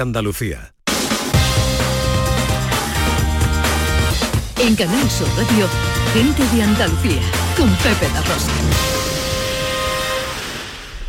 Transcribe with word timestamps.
Andalucía. 0.00 0.74
En 4.58 4.74
Canal 4.74 5.10
Sur 5.10 5.28
Radio, 5.36 5.68
gente 6.12 6.42
de 6.54 6.62
Andalucía, 6.62 7.22
con 7.56 7.68
Pepe 7.76 8.12
La 8.12 8.20
Rosa. 8.22 8.52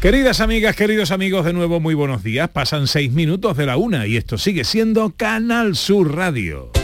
Queridas 0.02 0.42
amigas, 0.42 0.76
queridos 0.76 1.12
amigos, 1.12 1.44
de 1.44 1.54
nuevo 1.54 1.80
muy 1.80 1.96
buenos 1.96 2.24
días. 2.24 2.50
Pasan 2.50 2.88
seis 2.88 3.12
minutos 3.12 3.58
de 3.58 3.66
la 3.66 3.78
una 3.78 4.06
y 4.06 4.16
esto 4.16 4.38
sigue 4.38 4.64
siendo 4.64 5.10
Canal 5.18 5.76
Sur 5.76 6.16
Radio. 6.16 6.77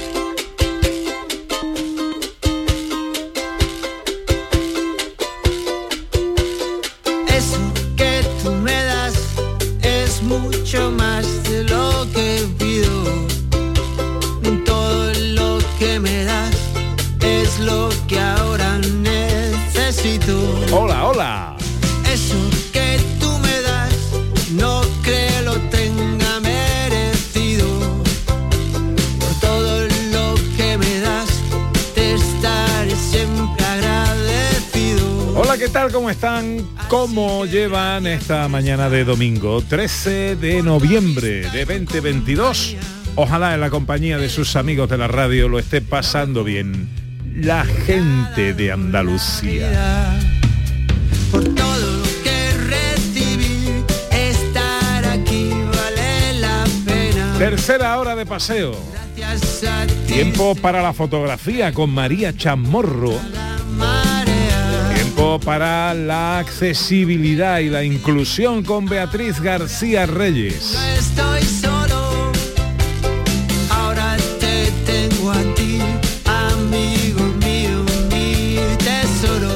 ¿Cómo 35.94 36.10
están? 36.10 36.68
¿Cómo 36.88 37.46
llevan 37.46 38.08
esta 38.08 38.48
mañana 38.48 38.90
de 38.90 39.04
domingo 39.04 39.62
13 39.62 40.36
de 40.38 40.64
noviembre 40.64 41.48
de 41.52 41.66
2022? 41.66 42.76
Ojalá 43.16 43.54
en 43.54 43.62
la 43.62 43.70
compañía 43.70 44.18
de 44.18 44.28
sus 44.28 44.56
amigos 44.56 44.90
de 44.90 44.98
la 44.98 45.08
radio 45.08 45.48
lo 45.48 45.60
esté 45.60 45.82
pasando 45.82 46.44
bien 46.44 46.90
la 47.36 47.64
gente 47.64 48.56
de 48.56 48.72
Andalucía. 48.72 50.20
Por 51.30 51.44
todo 51.54 51.98
lo 51.98 52.24
que 52.24 52.54
recibí, 52.68 53.84
estar 54.10 55.06
aquí 55.06 55.52
vale 55.52 56.40
la 56.40 56.64
pena. 56.88 57.36
Tercera 57.38 58.00
hora 58.00 58.16
de 58.16 58.26
paseo. 58.26 58.76
Tiempo 60.08 60.56
para 60.56 60.82
la 60.82 60.94
fotografía 60.94 61.72
con 61.72 61.92
María 61.92 62.36
Chamorro. 62.36 63.43
Tiempo 65.24 65.40
para 65.40 65.94
la 65.94 66.40
accesibilidad 66.40 67.60
y 67.60 67.70
la 67.70 67.82
inclusión 67.82 68.62
con 68.62 68.88
Beatriz 68.88 69.40
García 69.40 70.06
Reyes. 70.06 70.74
No 70.74 70.86
estoy 71.00 71.42
solo, 71.44 72.32
ahora 73.70 74.18
te 74.42 74.70
tengo 74.86 75.32
a 75.32 75.42
ti, 75.56 75.80
amigo 76.26 77.24
mío, 77.40 77.86
mi 78.12 78.58
tesoro. 78.80 79.48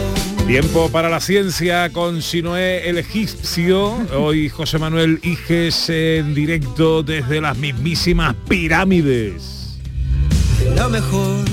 Tiempo 0.48 0.88
para 0.90 1.10
la 1.10 1.20
ciencia 1.20 1.90
con 1.90 2.22
Sinoé 2.22 2.88
el 2.88 2.98
egipcio. 2.98 4.08
Hoy 4.16 4.48
José 4.48 4.78
Manuel 4.78 5.20
Iges 5.22 5.90
en 5.90 6.34
directo 6.34 7.04
desde 7.04 7.42
las 7.42 7.58
mismísimas 7.58 8.36
pirámides. 8.48 9.78
Lo 10.78 10.88
mejor 10.88 11.44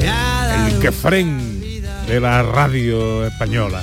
me 0.00 0.08
ha 0.08 0.46
dado 0.48 0.66
El 0.66 0.80
quefren 0.80 1.55
de 2.06 2.20
la 2.20 2.42
radio 2.42 3.26
española. 3.26 3.82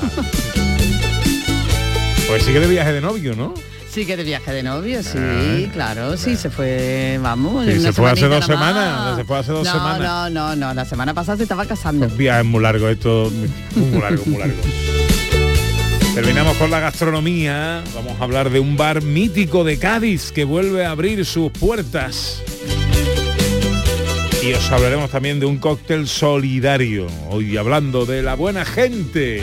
Pues 2.28 2.44
sigue 2.44 2.60
de 2.60 2.68
viaje 2.68 2.94
de 2.94 3.02
novio, 3.02 3.36
¿no? 3.36 3.54
Sí, 3.90 4.08
que 4.08 4.18
de 4.18 4.24
viaje 4.24 4.52
de 4.52 4.64
novio, 4.64 5.04
sí, 5.04 5.20
Ah, 5.20 5.70
claro, 5.72 6.18
sí, 6.18 6.36
se 6.36 6.50
fue, 6.50 7.20
vamos. 7.22 7.64
Sí, 7.68 7.80
se 7.80 7.94
fue 7.94 8.10
hace 8.10 8.28
dos 8.28 8.44
semanas, 8.44 9.18
se 9.18 9.24
fue 9.24 9.38
hace 9.38 9.52
dos 9.52 9.66
no, 9.66 9.72
semanas. 9.72 10.32
No, 10.32 10.56
no, 10.56 10.56
no, 10.56 10.74
la 10.74 10.84
semana 10.84 11.14
pasada 11.14 11.38
se 11.38 11.44
estaba 11.44 11.66
casando. 11.66 12.08
Un 12.08 12.18
viaje 12.18 12.42
muy 12.42 12.64
largo, 12.64 12.90
esto 12.90 13.32
muy 13.76 14.02
largo, 14.02 14.24
muy 14.26 14.40
largo. 14.40 14.62
Terminamos 16.16 16.58
con 16.58 16.72
la 16.72 16.80
gastronomía. 16.80 17.84
Vamos 17.94 18.20
a 18.20 18.24
hablar 18.24 18.50
de 18.50 18.59
un 18.59 18.78
bar 18.78 19.03
mítico 19.03 19.64
de 19.64 19.78
Cádiz 19.78 20.31
que 20.31 20.44
vuelve 20.44 20.86
a 20.86 20.92
abrir 20.92 21.24
sus 21.26 21.52
puertas. 21.52 22.42
Y 24.46 24.52
os 24.52 24.72
hablaremos 24.74 25.09
también 25.09 25.40
de 25.40 25.46
un 25.46 25.58
cóctel 25.58 26.06
solidario. 26.06 27.08
Hoy 27.30 27.56
hablando 27.56 28.06
de 28.06 28.22
la 28.22 28.36
buena 28.36 28.66
gente. 28.66 29.42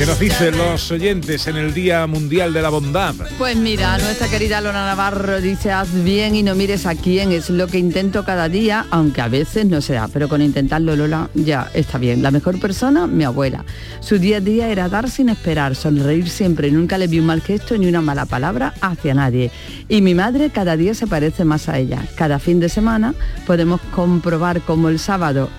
¿Qué 0.00 0.06
nos 0.06 0.18
dicen 0.18 0.56
los 0.56 0.90
oyentes 0.90 1.46
en 1.46 1.56
el 1.56 1.74
Día 1.74 2.06
Mundial 2.06 2.54
de 2.54 2.62
la 2.62 2.70
Bondad? 2.70 3.14
Pues 3.36 3.54
mira, 3.54 3.98
nuestra 3.98 4.28
querida 4.28 4.62
Lona 4.62 4.86
Navarro 4.86 5.42
dice, 5.42 5.72
haz 5.72 5.92
bien 5.92 6.34
y 6.34 6.42
no 6.42 6.54
mires 6.54 6.86
a 6.86 6.94
quién, 6.94 7.32
es 7.32 7.50
lo 7.50 7.66
que 7.66 7.76
intento 7.76 8.24
cada 8.24 8.48
día, 8.48 8.86
aunque 8.88 9.20
a 9.20 9.28
veces 9.28 9.66
no 9.66 9.82
sea, 9.82 10.08
pero 10.08 10.30
con 10.30 10.40
intentarlo 10.40 10.96
Lola 10.96 11.28
ya 11.34 11.70
está 11.74 11.98
bien. 11.98 12.22
La 12.22 12.30
mejor 12.30 12.58
persona, 12.58 13.06
mi 13.06 13.24
abuela. 13.24 13.66
Su 14.00 14.18
día 14.18 14.38
a 14.38 14.40
día 14.40 14.68
era 14.70 14.88
dar 14.88 15.10
sin 15.10 15.28
esperar, 15.28 15.76
sonreír 15.76 16.30
siempre, 16.30 16.70
nunca 16.70 16.96
le 16.96 17.06
vi 17.06 17.18
un 17.18 17.26
mal 17.26 17.42
gesto 17.42 17.76
ni 17.76 17.86
una 17.86 18.00
mala 18.00 18.24
palabra 18.24 18.72
hacia 18.80 19.12
nadie. 19.12 19.50
Y 19.86 20.00
mi 20.00 20.14
madre 20.14 20.48
cada 20.48 20.78
día 20.78 20.94
se 20.94 21.08
parece 21.08 21.44
más 21.44 21.68
a 21.68 21.76
ella. 21.76 22.02
Cada 22.14 22.38
fin 22.38 22.58
de 22.58 22.70
semana 22.70 23.12
podemos 23.46 23.82
comprobar 23.92 24.62
como 24.62 24.88
el 24.88 24.98
sábado 24.98 25.50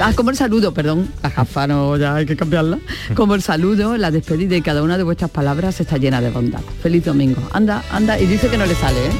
Ah, 0.00 0.12
como 0.16 0.30
el 0.30 0.36
saludo, 0.36 0.72
perdón, 0.72 1.12
la 1.22 1.30
gafa 1.30 1.66
no, 1.66 1.96
ya 1.96 2.14
hay 2.14 2.26
que 2.26 2.36
cambiarla. 2.36 2.78
Como 3.14 3.34
el 3.34 3.42
saludo, 3.42 3.96
la 3.96 4.10
despedida 4.10 4.56
y 4.56 4.62
cada 4.62 4.82
una 4.82 4.96
de 4.96 5.04
vuestras 5.04 5.30
palabras 5.30 5.80
está 5.80 5.98
llena 5.98 6.20
de 6.20 6.30
bondad. 6.30 6.60
Feliz 6.82 7.04
domingo. 7.04 7.40
Anda, 7.52 7.84
anda, 7.90 8.18
y 8.18 8.26
dice 8.26 8.48
que 8.48 8.56
no 8.58 8.66
le 8.66 8.74
sale, 8.74 8.98
¿eh? 9.06 9.10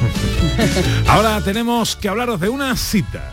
Ahora 1.07 1.41
tenemos 1.41 1.95
que 1.95 2.09
hablaros 2.09 2.39
de 2.39 2.49
una 2.49 2.75
cita. 2.75 3.31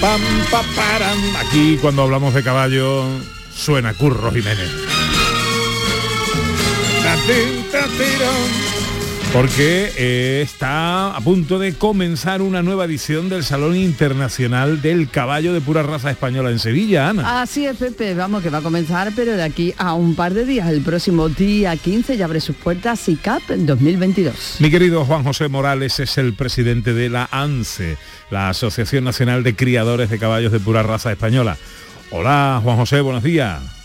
Pam, 0.00 0.20
pam, 0.20 0.20
pa, 0.50 0.62
param. 0.74 1.18
Aquí 1.46 1.78
cuando 1.80 2.02
hablamos 2.02 2.32
de 2.34 2.42
caballo 2.42 3.04
suena 3.54 3.92
Curro 3.94 4.32
Jiménez. 4.32 5.05
Porque 9.32 9.92
eh, 9.96 10.42
está 10.42 11.16
a 11.16 11.20
punto 11.20 11.58
de 11.58 11.74
comenzar 11.74 12.40
una 12.40 12.62
nueva 12.62 12.84
edición 12.84 13.28
del 13.28 13.42
Salón 13.42 13.74
Internacional 13.74 14.80
del 14.80 15.10
Caballo 15.10 15.52
de 15.52 15.60
Pura 15.60 15.82
Raza 15.82 16.12
Española 16.12 16.50
en 16.52 16.60
Sevilla, 16.60 17.08
Ana. 17.08 17.42
Así 17.42 17.66
es, 17.66 17.76
Pepe, 17.76 18.14
vamos, 18.14 18.44
que 18.44 18.50
va 18.50 18.58
a 18.58 18.62
comenzar, 18.62 19.12
pero 19.16 19.32
de 19.32 19.42
aquí 19.42 19.74
a 19.76 19.94
un 19.94 20.14
par 20.14 20.34
de 20.34 20.46
días, 20.46 20.68
el 20.68 20.82
próximo 20.82 21.28
día 21.28 21.76
15 21.76 22.16
ya 22.16 22.26
abre 22.26 22.40
sus 22.40 22.54
puertas 22.54 23.08
ICAP 23.08 23.42
2022. 23.48 24.58
Mi 24.60 24.70
querido 24.70 25.04
Juan 25.04 25.24
José 25.24 25.48
Morales 25.48 25.98
es 25.98 26.18
el 26.18 26.34
presidente 26.34 26.94
de 26.94 27.08
la 27.08 27.28
ANSE, 27.32 27.98
la 28.30 28.50
Asociación 28.50 29.02
Nacional 29.02 29.42
de 29.42 29.56
Criadores 29.56 30.10
de 30.10 30.20
Caballos 30.20 30.52
de 30.52 30.60
Pura 30.60 30.84
Raza 30.84 31.10
Española. 31.10 31.56
Hola, 32.12 32.60
Juan 32.62 32.76
José, 32.76 33.00
buenos 33.00 33.24
días. 33.24 33.75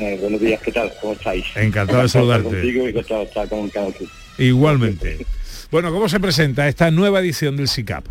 Eh, 0.00 0.16
buenos 0.18 0.40
días, 0.40 0.58
¿qué 0.62 0.72
tal? 0.72 0.90
¿Cómo 0.98 1.12
estáis? 1.12 1.44
Encantado 1.54 2.02
de 2.02 2.08
saludarte. 2.08 2.48
Contigo 2.48 2.86
y 2.86 2.88
encantado 2.88 3.20
de 3.20 3.26
estar 3.26 3.48
con 3.50 3.68
Canal 3.68 3.94
Sur. 3.94 4.08
Igualmente. 4.38 5.26
Bueno, 5.70 5.92
¿cómo 5.92 6.08
se 6.08 6.18
presenta 6.18 6.66
esta 6.68 6.90
nueva 6.90 7.20
edición 7.20 7.54
del 7.58 7.68
SICAP? 7.68 8.06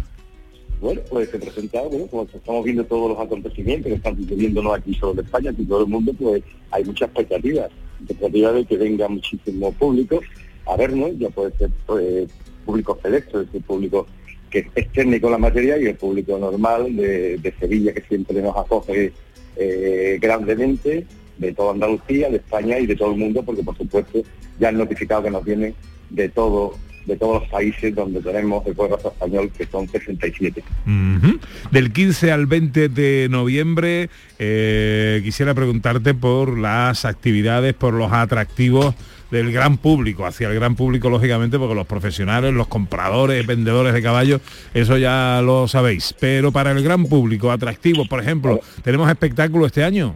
Bueno, 0.82 1.02
pues 1.10 1.32
se 1.32 1.40
presenta, 1.40 1.82
bueno, 1.82 2.06
como 2.06 2.28
estamos 2.32 2.64
viendo 2.64 2.86
todos 2.86 3.10
los 3.10 3.20
acontecimientos 3.20 3.90
que 3.90 3.96
están 3.96 4.16
sucediendo 4.16 4.62
no 4.62 4.74
aquí 4.76 4.94
solo 4.94 5.14
en 5.14 5.26
España, 5.26 5.50
en 5.50 5.68
todo 5.68 5.82
el 5.82 5.88
mundo, 5.88 6.14
pues 6.14 6.44
hay 6.70 6.84
muchas 6.84 7.10
expectativas. 7.10 7.72
Expectativas 8.02 8.54
de 8.54 8.66
que 8.66 8.78
venga 8.78 9.08
muchísimo 9.08 9.72
público 9.72 10.22
a 10.68 10.78
vernos, 10.78 11.18
ya 11.18 11.30
puede 11.30 11.58
ser 11.58 11.72
pues, 11.88 12.30
público 12.68 13.00
selecto, 13.02 13.42
es 13.42 13.48
decir, 13.48 13.64
público 13.64 14.06
que 14.52 14.68
es 14.76 14.92
técnico 14.92 15.26
en 15.28 15.32
la 15.32 15.38
materia 15.40 15.78
y 15.80 15.86
el 15.86 15.96
público 15.96 16.38
normal 16.38 16.96
de, 16.96 17.38
de 17.38 17.54
Sevilla 17.60 17.94
que 17.94 18.02
siempre 18.02 18.42
nos 18.44 18.56
acoge 18.56 19.12
eh, 19.56 20.18
grandemente, 20.22 21.06
de 21.40 21.54
toda 21.54 21.74
Andalucía, 21.74 22.30
de 22.30 22.38
España 22.38 22.78
y 22.78 22.86
de 22.86 22.96
todo 22.96 23.12
el 23.12 23.18
mundo, 23.18 23.42
porque 23.44 23.64
por 23.64 23.76
supuesto 23.76 24.22
ya 24.60 24.70
han 24.70 24.78
notificado 24.78 25.24
que 25.24 25.32
nos 25.32 25.44
vienen 25.44 25.74
de 26.10 26.30
todo 26.30 26.76
de 27.06 27.18
todos 27.18 27.42
los 27.42 27.50
países 27.50 27.96
donde 27.96 28.22
tenemos 28.22 28.66
el 28.68 28.76
pueblo 28.76 28.98
español, 28.98 29.52
que 29.58 29.66
son 29.66 29.88
67. 29.88 30.64
Ujú. 30.86 31.40
Del 31.72 31.92
15 31.92 32.32
al 32.32 32.46
20 32.46 32.90
de 32.90 33.28
noviembre 33.30 34.10
eh, 34.38 35.20
quisiera 35.24 35.56
preguntarte 35.56 36.14
por 36.14 36.58
las 36.60 37.06
actividades, 37.06 37.74
por 37.74 37.96
los 37.96 38.12
atractivos 38.12 38.94
del 39.32 39.52
gran 39.52 39.78
público, 39.78 40.26
hacia 40.26 40.50
el 40.50 40.56
gran 40.56 40.76
público 40.76 41.10
lógicamente, 41.10 41.58
porque 41.58 41.76
los 41.76 41.88
profesionales, 41.88 42.54
los 42.54 42.68
compradores, 42.68 43.46
vendedores 43.46 43.94
de 43.94 44.02
caballos, 44.02 44.42
eso 44.74 44.98
ya 44.98 45.42
lo 45.44 45.68
sabéis. 45.68 46.16
Pero 46.20 46.52
para 46.52 46.72
el 46.72 46.84
gran 46.84 47.06
público, 47.06 47.52
atractivos, 47.52 48.08
por 48.08 48.22
ejemplo, 48.22 48.60
¿tenemos 48.84 49.10
espectáculo 49.10 49.66
este 49.66 49.84
año? 49.84 50.16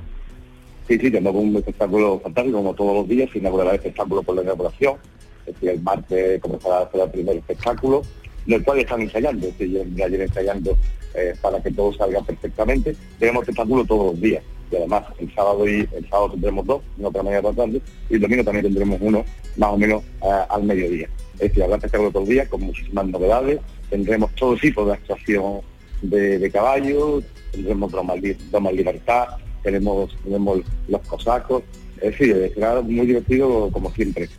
Sí, 0.87 0.97
sí, 0.99 1.09
tenemos 1.11 1.35
un 1.35 1.55
espectáculo 1.55 2.19
fantástico, 2.19 2.57
como 2.57 2.73
todos 2.73 2.95
los 2.95 3.07
días, 3.07 3.29
se 3.31 3.39
inaugurará 3.39 3.71
el 3.71 3.75
espectáculo 3.77 4.21
por 4.23 4.35
la 4.35 4.41
inauguración, 4.43 4.95
Es 5.45 5.53
decir, 5.53 5.69
el 5.69 5.81
martes 5.81 6.41
comenzará 6.41 6.89
el 6.93 7.09
primer 7.11 7.37
espectáculo, 7.37 8.01
en 8.47 8.53
el 8.53 8.63
cual 8.63 8.79
están 8.79 9.01
ensayando, 9.01 9.47
es 9.47 9.57
decir, 9.57 9.85
ayer 10.03 10.21
ensayando 10.21 10.77
eh, 11.15 11.33
para 11.41 11.61
que 11.61 11.71
todo 11.71 11.93
salga 11.93 12.21
perfectamente. 12.21 12.95
Tenemos 13.19 13.43
espectáculo 13.43 13.85
todos 13.85 14.11
los 14.13 14.21
días 14.21 14.43
y 14.71 14.75
además 14.75 15.03
el 15.19 15.33
sábado 15.35 15.67
y 15.67 15.87
el 15.95 16.09
sábado 16.09 16.31
tendremos 16.31 16.65
dos, 16.65 16.81
en 16.97 17.05
otra 17.05 17.23
la 17.43 17.53
tarde, 17.53 17.81
y 18.09 18.13
el 18.15 18.21
domingo 18.21 18.43
también 18.43 18.65
tendremos 18.65 18.97
uno 19.01 19.23
más 19.57 19.69
o 19.69 19.77
menos 19.77 20.03
eh, 20.21 20.45
al 20.49 20.63
mediodía. 20.63 21.07
Es 21.35 21.39
decir, 21.39 21.63
habrá 21.63 21.75
espectáculo 21.77 22.09
todos 22.11 22.23
los 22.23 22.29
días 22.29 22.47
con 22.49 22.61
muchísimas 22.61 23.05
novedades, 23.07 23.59
tendremos 23.89 24.33
todo 24.35 24.55
tipo 24.57 24.85
de 24.85 24.93
actuación 24.93 25.61
de, 26.01 26.39
de 26.39 26.51
caballos, 26.51 27.23
tendremos 27.51 27.91
Li- 28.15 28.37
Doma 28.51 28.71
Libertad, 28.71 29.27
tenemos, 29.63 30.15
tenemos 30.23 30.59
los 30.87 31.01
cosacos, 31.01 31.63
es 31.97 32.11
decir, 32.11 32.51
será 32.53 32.81
muy 32.81 33.05
divertido 33.05 33.69
como 33.71 33.91
siempre. 33.91 34.29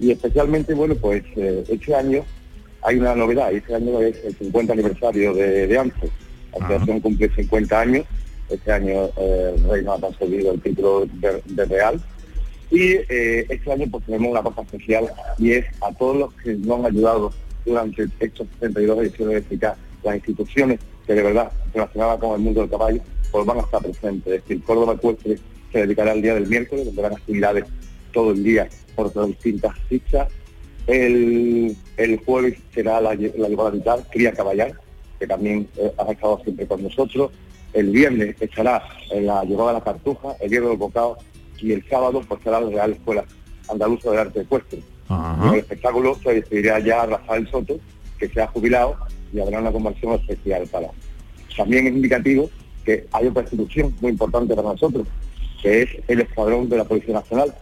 Y 0.00 0.12
especialmente, 0.12 0.74
bueno, 0.74 0.94
pues 0.94 1.22
eh, 1.36 1.64
este 1.68 1.94
año 1.94 2.24
hay 2.82 2.96
una 2.96 3.14
novedad, 3.14 3.52
este 3.52 3.74
año 3.74 4.00
es 4.00 4.16
el 4.24 4.34
50 4.36 4.72
aniversario 4.72 5.34
de, 5.34 5.66
de 5.66 5.78
ANSE. 5.78 6.08
La 6.52 6.64
asociación 6.64 7.00
cumple 7.00 7.28
50 7.34 7.80
años, 7.80 8.06
este 8.48 8.72
año 8.72 9.10
eh, 9.16 9.56
nos 9.84 9.98
ha 9.98 10.00
concedido 10.00 10.52
el 10.52 10.60
título 10.60 11.06
de, 11.06 11.42
de 11.44 11.64
Real, 11.66 12.00
y 12.70 12.92
eh, 13.08 13.46
este 13.48 13.72
año 13.72 13.86
pues 13.90 14.04
tenemos 14.04 14.30
una 14.30 14.42
cosa 14.42 14.62
especial 14.62 15.08
y 15.38 15.52
es 15.52 15.64
a 15.80 15.92
todos 15.92 16.16
los 16.16 16.34
que 16.34 16.54
nos 16.54 16.78
han 16.78 16.86
ayudado 16.86 17.32
durante 17.64 18.08
estos 18.20 18.46
62 18.60 18.98
ediciones 18.98 19.48
de 19.48 19.72
las 20.04 20.16
instituciones 20.16 20.78
que 21.06 21.14
de 21.14 21.22
verdad 21.22 21.50
relacionadas 21.72 22.18
con 22.18 22.34
el 22.34 22.40
mundo 22.40 22.60
del 22.60 22.70
caballo 22.70 23.00
pues 23.30 23.46
van 23.46 23.58
a 23.58 23.62
estar 23.62 23.82
presentes. 23.82 24.32
Es 24.32 24.42
decir, 24.42 24.62
Córdoba 24.64 24.94
Ecuestre 24.94 25.38
se 25.72 25.78
dedicará 25.78 26.12
el 26.12 26.22
día 26.22 26.34
del 26.34 26.46
miércoles, 26.46 26.86
donde 26.86 27.02
habrán 27.02 27.18
actividades 27.18 27.64
todo 28.12 28.32
el 28.32 28.42
día 28.42 28.68
por 28.96 29.12
distintas 29.26 29.78
fichas. 29.88 30.28
El, 30.86 31.76
el 31.96 32.18
jueves 32.24 32.58
será 32.74 33.00
la, 33.00 33.14
la 33.14 33.48
llevada 33.48 33.70
vital, 33.70 34.04
Cría 34.10 34.32
Caballar, 34.32 34.72
que 35.18 35.26
también 35.26 35.68
eh, 35.76 35.92
ha 35.98 36.10
estado 36.10 36.40
siempre 36.42 36.66
con 36.66 36.82
nosotros. 36.82 37.30
El 37.74 37.90
viernes 37.90 38.34
estará 38.40 38.82
en 39.10 39.26
la 39.26 39.44
llevada 39.44 39.72
de 39.72 39.78
la 39.78 39.84
Cartuja, 39.84 40.34
el 40.40 40.48
viernes 40.48 40.70
del 40.70 40.78
Bocado, 40.78 41.18
y 41.60 41.72
el 41.72 41.86
sábado 41.88 42.22
pues 42.26 42.42
será 42.42 42.60
la 42.60 42.70
Real 42.70 42.92
Escuela 42.92 43.24
Andaluza 43.68 44.10
de 44.10 44.18
Arte 44.18 44.40
Ecuestre. 44.40 44.80
En 45.10 45.52
el 45.52 45.58
espectáculo 45.60 46.16
se 46.22 46.34
despedirá 46.34 46.78
ya 46.80 47.04
Rafael 47.04 47.48
Soto, 47.50 47.78
que 48.18 48.28
se 48.28 48.40
ha 48.40 48.46
jubilado, 48.46 48.96
y 49.32 49.40
habrá 49.40 49.60
una 49.60 49.72
conversión 49.72 50.14
especial 50.14 50.66
para. 50.68 50.88
También 51.56 51.86
es 51.86 51.92
indicativo 51.92 52.48
que 52.88 53.06
hay 53.12 53.26
otra 53.26 53.42
institución 53.42 53.94
muy 54.00 54.12
importante 54.12 54.54
para 54.54 54.70
nosotros, 54.70 55.06
que 55.60 55.82
es 55.82 55.90
el 56.08 56.22
Escuadrón 56.22 56.70
de 56.70 56.78
la 56.78 56.84
Policía 56.84 57.12
Nacional, 57.12 57.52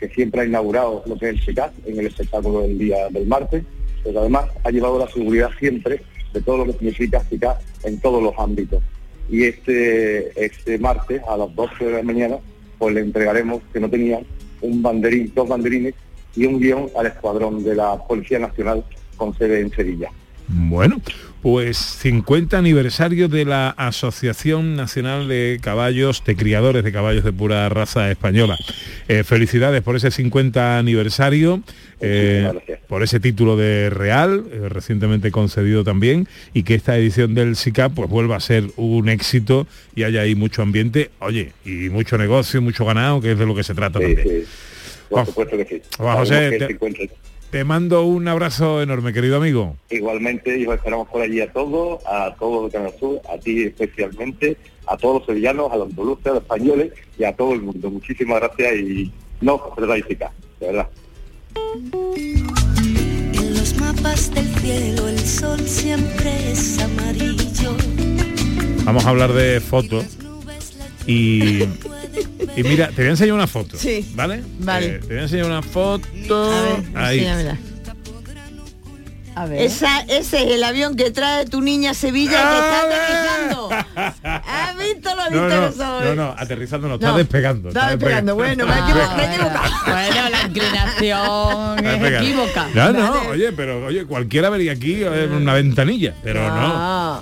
que 0.00 0.08
siempre 0.08 0.40
ha 0.40 0.44
inaugurado 0.44 1.04
lo 1.06 1.16
que 1.16 1.28
es 1.28 1.34
el 1.34 1.44
SECAT 1.44 1.72
en 1.86 2.00
el 2.00 2.08
espectáculo 2.08 2.62
del 2.62 2.76
día 2.76 3.08
del 3.10 3.28
martes, 3.28 3.62
pero 4.02 4.18
además 4.18 4.46
ha 4.64 4.72
llevado 4.72 4.98
la 4.98 5.06
seguridad 5.06 5.50
siempre 5.56 6.02
de 6.32 6.40
todo 6.40 6.58
lo 6.58 6.66
que 6.66 6.72
significa 6.72 7.22
SECAT 7.22 7.60
en 7.84 8.00
todos 8.00 8.20
los 8.20 8.34
ámbitos. 8.36 8.82
Y 9.30 9.44
este, 9.44 10.44
este 10.44 10.76
martes 10.80 11.22
a 11.28 11.36
las 11.36 11.54
12 11.54 11.84
de 11.84 11.92
la 11.92 12.02
mañana, 12.02 12.38
pues 12.76 12.92
le 12.92 13.02
entregaremos, 13.02 13.62
que 13.72 13.78
no 13.78 13.88
tenían, 13.88 14.26
un 14.62 14.82
banderín, 14.82 15.30
dos 15.32 15.48
banderines 15.48 15.94
y 16.34 16.44
un 16.46 16.58
guion 16.58 16.90
al 16.96 17.06
Escuadrón 17.06 17.62
de 17.62 17.76
la 17.76 18.04
Policía 18.04 18.40
Nacional 18.40 18.84
con 19.16 19.32
sede 19.38 19.60
en 19.60 19.70
Sevilla. 19.70 20.10
Bueno, 20.54 21.00
pues 21.40 21.78
50 21.78 22.58
aniversario 22.58 23.28
de 23.28 23.44
la 23.46 23.70
Asociación 23.70 24.76
Nacional 24.76 25.28
de 25.28 25.58
Caballos, 25.62 26.22
de 26.26 26.36
Criadores 26.36 26.84
de 26.84 26.92
Caballos 26.92 27.24
de 27.24 27.32
Pura 27.32 27.68
Raza 27.70 28.10
Española. 28.10 28.58
Eh, 29.08 29.24
felicidades 29.24 29.80
por 29.82 29.96
ese 29.96 30.10
50 30.10 30.78
aniversario, 30.78 31.62
eh, 32.00 32.50
por 32.86 33.02
ese 33.02 33.18
título 33.18 33.56
de 33.56 33.88
Real, 33.88 34.44
eh, 34.52 34.68
recientemente 34.68 35.30
concedido 35.30 35.84
también, 35.84 36.28
y 36.52 36.64
que 36.64 36.74
esta 36.74 36.98
edición 36.98 37.34
del 37.34 37.56
SICA 37.56 37.88
pues 37.88 38.10
vuelva 38.10 38.36
a 38.36 38.40
ser 38.40 38.64
un 38.76 39.08
éxito 39.08 39.66
y 39.96 40.02
haya 40.02 40.20
ahí 40.20 40.34
mucho 40.34 40.60
ambiente, 40.60 41.10
oye, 41.20 41.52
y 41.64 41.88
mucho 41.88 42.18
negocio, 42.18 42.60
mucho 42.60 42.84
ganado, 42.84 43.20
que 43.22 43.32
es 43.32 43.38
de 43.38 43.46
lo 43.46 43.54
que 43.54 43.64
se 43.64 43.74
trata 43.74 43.98
Sí, 44.00 44.04
también. 44.14 44.28
sí. 44.42 44.46
Por 45.08 45.26
supuesto 45.26 45.56
que 45.56 45.64
sí. 45.66 45.82
José, 45.98 46.50
te- 46.58 46.78
Te 47.52 47.64
mando 47.64 48.06
un 48.06 48.26
abrazo 48.28 48.80
enorme, 48.80 49.12
querido 49.12 49.36
amigo. 49.36 49.76
Igualmente, 49.90 50.58
y 50.58 50.64
os 50.64 50.74
esperamos 50.74 51.06
por 51.08 51.20
allí 51.20 51.42
a 51.42 51.52
todos, 51.52 52.00
a 52.06 52.34
todos 52.38 52.64
de 52.64 52.78
Canal 52.78 52.94
Sur, 52.98 53.20
a 53.30 53.36
ti 53.36 53.64
especialmente, 53.64 54.56
a 54.86 54.96
todos 54.96 55.16
los 55.16 55.26
sevillanos, 55.26 55.70
a 55.70 55.76
los 55.76 55.90
andaluces, 55.90 56.26
a 56.28 56.30
los 56.30 56.42
españoles 56.44 56.94
y 57.18 57.24
a 57.24 57.36
todo 57.36 57.52
el 57.52 57.60
mundo. 57.60 57.90
Muchísimas 57.90 58.40
gracias 58.40 58.76
y 58.76 59.12
no 59.42 59.56
os 59.56 59.76
de 59.76 60.26
verdad. 60.60 60.88
En 63.34 63.54
los 63.54 63.76
mapas 63.76 64.34
del 64.34 64.46
cielo 64.46 65.08
el 65.08 65.18
sol 65.18 65.60
siempre 65.60 66.52
es 66.52 66.80
amarillo. 66.80 67.76
Vamos 68.84 69.04
a 69.04 69.10
hablar 69.10 69.30
de 69.34 69.60
fotos 69.60 70.06
y, 71.06 71.64
y 72.56 72.62
mira, 72.62 72.88
te 72.88 72.96
voy 72.96 73.06
a 73.06 73.10
enseñar 73.10 73.34
una 73.34 73.46
foto. 73.46 73.76
Sí. 73.76 74.06
¿Vale? 74.14 74.42
Vale. 74.60 74.86
Eh, 74.86 74.98
te 75.00 75.06
voy 75.06 75.18
a 75.18 75.22
enseñar 75.22 75.46
una 75.46 75.62
foto. 75.62 76.52
A 76.52 76.62
ver, 76.62 76.96
Ahí. 76.96 77.20
A 79.34 79.46
ver. 79.46 79.62
Esa, 79.62 80.00
ese 80.02 80.44
es 80.44 80.50
el 80.54 80.62
avión 80.64 80.94
que 80.94 81.10
trae 81.10 81.46
tu 81.46 81.60
niña 81.62 81.92
a 81.92 81.94
Sevilla 81.94 82.32
y 82.32 82.34
que 82.34 82.58
está 82.58 82.80
¡A 82.80 82.86
ver! 82.86 83.00
aterrizando. 83.00 83.70
¿Has 84.24 84.76
visto? 84.76 85.10
Lo 85.16 85.30
No, 85.30 85.66
visto 85.68 85.84
no, 85.84 86.00
no, 86.04 86.14
no, 86.14 86.34
aterrizando 86.36 86.88
no, 86.88 86.94
está 86.94 87.08
No, 87.08 87.16
despegando. 87.16 87.68
está 87.68 87.88
despegando. 87.90 88.34
Bueno, 88.34 88.66
me 88.66 88.72
he 88.72 88.74
Ah, 88.74 88.84
equivocado, 88.84 89.16
me 89.16 89.22
he 89.22 89.26
bueno. 89.28 89.34
equivocado. 89.44 89.72
Bueno, 89.86 90.28
la 90.30 90.42
inclinación 90.46 91.78
Está 91.86 92.08
es 92.18 92.22
equívoca. 92.22 92.68
No, 92.74 92.92
no, 92.92 93.20
oye, 93.30 93.52
pero 93.52 93.86
oye, 93.86 94.04
cualquiera 94.04 94.50
vería 94.50 94.72
aquí 94.72 94.96
eh, 95.02 95.28
una 95.34 95.54
ventanilla, 95.54 96.14
pero 96.22 96.48
no. 96.48 96.68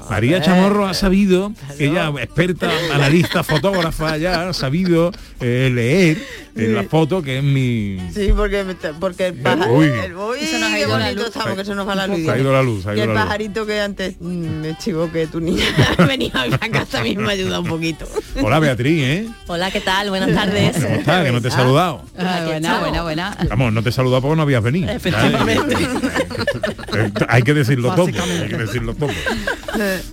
No, 0.00 0.06
María 0.10 0.38
eh, 0.38 0.42
Chamorro 0.42 0.86
ha 0.86 0.94
sabido, 0.94 1.52
ella 1.78 2.12
experta, 2.20 2.70
analista, 2.92 3.42
fotógrafa, 3.44 4.16
ya 4.16 4.48
ha 4.48 4.52
sabido 4.52 5.12
eh, 5.40 5.70
leer 5.72 6.18
en 6.56 6.74
la 6.74 6.82
foto 6.84 7.22
que 7.22 7.38
es 7.38 7.44
mi. 7.44 7.98
Sí, 8.12 8.32
porque, 8.36 8.60
está- 8.62 8.92
porque 8.98 9.28
el 9.28 9.34
pájaro... 9.34 9.72
Uy. 9.72 9.86
el- 9.86 10.14
uy, 10.16 10.40
Se 10.40 10.58
nos 10.58 10.72
ha 10.72 10.76
qué 10.76 10.86
bonito 10.86 11.26
estamos, 11.26 11.56
que 11.56 11.64
se 11.64 11.74
nos 11.74 11.86
va 11.88 11.94
la 12.06 12.14
luz. 12.14 12.24
Se 12.24 12.30
ha 12.30 12.38
ido 12.38 12.52
la 12.52 12.62
luz, 12.62 12.84
Y 12.84 12.88
ido 12.88 12.92
el 12.92 12.98
la 12.98 13.06
luz. 13.06 13.14
pajarito 13.22 13.66
que 13.66 13.80
antes 13.80 14.16
mm, 14.20 14.26
me 14.60 14.76
chivo 14.78 15.10
que 15.10 15.26
tu 15.26 15.40
niña 15.40 15.64
venía 16.06 16.32
a 16.60 16.68
casa 16.68 17.02
mismo 17.02 17.22
me 17.22 17.32
ayuda 17.32 17.60
un 17.60 17.66
poquito. 17.66 18.06
Hola 18.42 18.58
Beatriz, 18.60 19.02
¿eh? 19.04 19.28
Hola, 19.46 19.70
¿qué 19.70 19.80
tal? 19.80 20.10
Buenas 20.10 20.32
tardes. 20.34 20.76
¿Cómo 20.82 20.94
estás? 20.96 21.24
Que 21.24 21.32
no 21.32 21.40
te 21.40 21.48
he 21.48 21.50
saludado. 21.50 22.02
Ah, 22.18 22.42
buena, 22.46 22.80
buena, 22.80 23.02
buena. 23.02 23.36
Vamos, 23.48 23.72
no 23.72 23.82
te 23.82 23.88
he 23.88 23.92
saludado 23.92 24.22
porque 24.22 24.36
no 24.36 24.42
habías 24.42 24.62
venido. 24.62 24.90
Efectivamente. 24.92 25.76
Eh, 26.94 27.10
hay 27.28 27.42
que 27.42 27.54
decirlo 27.54 27.94
todo, 27.94 28.06
hay 28.06 28.48
que 28.48 28.56
decirlo 28.56 28.94
todo. 28.94 29.10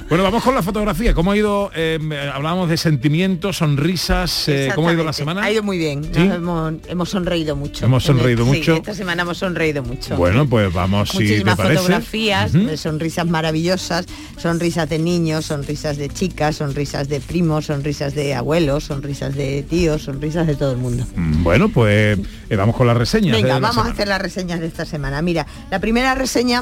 Bueno, 0.09 0.23
vamos 0.23 0.43
con 0.43 0.55
la 0.55 0.62
fotografía. 0.63 1.13
¿Cómo 1.13 1.31
ha 1.31 1.38
ido? 1.38 1.71
eh, 1.75 2.00
hablábamos 2.33 2.69
de 2.69 2.77
sentimientos, 2.77 3.57
sonrisas. 3.57 4.47
eh, 4.47 4.71
¿Cómo 4.75 4.89
ha 4.89 4.93
ido 4.93 5.03
la 5.03 5.13
semana? 5.13 5.43
Ha 5.43 5.51
ido 5.51 5.63
muy 5.63 5.77
bien. 5.77 6.09
Hemos, 6.15 6.73
hemos 6.88 7.09
sonreído 7.09 7.55
mucho. 7.55 7.85
Hemos 7.85 8.03
sonreído 8.03 8.45
Sí, 8.45 8.57
mucho. 8.59 8.75
esta 8.75 8.93
semana 8.93 9.23
hemos 9.23 9.38
sonreído 9.38 9.83
mucho. 9.83 10.15
Bueno, 10.15 10.47
pues 10.47 10.71
vamos, 10.73 11.09
si 11.09 11.43
te 11.43 11.55
parece. 11.55 11.76
Fotografías, 11.77 12.53
de 12.53 12.77
sonrisas 12.77 13.25
maravillosas, 13.27 14.05
sonrisas 14.38 14.89
de 14.89 15.00
niños, 15.00 15.46
sonrisas 15.46 15.98
de 15.98 16.10
chicas, 16.10 16.57
sonrisas 16.57 17.07
de 17.07 17.19
primos, 17.19 17.65
sonrisas 17.65 18.13
de 18.15 18.36
abuelos, 18.36 18.86
sonrisas 18.86 19.36
de 19.36 19.63
tíos, 19.63 20.03
sonrisas 20.03 20.48
de 20.48 20.55
todo 20.55 20.72
el 20.72 20.77
mundo. 20.77 21.05
Mm, 21.15 21.43
Bueno, 21.43 21.69
pues 21.69 22.19
eh, 22.50 22.55
vamos 22.55 22.75
con 22.75 22.88
las 22.88 22.98
reseñas. 22.98 23.36
Venga, 23.36 23.55
la 23.55 23.60
vamos 23.60 23.86
a 23.86 23.89
hacer 23.91 24.07
las 24.07 24.22
reseñas 24.22 24.60
de 24.60 24.67
esta 24.67 24.86
semana. 24.86 25.22
Mira, 25.22 25.48
la 25.72 25.79
primera 25.79 26.15
reseña 26.15 26.62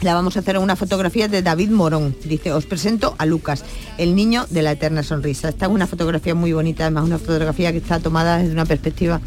la 0.00 0.14
vamos 0.14 0.36
a 0.36 0.40
hacer 0.40 0.56
una 0.58 0.76
fotografía 0.76 1.28
de 1.28 1.42
David 1.42 1.70
Morón. 1.70 2.16
Dice, 2.24 2.52
os 2.52 2.64
presento 2.64 3.14
a 3.18 3.26
Lucas, 3.26 3.64
el 3.98 4.14
niño 4.14 4.46
de 4.48 4.62
la 4.62 4.72
eterna 4.72 5.02
sonrisa. 5.02 5.50
Esta 5.50 5.66
es 5.66 5.72
una 5.72 5.86
fotografía 5.86 6.34
muy 6.34 6.52
bonita, 6.52 6.84
además 6.84 7.04
una 7.04 7.18
fotografía 7.18 7.70
que 7.72 7.78
está 7.78 8.00
tomada 8.00 8.38
desde 8.38 8.52
una 8.52 8.64
perspectiva 8.64 9.20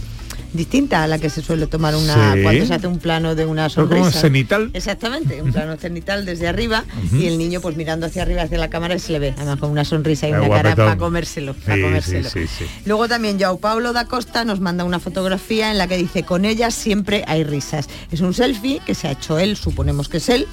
distinta 0.54 1.04
a 1.04 1.08
la 1.08 1.20
que 1.20 1.30
se 1.30 1.42
suele 1.42 1.68
tomar 1.68 1.96
una 1.96 2.34
Sí. 2.36 2.42
cuando 2.44 2.66
se 2.66 2.74
hace 2.74 2.88
un 2.88 3.00
plano 3.00 3.36
de 3.36 3.46
una 3.46 3.70
sonrisa. 3.70 4.00
como 4.00 4.12
cenital. 4.12 4.70
Exactamente, 4.74 5.42
un 5.42 5.52
plano 5.52 5.76
cenital 5.78 6.26
desde 6.26 6.48
arriba 6.48 6.84
y 7.12 7.26
el 7.26 7.38
niño 7.38 7.60
pues 7.62 7.76
mirando 7.76 8.06
hacia 8.06 8.22
arriba 8.22 8.44
hacia 8.44 8.58
la 8.58 8.70
cámara 8.70 8.96
y 8.96 9.00
se 9.00 9.12
le 9.12 9.20
ve, 9.20 9.34
además 9.38 9.60
con 9.60 9.72
una 9.72 9.84
sonrisa 9.86 10.28
y 10.28 10.32
Qué 10.32 10.38
una 10.40 10.50
cara 10.50 10.76
para 10.76 10.98
comérselo, 10.98 11.54
para 11.56 11.76
Sí, 11.76 11.82
comérselo. 11.82 12.30
sí. 12.30 12.46
Luego 12.86 13.08
también 13.08 13.40
Joao 13.40 13.58
Paulo 13.58 13.94
da 13.94 14.06
Costa 14.06 14.46
nos 14.46 14.60
manda 14.60 14.84
una 14.84 15.00
fotografía 15.00 15.72
en 15.72 15.78
la 15.78 15.88
que 15.88 15.98
dice 15.98 16.24
con 16.24 16.46
ella 16.46 16.72
siempre 16.72 17.24
hay 17.28 17.44
risas. 17.44 17.88
Es 18.12 18.22
un 18.22 18.34
selfie 18.34 18.80
que 18.86 18.96
se 18.96 19.08
ha 19.08 19.12
hecho 19.12 19.40
él, 19.40 19.58
suponemos 19.58 20.08
que 20.10 20.18
es 20.18 20.30
él, 20.30 20.48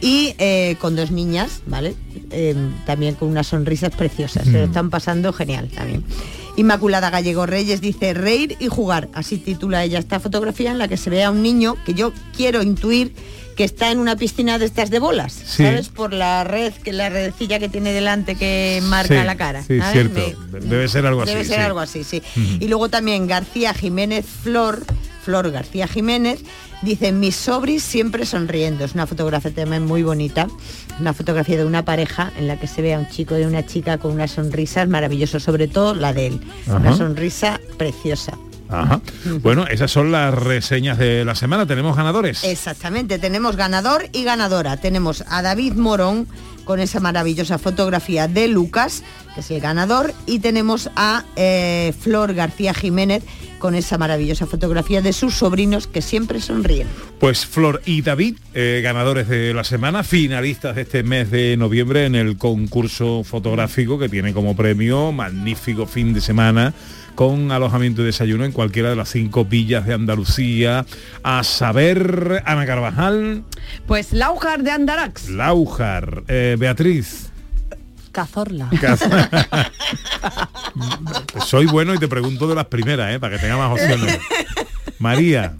y 0.00 0.34
eh, 0.38 0.76
con 0.80 0.96
dos 0.96 1.10
niñas, 1.10 1.60
¿vale? 1.66 1.94
Eh, 2.30 2.54
también 2.86 3.14
con 3.16 3.28
unas 3.28 3.48
sonrisas 3.48 3.90
preciosas. 3.94 4.44
Se 4.44 4.52
lo 4.52 4.64
están 4.64 4.88
pasando 4.88 5.32
genial 5.32 5.68
también. 5.74 6.02
Inmaculada 6.60 7.08
Gallego 7.08 7.46
Reyes 7.46 7.80
dice 7.80 8.12
reír 8.12 8.54
y 8.60 8.68
jugar. 8.68 9.08
Así 9.14 9.38
titula 9.38 9.82
ella 9.82 9.98
esta 9.98 10.20
fotografía 10.20 10.70
en 10.70 10.78
la 10.78 10.88
que 10.88 10.98
se 10.98 11.08
ve 11.08 11.24
a 11.24 11.30
un 11.30 11.42
niño 11.42 11.76
que 11.86 11.94
yo 11.94 12.12
quiero 12.36 12.62
intuir 12.62 13.14
que 13.56 13.64
está 13.64 13.90
en 13.90 13.98
una 13.98 14.16
piscina 14.16 14.58
de 14.58 14.66
estas 14.66 14.90
de 14.90 14.98
bolas, 14.98 15.32
Sí. 15.32 15.62
¿sabes? 15.64 15.88
Por 15.88 16.12
la 16.12 16.44
red, 16.44 16.72
que 16.74 16.92
la 16.92 17.08
redecilla 17.08 17.58
que 17.58 17.68
tiene 17.70 17.92
delante 17.92 18.34
que 18.36 18.80
marca 18.84 19.20
Sí, 19.20 19.26
la 19.26 19.36
cara. 19.36 19.62
sí, 19.62 19.78
¿sabes? 19.78 19.92
cierto. 20.12 20.38
Debe 20.60 20.86
ser 20.88 21.06
algo 21.06 21.24
Debe 21.24 21.40
así, 21.40 21.48
ser 21.48 21.58
sí. 21.58 21.62
algo 21.64 21.80
así, 21.80 22.04
sí. 22.04 22.22
Y 22.60 22.68
luego 22.68 22.88
también 22.90 23.26
García 23.26 23.72
Jiménez 23.74 24.26
Flor 24.42 24.84
Flor 25.22 25.50
García 25.50 25.86
Jiménez, 25.86 26.40
dice, 26.82 27.12
mis 27.12 27.36
sobris 27.36 27.82
siempre 27.82 28.26
sonriendo. 28.26 28.84
Es 28.84 28.94
una 28.94 29.06
fotografía 29.06 29.52
también 29.52 29.84
muy 29.84 30.02
bonita, 30.02 30.48
una 30.98 31.12
fotografía 31.12 31.56
de 31.58 31.64
una 31.64 31.84
pareja 31.84 32.32
en 32.38 32.48
la 32.48 32.58
que 32.58 32.66
se 32.66 32.82
ve 32.82 32.94
a 32.94 32.98
un 32.98 33.08
chico 33.08 33.38
y 33.38 33.42
una 33.42 33.64
chica 33.66 33.98
con 33.98 34.12
una 34.12 34.28
sonrisa 34.28 34.86
maravillosa, 34.86 35.40
sobre 35.40 35.68
todo 35.68 35.94
la 35.94 36.12
de 36.12 36.28
él. 36.28 36.40
Una 36.66 36.96
sonrisa 36.96 37.60
preciosa. 37.76 38.38
Ajá. 38.70 39.00
Bueno, 39.42 39.66
esas 39.66 39.90
son 39.90 40.12
las 40.12 40.32
reseñas 40.32 40.96
de 40.96 41.24
la 41.24 41.34
semana. 41.34 41.66
¿Tenemos 41.66 41.96
ganadores? 41.96 42.44
Exactamente, 42.44 43.18
tenemos 43.18 43.56
ganador 43.56 44.08
y 44.12 44.22
ganadora. 44.22 44.76
Tenemos 44.76 45.24
a 45.28 45.42
David 45.42 45.74
Morón 45.74 46.28
con 46.64 46.78
esa 46.78 47.00
maravillosa 47.00 47.58
fotografía 47.58 48.28
de 48.28 48.46
Lucas, 48.46 49.02
que 49.34 49.40
es 49.40 49.50
el 49.50 49.60
ganador, 49.60 50.14
y 50.26 50.38
tenemos 50.38 50.88
a 50.94 51.24
eh, 51.34 51.92
Flor 51.98 52.34
García 52.34 52.74
Jiménez 52.74 53.24
con 53.60 53.76
esa 53.76 53.96
maravillosa 53.96 54.46
fotografía 54.46 55.00
de 55.00 55.12
sus 55.12 55.34
sobrinos 55.34 55.86
que 55.86 56.02
siempre 56.02 56.40
sonríen. 56.40 56.88
Pues 57.20 57.46
Flor 57.46 57.80
y 57.86 58.02
David, 58.02 58.38
eh, 58.54 58.80
ganadores 58.82 59.28
de 59.28 59.54
la 59.54 59.62
semana, 59.62 60.02
finalistas 60.02 60.74
de 60.74 60.82
este 60.82 61.04
mes 61.04 61.30
de 61.30 61.56
noviembre 61.56 62.06
en 62.06 62.16
el 62.16 62.36
concurso 62.36 63.22
fotográfico 63.22 64.00
que 64.00 64.08
tiene 64.08 64.32
como 64.32 64.56
premio 64.56 65.12
magnífico 65.12 65.86
fin 65.86 66.12
de 66.12 66.20
semana 66.20 66.74
con 67.14 67.52
alojamiento 67.52 68.02
y 68.02 68.06
desayuno 68.06 68.44
en 68.44 68.52
cualquiera 68.52 68.90
de 68.90 68.96
las 68.96 69.10
cinco 69.10 69.44
villas 69.44 69.86
de 69.86 69.94
Andalucía. 69.94 70.86
A 71.22 71.44
saber, 71.44 72.42
Ana 72.46 72.64
Carvajal, 72.64 73.44
Pues 73.86 74.12
Laujar 74.12 74.62
de 74.62 74.70
Andarax. 74.70 75.28
Laujar, 75.28 76.22
eh, 76.28 76.56
Beatriz. 76.58 77.29
Cazorla. 78.12 78.68
Soy 81.46 81.66
bueno 81.66 81.94
y 81.94 81.98
te 81.98 82.08
pregunto 82.08 82.46
de 82.48 82.54
las 82.54 82.66
primeras, 82.66 83.14
eh, 83.14 83.20
para 83.20 83.36
que 83.36 83.42
tenga 83.42 83.56
más 83.56 83.72
opciones. 83.72 84.18
María, 84.98 85.54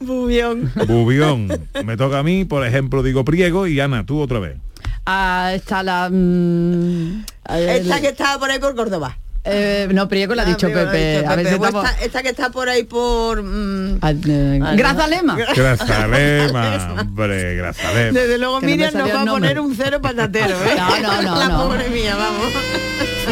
Bubión. 0.00 0.72
Bubión. 0.86 1.68
Me 1.84 1.96
toca 1.96 2.18
a 2.20 2.22
mí, 2.22 2.44
por 2.44 2.66
ejemplo, 2.66 3.02
digo 3.02 3.24
Priego 3.24 3.66
y 3.66 3.80
Ana, 3.80 4.04
tú 4.06 4.20
otra 4.20 4.38
vez. 4.38 4.58
Ah, 5.04 5.52
está 5.54 5.82
la... 5.82 6.08
mm, 6.10 7.24
Esta 7.48 8.00
que 8.00 8.08
está 8.08 8.38
por 8.38 8.50
ahí 8.50 8.58
por 8.58 8.74
Córdoba. 8.74 9.16
Eh, 9.46 9.88
no, 9.92 10.08
Priego 10.08 10.34
lo 10.34 10.42
ha 10.42 10.44
Ah, 10.44 10.48
dicho 10.48 10.68
Pepe. 10.68 11.24
A 11.26 11.34
estamos- 11.40 11.84
esta, 11.84 12.04
esta 12.04 12.22
que 12.22 12.28
está 12.30 12.50
por 12.50 12.68
ahí 12.68 12.82
por... 12.84 13.42
mm, 13.42 13.98
Ah, 14.02 14.10
eh, 14.12 14.58
Grazalema. 14.76 15.36
Grazalema, 15.56 16.94
hombre, 17.00 17.54
Grazalema. 17.56 18.18
Desde 18.18 18.38
luego 18.38 18.60
Que 18.60 18.66
no 18.66 18.70
me 18.70 18.76
Miriam 18.76 18.94
nos 18.94 19.14
va 19.14 19.22
a 19.22 19.24
poner 19.26 19.60
un 19.60 19.74
cero 19.76 20.00
patatero, 20.00 20.56
¿eh? 20.64 20.74
No, 20.76 21.00
no, 21.00 21.22
no, 21.22 21.36
La 21.38 21.48
no. 21.48 21.62
pobre 21.64 21.88
mía, 21.88 22.14
vamos. 22.16 22.52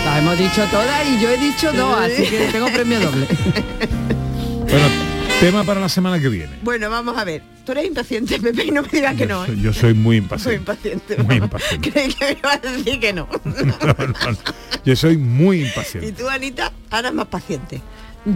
Las 0.04 0.18
hemos 0.18 0.38
dicho 0.38 0.62
todas 0.70 1.08
y 1.08 1.20
yo 1.20 1.30
he 1.30 1.36
dicho 1.38 1.72
dos, 1.72 1.96
así 1.98 2.22
que 2.26 2.48
tengo 2.52 2.66
premio 2.68 3.00
doble. 3.00 3.26
Bueno, 4.68 4.86
tema 5.40 5.64
para 5.64 5.80
la 5.80 5.88
semana 5.88 6.18
que 6.20 6.28
viene. 6.28 6.58
Bueno, 6.62 6.88
vamos 6.88 7.16
a 7.18 7.24
ver. 7.24 7.42
Tú 7.66 7.72
eres 7.72 7.86
impaciente, 7.86 8.38
Pepe, 8.40 8.64
y 8.66 8.70
no 8.70 8.82
me 8.82 8.88
digas 8.88 9.14
que 9.14 9.22
Yo 9.26 9.28
no, 9.28 9.46
soy- 9.46 9.54
¿eh? 9.54 9.58
Yo 9.62 9.72
soy 9.72 9.94
muy 9.94 10.16
Soy 10.16 10.22
impaciente. 10.24 10.56
impaciente. 10.56 11.16
Muy 11.22 11.38
vamos. 11.40 11.44
impaciente. 11.44 11.90
Creí 11.92 12.12
que 12.14 12.24
me 12.24 12.30
ibas 12.32 12.54
a 12.54 12.58
decir 12.58 13.00
que 13.00 13.12
no. 13.12 13.28
No, 13.44 13.54
no, 13.86 14.06
no. 14.06 14.38
Yo 14.84 14.96
soy 14.96 15.16
muy 15.18 15.58
Y 15.60 15.66
impaciente. 15.66 16.12
tú, 16.12 16.28
Anita, 16.28 16.72
ahora 16.90 17.08
es 17.08 17.14
más 17.14 17.26
paciente. 17.26 17.80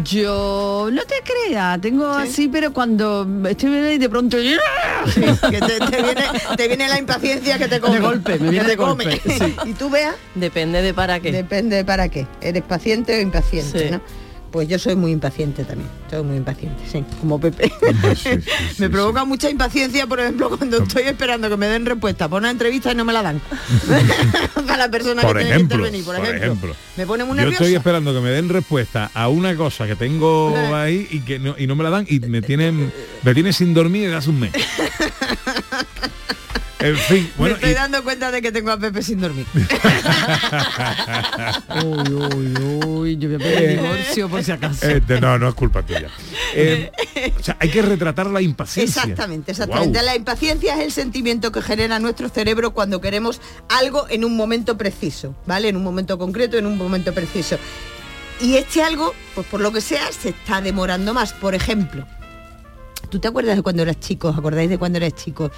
Yo 0.04 0.90
no 0.92 1.02
te 1.04 1.14
creas, 1.24 1.80
tengo 1.80 2.06
así, 2.10 2.48
pero 2.48 2.74
cuando 2.74 3.26
estoy 3.48 3.70
bien 3.70 3.92
y 3.92 3.98
de 3.98 4.08
pronto 4.10 4.36
Sí, 4.38 5.20
que 5.50 5.60
te, 5.60 5.78
te 5.90 6.02
viene, 6.02 6.24
te 6.58 6.68
viene 6.68 6.88
la 6.90 6.98
impaciencia 6.98 7.56
que 7.56 7.68
te 7.68 7.80
come. 7.80 7.94
De 7.94 8.00
golpe, 8.00 8.32
me 8.32 8.38
que 8.38 8.50
viene 8.50 8.64
te 8.64 8.70
de 8.72 8.76
golpe, 8.76 9.18
come. 9.24 9.38
sí. 9.38 9.56
Y 9.64 9.72
tú 9.72 9.88
veas, 9.88 10.14
Depende 10.34 10.82
de 10.82 10.92
para 10.92 11.20
qué. 11.20 11.32
depende 11.32 11.86
para 11.86 12.10
qué. 12.10 12.26
¿Eres 12.42 12.64
paciente 12.64 13.16
o 13.16 13.20
impaciente, 13.22 13.78
Sí. 13.86 13.90
no? 13.90 14.02
Pues 14.50 14.66
yo 14.66 14.78
soy 14.78 14.96
muy 14.96 15.12
impaciente 15.12 15.62
también. 15.64 15.90
Soy 16.10 16.22
muy 16.22 16.36
impaciente, 16.38 16.82
sí, 16.90 17.04
como 17.20 17.38
Pepe. 17.38 17.70
Sí, 18.16 18.30
sí, 18.40 18.52
me 18.78 18.88
provoca 18.88 19.24
mucha 19.26 19.50
impaciencia, 19.50 20.06
por 20.06 20.20
ejemplo, 20.20 20.48
cuando 20.56 20.82
estoy 20.82 21.02
esperando 21.02 21.50
que 21.50 21.56
me 21.58 21.66
den 21.66 21.84
respuesta 21.84 22.28
por 22.28 22.38
una 22.40 22.50
entrevista 22.50 22.92
y 22.92 22.94
no 22.94 23.04
me 23.04 23.12
la 23.12 23.22
dan. 23.22 23.42
Para 24.54 24.76
la 24.78 24.90
persona 24.90 25.20
Por 25.22 25.36
que 25.36 25.44
tiene 25.44 25.50
que 25.50 25.56
ejemplo, 25.56 25.76
intervenir, 25.86 26.04
por, 26.06 26.16
por 26.16 26.24
ejemplo. 26.24 26.44
ejemplo. 26.46 26.76
Me 26.96 27.06
pone 27.06 27.24
muy 27.24 27.36
Yo 27.36 27.42
nerviosa. 27.42 27.64
estoy 27.64 27.76
esperando 27.76 28.14
que 28.14 28.20
me 28.20 28.30
den 28.30 28.48
respuesta 28.48 29.10
a 29.12 29.28
una 29.28 29.54
cosa 29.54 29.86
que 29.86 29.96
tengo 29.96 30.54
ahí 30.74 31.06
y 31.10 31.20
que 31.20 31.38
no, 31.38 31.54
y 31.58 31.66
no 31.66 31.76
me 31.76 31.84
la 31.84 31.90
dan 31.90 32.06
y 32.08 32.18
me 32.20 32.40
tienen 32.40 32.90
me 33.22 33.34
tiene 33.34 33.52
sin 33.52 33.74
dormir 33.74 34.04
desde 34.04 34.16
hace 34.16 34.30
un 34.30 34.40
mes. 34.40 34.52
En 36.80 36.96
fin, 36.96 37.28
bueno, 37.36 37.54
me 37.54 37.56
estoy 37.56 37.70
y- 37.70 37.74
dando 37.74 38.04
cuenta 38.04 38.30
de 38.30 38.40
que 38.40 38.52
tengo 38.52 38.70
a 38.70 38.78
Pepe 38.78 39.02
sin 39.02 39.20
dormir. 39.20 39.44
Uy, 41.84 42.14
uy, 42.14 42.54
uy, 42.86 43.16
yo 43.16 43.28
voy 43.28 43.36
a 43.36 43.38
pedir 43.38 43.80
divorcio 43.80 44.28
por 44.28 44.44
si 44.44 44.52
acaso. 44.52 44.86
eh, 44.88 45.02
no, 45.20 45.38
no 45.38 45.48
es 45.48 45.54
culpa 45.54 45.82
tuya. 45.82 46.08
Eh, 46.54 46.90
o 47.38 47.42
sea, 47.42 47.58
hay 47.60 47.68
que 47.68 47.82
retratar 47.82 48.26
la 48.28 48.40
impaciencia. 48.40 49.02
Exactamente, 49.02 49.50
exactamente. 49.50 50.02
La 50.02 50.16
impaciencia 50.16 50.74
es 50.76 50.80
el 50.86 50.92
sentimiento 50.92 51.52
que 51.52 51.60
genera 51.60 51.98
nuestro 51.98 52.30
cerebro 52.30 52.72
cuando 52.72 53.02
queremos 53.02 53.40
algo 53.68 54.06
en 54.08 54.24
un 54.24 54.34
momento 54.34 54.78
preciso, 54.78 55.34
¿vale? 55.46 55.68
En 55.68 55.76
un 55.76 55.84
momento 55.84 56.16
concreto, 56.18 56.56
en 56.56 56.64
un 56.66 56.78
momento 56.78 57.12
preciso. 57.12 57.58
Y 58.40 58.54
este 58.54 58.82
algo, 58.82 59.14
pues 59.34 59.46
por 59.46 59.60
lo 59.60 59.72
que 59.72 59.82
sea, 59.82 60.10
se 60.10 60.30
está 60.30 60.62
demorando 60.62 61.12
más. 61.12 61.34
Por 61.34 61.54
ejemplo, 61.54 62.06
¿tú 63.10 63.18
te 63.18 63.28
acuerdas 63.28 63.56
de 63.56 63.62
cuando 63.62 63.82
eras 63.82 64.00
chico? 64.00 64.28
¿Os 64.28 64.38
acordáis 64.38 64.70
de 64.70 64.78
cuando 64.78 64.96
eras 64.96 65.14
chico 65.14 65.50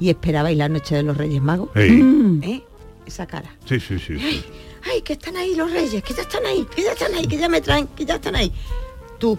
y 0.00 0.10
esperabais 0.10 0.56
la 0.56 0.68
noche 0.68 0.96
de 0.96 1.02
los 1.02 1.16
Reyes 1.16 1.42
Magos? 1.42 1.70
Sí, 1.74 2.40
¿Eh? 2.42 2.62
Esa 3.06 3.26
cara. 3.26 3.50
sí, 3.64 3.80
sí, 3.80 3.98
sí, 3.98 4.18
sí. 4.18 4.44
Ay, 4.92 5.02
que 5.02 5.14
están 5.14 5.36
ahí 5.36 5.54
los 5.54 5.70
reyes, 5.72 6.02
que 6.02 6.14
ya 6.14 6.22
están 6.22 6.44
ahí, 6.46 6.66
que 6.74 6.82
ya 6.82 6.92
están 6.92 7.14
ahí, 7.14 7.26
que 7.26 7.36
ya 7.36 7.48
me 7.48 7.60
traen, 7.60 7.86
que 7.88 8.04
ya 8.04 8.14
están 8.16 8.36
ahí. 8.36 8.52
Tú, 9.18 9.38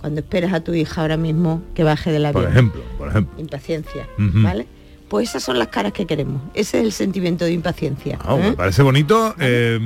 cuando 0.00 0.20
esperas 0.20 0.52
a 0.52 0.60
tu 0.60 0.74
hija 0.74 1.00
ahora 1.00 1.16
mismo 1.16 1.62
que 1.74 1.84
baje 1.84 2.12
del 2.12 2.26
avión, 2.26 2.42
Por 2.44 2.52
ejemplo, 2.52 2.82
por 2.98 3.08
ejemplo. 3.08 3.40
impaciencia. 3.40 4.06
¿vale? 4.18 4.66
Pues 5.08 5.30
esas 5.30 5.42
son 5.44 5.58
las 5.58 5.68
caras 5.68 5.92
que 5.92 6.06
queremos. 6.06 6.42
Ese 6.54 6.78
es 6.80 6.84
el 6.84 6.92
sentimiento 6.92 7.44
de 7.44 7.52
impaciencia. 7.52 8.18
Ah, 8.22 8.36
me 8.36 8.48
¿eh? 8.48 8.52
parece 8.52 8.82
bonito, 8.82 9.34
eh, 9.38 9.78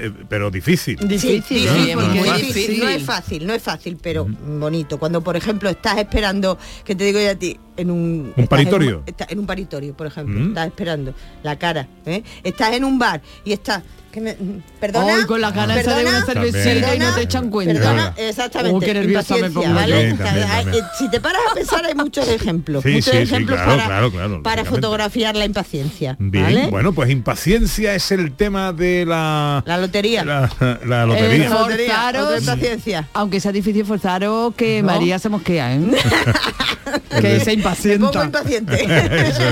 eh, 0.00 0.12
pero 0.28 0.50
difícil. 0.50 0.96
Difícil, 0.98 1.42
sí, 1.42 1.64
¿no? 1.66 1.74
sí, 1.84 1.94
No 1.94 2.34
difícil. 2.36 2.80
No 2.80 2.88
es 2.88 3.02
fácil, 3.02 3.46
no 3.46 3.54
es 3.54 3.62
fácil, 3.62 3.98
pero 4.00 4.24
bonito. 4.26 4.98
Cuando, 4.98 5.22
por 5.22 5.36
ejemplo, 5.36 5.68
estás 5.70 5.98
esperando, 5.98 6.58
que 6.84 6.94
te 6.94 7.04
digo 7.04 7.18
yo 7.18 7.30
a 7.30 7.34
ti, 7.34 7.58
en 7.78 7.90
un... 7.90 8.32
en 8.36 8.46
paritorio? 8.46 8.98
un- 8.98 9.02
estás 9.06 9.30
en 9.30 9.38
un 9.38 9.46
paritorio, 9.46 9.94
por 9.96 10.06
ejemplo. 10.06 10.38
Mm. 10.38 10.48
Estás 10.48 10.66
esperando 10.66 11.14
la 11.42 11.56
cara. 11.58 11.86
¿eh? 12.06 12.22
Estás 12.44 12.72
en 12.74 12.84
un 12.84 12.98
bar 12.98 13.20
y 13.44 13.52
estás... 13.52 13.82
que 14.12 14.20
me- 14.20 14.36
perdona. 14.80 15.14
Hoy 15.14 15.24
con 15.26 15.40
la 15.40 15.52
cara 15.52 15.78
esa 15.80 15.94
de 15.96 16.02
una 16.06 16.24
perdona, 16.24 16.50
cervecita 16.50 16.94
y 16.94 16.98
no 16.98 17.14
te 17.14 17.22
echan 17.22 17.50
cuenta. 17.50 17.74
Perdona, 17.74 18.14
exactamente. 18.16 18.76
Oh, 18.76 18.80
qué 18.80 18.94
nerviosa 18.94 19.36
me 19.36 19.50
pongo. 19.50 19.72
¿vale? 19.74 20.14
También, 20.14 20.18
también, 20.18 20.74
eh, 20.74 20.86
si 20.98 21.08
te 21.10 21.20
paras 21.20 21.42
a 21.50 21.54
pensar 21.54 21.84
hay 21.86 21.94
muchos 21.94 22.26
ejemplos. 22.28 22.82
Sí, 22.82 22.90
muchos 22.92 23.04
sí, 23.04 23.10
sí, 23.12 23.16
ejemplos 23.18 23.56
claro, 23.58 23.72
para, 23.72 23.86
claro, 23.86 24.10
claro, 24.10 24.42
para 24.42 24.64
fotografiar 24.64 25.36
la 25.36 25.44
impaciencia. 25.44 26.16
Bien, 26.18 26.44
¿vale? 26.44 26.66
bueno, 26.68 26.92
pues 26.92 27.10
impaciencia 27.10 27.94
es 27.94 28.10
el 28.10 28.32
tema 28.32 28.72
de 28.72 29.04
la 29.06 29.62
La 29.66 29.76
lotería. 29.78 30.24
la, 30.24 30.50
la 30.86 31.06
lotería. 31.06 31.46
Eh, 31.46 31.48
La 31.48 31.56
lotería, 31.60 31.92
Forzaros- 32.12 32.40
impaciencia. 32.40 33.08
Aunque 33.12 33.40
sea 33.40 33.52
difícil 33.52 33.84
forzaros 33.84 34.54
que 34.54 34.80
No. 34.82 34.86
María 34.88 35.18
se 35.18 35.28
mosquea, 35.28 35.74
¿eh? 35.74 35.80
que 37.20 37.40
se 37.40 37.56
Me 37.56 37.58
pongo 37.58 38.22
impacienta. 38.22 38.24
impaciente. 38.24 38.84
Eso, 39.28 39.42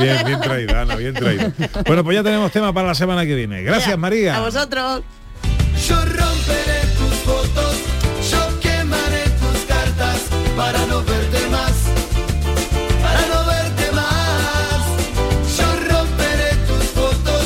bien, 0.00 0.18
bien 0.26 0.40
traído, 0.40 0.78
Ana, 0.78 0.96
bien 0.96 1.14
traído. 1.14 1.52
Bueno, 1.86 2.04
pues 2.04 2.16
ya 2.16 2.22
tenemos 2.22 2.50
tema 2.52 2.72
para 2.72 2.88
la 2.88 2.94
semana 2.94 3.24
que 3.24 3.34
viene. 3.34 3.62
Gracias, 3.62 3.90
Ya, 3.90 3.96
María. 3.96 4.36
A 4.36 4.40
vosotros. 4.40 5.02
Yo 5.88 5.96
romperé 5.96 6.80
tus 6.96 7.14
fotos, 7.24 7.76
yo 8.30 8.60
quemaré 8.60 9.22
tus 9.40 9.64
cartas 9.68 10.20
para 10.56 10.78
no 10.86 11.02
verte 11.04 11.48
más, 11.50 11.72
para 13.02 13.20
no 13.28 13.46
verte 13.46 13.92
más. 13.92 14.82
Yo 15.56 15.66
romperé 15.88 16.50
tus 16.66 16.84
fotos, 16.90 17.42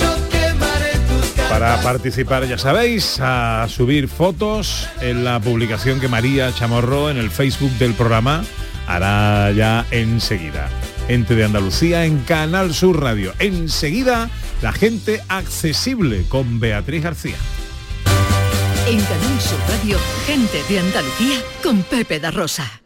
yo 0.00 0.28
quemaré 0.30 0.90
tus 1.06 1.30
cartas. 1.36 1.50
Para 1.50 1.80
participar, 1.82 2.46
ya 2.46 2.58
sabéis, 2.58 3.18
a 3.20 3.66
subir 3.68 4.08
fotos 4.08 4.88
en 5.00 5.24
la 5.24 5.38
publicación 5.38 6.00
que 6.00 6.08
María 6.08 6.52
Chamorro 6.54 7.10
en 7.10 7.18
el 7.18 7.30
Facebook 7.30 7.70
del 7.78 7.92
programa 7.94 8.42
hará 8.86 9.50
ya 9.52 9.86
enseguida. 9.90 10.68
Gente 11.08 11.34
de 11.34 11.44
Andalucía 11.44 12.04
en 12.04 12.18
Canal 12.20 12.74
Sur 12.74 13.00
Radio. 13.02 13.32
Enseguida, 13.38 14.28
la 14.62 14.72
gente 14.72 15.22
accesible 15.28 16.24
con 16.28 16.58
Beatriz 16.58 17.02
García. 17.02 17.36
En 18.88 19.00
Canal 19.00 19.40
Sur 19.40 19.60
Radio, 19.68 19.98
gente 20.26 20.62
de 20.68 20.80
Andalucía 20.80 21.40
con 21.62 21.82
Pepe 21.82 22.20
da 22.20 22.30
Rosa. 22.30 22.85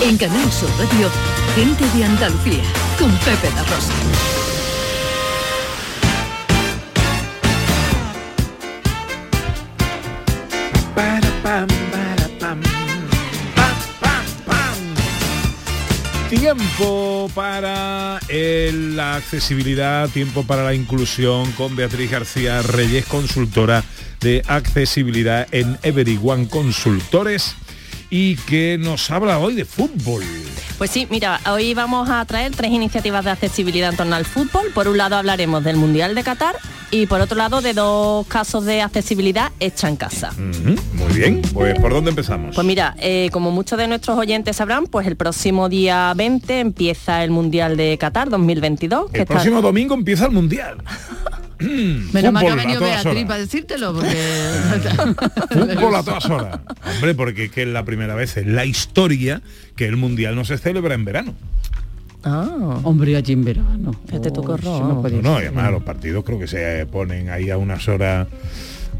En 0.00 0.16
Canal 0.16 0.50
Sur 0.52 0.70
Radio, 0.78 1.08
gente 1.54 1.84
de 1.96 2.04
Andalucía, 2.04 2.62
con 2.98 3.10
Pepe 3.18 3.50
da 3.54 3.62
Rosa. 3.64 3.92
Tiempo 16.30 17.30
para 17.34 18.20
el- 18.28 18.96
la 18.96 19.14
accesibilidad, 19.16 20.08
tiempo 20.10 20.42
para 20.44 20.62
la 20.62 20.74
inclusión 20.74 21.50
con 21.52 21.74
Beatriz 21.74 22.10
García 22.10 22.60
Reyes, 22.60 23.06
consultora 23.06 23.82
de 24.20 24.42
accesibilidad 24.46 25.46
en 25.52 25.78
Everyone 25.82 26.46
Consultores 26.48 27.54
y 28.10 28.36
que 28.36 28.78
nos 28.78 29.10
habla 29.10 29.38
hoy 29.38 29.54
de 29.54 29.64
fútbol. 29.64 30.24
Pues 30.78 30.90
sí, 30.90 31.08
mira, 31.10 31.40
hoy 31.50 31.74
vamos 31.74 32.08
a 32.08 32.24
traer 32.24 32.52
tres 32.54 32.70
iniciativas 32.70 33.24
de 33.24 33.32
accesibilidad 33.32 33.90
en 33.90 33.96
torno 33.96 34.14
al 34.14 34.24
fútbol. 34.24 34.66
Por 34.72 34.86
un 34.86 34.96
lado 34.96 35.16
hablaremos 35.16 35.64
del 35.64 35.76
Mundial 35.76 36.14
de 36.14 36.22
Qatar 36.22 36.54
y 36.90 37.06
por 37.06 37.20
otro 37.20 37.36
lado 37.36 37.60
de 37.60 37.74
dos 37.74 38.26
casos 38.28 38.64
de 38.64 38.80
accesibilidad 38.80 39.50
hecha 39.58 39.88
en 39.88 39.96
casa. 39.96 40.32
Muy 40.38 41.12
bien, 41.14 41.42
pues 41.52 41.78
¿por 41.80 41.92
dónde 41.92 42.10
empezamos? 42.10 42.54
Pues 42.54 42.66
mira, 42.66 42.94
eh, 43.00 43.28
como 43.32 43.50
muchos 43.50 43.76
de 43.76 43.88
nuestros 43.88 44.16
oyentes 44.16 44.56
sabrán, 44.56 44.86
pues 44.86 45.06
el 45.06 45.16
próximo 45.16 45.68
día 45.68 46.12
20 46.16 46.60
empieza 46.60 47.24
el 47.24 47.32
Mundial 47.32 47.76
de 47.76 47.98
Qatar 47.98 48.30
2022. 48.30 49.10
el 49.12 49.26
próximo 49.26 49.60
domingo 49.60 49.94
empieza 49.94 50.26
el 50.26 50.32
Mundial. 50.32 50.78
Menos 52.12 52.32
mal 52.32 52.44
que 52.44 52.50
ha 52.50 52.54
venido 52.54 52.80
Beatriz 52.80 53.24
para 53.24 53.40
decírtelo, 53.40 53.94
porque... 53.94 54.16
Fútbol 55.76 55.96
a 55.96 56.02
todas 56.02 56.24
horas. 56.26 56.60
Hombre, 56.94 57.14
porque 57.14 57.44
es 57.46 57.50
que 57.50 57.62
es 57.62 57.68
la 57.68 57.84
primera 57.84 58.14
vez 58.14 58.36
en 58.36 58.54
la 58.54 58.64
historia 58.64 59.42
que 59.76 59.86
el 59.86 59.96
Mundial 59.96 60.36
no 60.36 60.44
se 60.44 60.58
celebra 60.58 60.94
en 60.94 61.04
verano. 61.04 61.34
Ah, 62.24 62.80
Hombre, 62.82 63.16
allí 63.16 63.32
en 63.32 63.44
verano. 63.44 63.94
Fíjate 64.06 64.30
Oh, 64.30 64.94
me 64.94 65.00
puede 65.00 65.22
No, 65.22 65.34
no, 65.34 65.40
y 65.40 65.44
además 65.44 65.70
los 65.70 65.82
partidos 65.82 66.24
creo 66.24 66.38
que 66.38 66.46
se 66.46 66.86
ponen 66.86 67.30
ahí 67.30 67.50
a 67.50 67.56
unas 67.56 67.86
horas. 67.88 68.26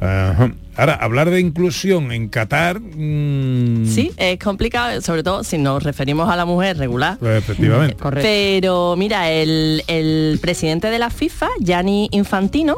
Ajá. 0.01 0.53
Ahora, 0.77 0.95
hablar 0.95 1.29
de 1.29 1.41
inclusión 1.41 2.13
en 2.13 2.29
Qatar. 2.29 2.79
mm, 2.81 3.85
sí, 3.87 4.13
es 4.17 4.39
complicado, 4.39 5.01
sobre 5.01 5.25
todo 5.25 5.43
si 5.43 5.59
nos 5.59 5.83
referimos 5.83 6.31
a 6.31 6.37
la 6.37 6.45
mujer 6.45 6.79
regular. 6.79 7.17
pues, 7.19 7.39
efectivamente. 7.39 7.97
Correcto. 7.97 8.29
Pero 8.29 8.95
mira, 8.97 9.29
el, 9.31 9.83
el 9.89 10.39
presidente 10.41 10.89
de 10.89 11.01
la 11.01 11.11
FIFA, 11.11 11.49
Gianni 11.59 12.09
Infantino, 12.13 12.77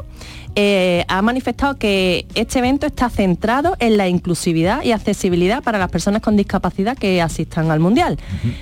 eh, 0.54 1.04
ha 1.08 1.22
manifestado 1.22 1.76
que 1.76 2.26
este 2.34 2.58
evento 2.58 2.86
está 2.86 3.08
centrado 3.10 3.76
en 3.78 3.96
la 3.96 4.08
inclusividad 4.08 4.82
y 4.82 4.92
accesibilidad 4.92 5.62
para 5.62 5.78
las 5.78 5.90
personas 5.90 6.22
con 6.22 6.36
discapacidad 6.36 6.96
que 6.96 7.22
asistan 7.22 7.70
al 7.70 7.80
Mundial. 7.80 8.18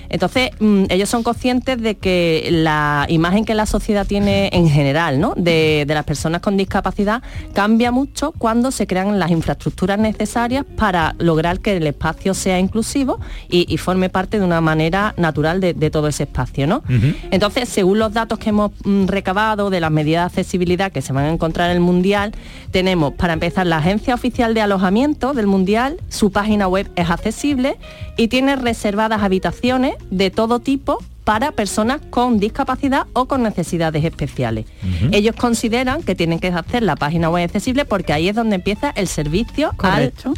Entonces, 0.09 0.51
mm, 0.61 0.85
ellos 0.91 1.09
son 1.09 1.23
conscientes 1.23 1.81
de 1.81 1.97
que 1.97 2.49
la 2.51 3.07
imagen 3.09 3.45
que 3.45 3.55
la 3.55 3.67
sociedad 3.67 4.07
tiene 4.07 4.51
en 4.53 4.69
general 4.69 5.21
¿no? 5.21 5.35
de, 5.37 5.85
de 5.87 5.95
las 5.95 6.05
personas 6.05 6.41
con 6.41 6.57
discapacidad 6.57 7.23
cambia 7.55 7.91
mucho 7.91 8.33
cuando 8.33 8.71
se 8.71 8.87
crean 8.87 9.19
las 9.19 9.31
infraestructuras 9.31 9.99
necesarias 9.99 10.65
para 10.77 11.15
lograr 11.19 11.61
que 11.61 11.77
el 11.77 11.87
espacio 11.87 12.35
sea 12.35 12.59
inclusivo 12.59 13.19
y, 13.49 13.73
y 13.73 13.79
forme 13.79 14.09
parte 14.09 14.39
de 14.39 14.45
una 14.45 14.61
manera 14.61 15.15
natural 15.17 15.61
de, 15.61 15.75
de 15.75 15.91
todo 15.91 16.09
ese 16.09 16.25
espacio. 16.25 16.67
¿no? 16.67 16.83
Entonces, 17.31 17.69
según 17.69 17.99
los 17.99 18.13
datos 18.13 18.39
que 18.39 18.51
hemos 18.51 18.73
mm, 18.85 19.07
recabado 19.07 19.71
de 19.71 19.81
las 19.81 19.91
medidas 19.91 20.33
de 20.33 20.41
accesibilidad 20.41 20.93
que 20.93 21.03
se 21.03 21.13
van 21.13 21.25
a 21.25 21.33
encontrar 21.33 21.71
en 21.71 21.78
el 21.79 21.85
Mundial, 21.85 22.33
tenemos 22.71 23.15
para 23.15 23.33
empezar 23.33 23.67
la 23.67 23.79
Agencia 23.79 24.15
Oficial 24.15 24.53
de 24.55 24.61
Alojamiento 24.61 25.33
del 25.33 25.47
Mundial, 25.47 25.97
su 26.09 26.31
página 26.31 26.69
web 26.69 26.91
es 26.97 27.09
accesible 27.11 27.77
y 28.17 28.29
tiene 28.29 28.57
reservadas 28.57 29.23
habitaciones 29.23 29.95
de 30.11 30.31
todo 30.31 30.59
tipo 30.61 30.99
para 31.25 31.53
personas 31.53 32.01
con 32.09 32.41
discapacidad 32.41 33.03
o 33.13 33.27
con 33.27 33.43
necesidades 33.43 34.03
especiales. 34.03 34.65
Ellos 35.13 35.37
consideran 35.37 36.03
que 36.03 36.15
tienen 36.15 36.39
que 36.39 36.49
hacer 36.49 36.83
la 36.83 36.97
página 36.97 37.29
web 37.29 37.45
accesible 37.45 37.85
porque 37.85 38.15
ahí 38.15 38.29
es 38.31 38.35
donde 38.35 38.57
empieza 38.57 38.91
el 38.97 39.09
servicio 39.09 39.73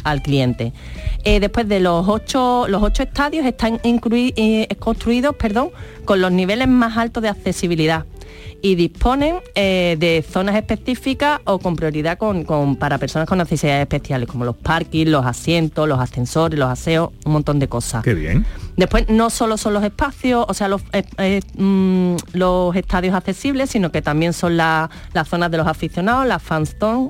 al, 0.03 0.21
cliente. 0.21 0.73
Eh, 1.23 1.39
después 1.39 1.69
de 1.69 1.79
los 1.79 2.05
ocho, 2.09 2.65
los 2.67 2.83
ocho 2.83 3.03
estadios 3.03 3.45
están 3.45 3.77
inclui- 3.83 4.33
eh, 4.35 4.67
construidos 4.79 5.33
perdón, 5.37 5.69
con 6.03 6.19
los 6.19 6.31
niveles 6.33 6.67
más 6.67 6.97
altos 6.97 7.23
de 7.23 7.29
accesibilidad 7.29 8.05
y 8.63 8.75
disponen 8.75 9.37
eh, 9.55 9.95
de 9.99 10.23
zonas 10.29 10.55
específicas 10.55 11.39
o 11.45 11.57
con 11.59 11.75
prioridad 11.75 12.17
con- 12.17 12.43
con- 12.43 12.75
para 12.75 12.97
personas 12.97 13.27
con 13.27 13.37
necesidades 13.39 13.81
especiales, 13.81 14.27
como 14.29 14.45
los 14.45 14.55
parkings, 14.55 15.09
los 15.09 15.25
asientos, 15.25 15.87
los 15.87 15.99
ascensores, 15.99 16.59
los 16.59 16.69
aseos, 16.69 17.09
un 17.25 17.33
montón 17.33 17.57
de 17.59 17.67
cosas. 17.67 18.03
Qué 18.03 18.13
bien. 18.13 18.45
Después 18.77 19.09
no 19.09 19.29
solo 19.29 19.57
son 19.57 19.73
los 19.73 19.83
espacios, 19.83 20.45
o 20.47 20.53
sea, 20.53 20.67
los, 20.67 20.81
eh, 20.93 21.03
eh, 21.17 21.41
mm, 21.57 22.15
los 22.33 22.75
estadios 22.75 23.15
accesibles, 23.15 23.69
sino 23.71 23.91
que 23.91 24.01
también 24.01 24.33
son 24.33 24.57
la- 24.57 24.89
las 25.13 25.27
zonas 25.27 25.49
de 25.51 25.57
los 25.57 25.67
aficionados, 25.67 26.25
las 26.27 26.41
fan 26.41 26.65
zone. 26.65 27.09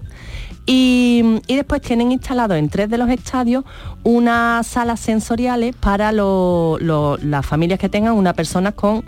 Y, 0.66 1.42
y 1.48 1.56
después 1.56 1.82
tienen 1.82 2.12
instalado 2.12 2.56
en 2.56 2.70
tres 2.70 2.90
de 2.90 2.98
los 2.98 3.10
estadios 3.10 3.64
unas 4.04 4.66
salas 4.68 5.00
sensoriales 5.00 5.76
para 5.76 6.12
lo- 6.12 6.78
lo- 6.80 7.18
las 7.18 7.46
familias 7.46 7.80
que 7.80 7.90
tengan 7.90 8.14
una 8.14 8.34
persona 8.34 8.72
con 8.72 9.04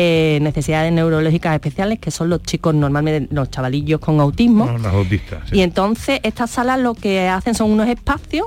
eh, 0.00 0.38
necesidades 0.40 0.92
neurológicas 0.92 1.54
especiales, 1.54 1.98
que 1.98 2.12
son 2.12 2.30
los 2.30 2.40
chicos 2.44 2.72
normalmente, 2.72 3.34
los 3.34 3.50
chavalillos 3.50 3.98
con 3.98 4.20
autismo. 4.20 4.66
No, 4.66 4.78
los 4.78 4.94
autistas. 4.94 5.48
sí. 5.50 5.56
Y 5.56 5.62
entonces 5.62 6.20
estas 6.22 6.50
salas 6.52 6.78
lo 6.78 6.94
que 6.94 7.28
hacen 7.28 7.56
son 7.56 7.72
unos 7.72 7.88
espacios 7.88 8.46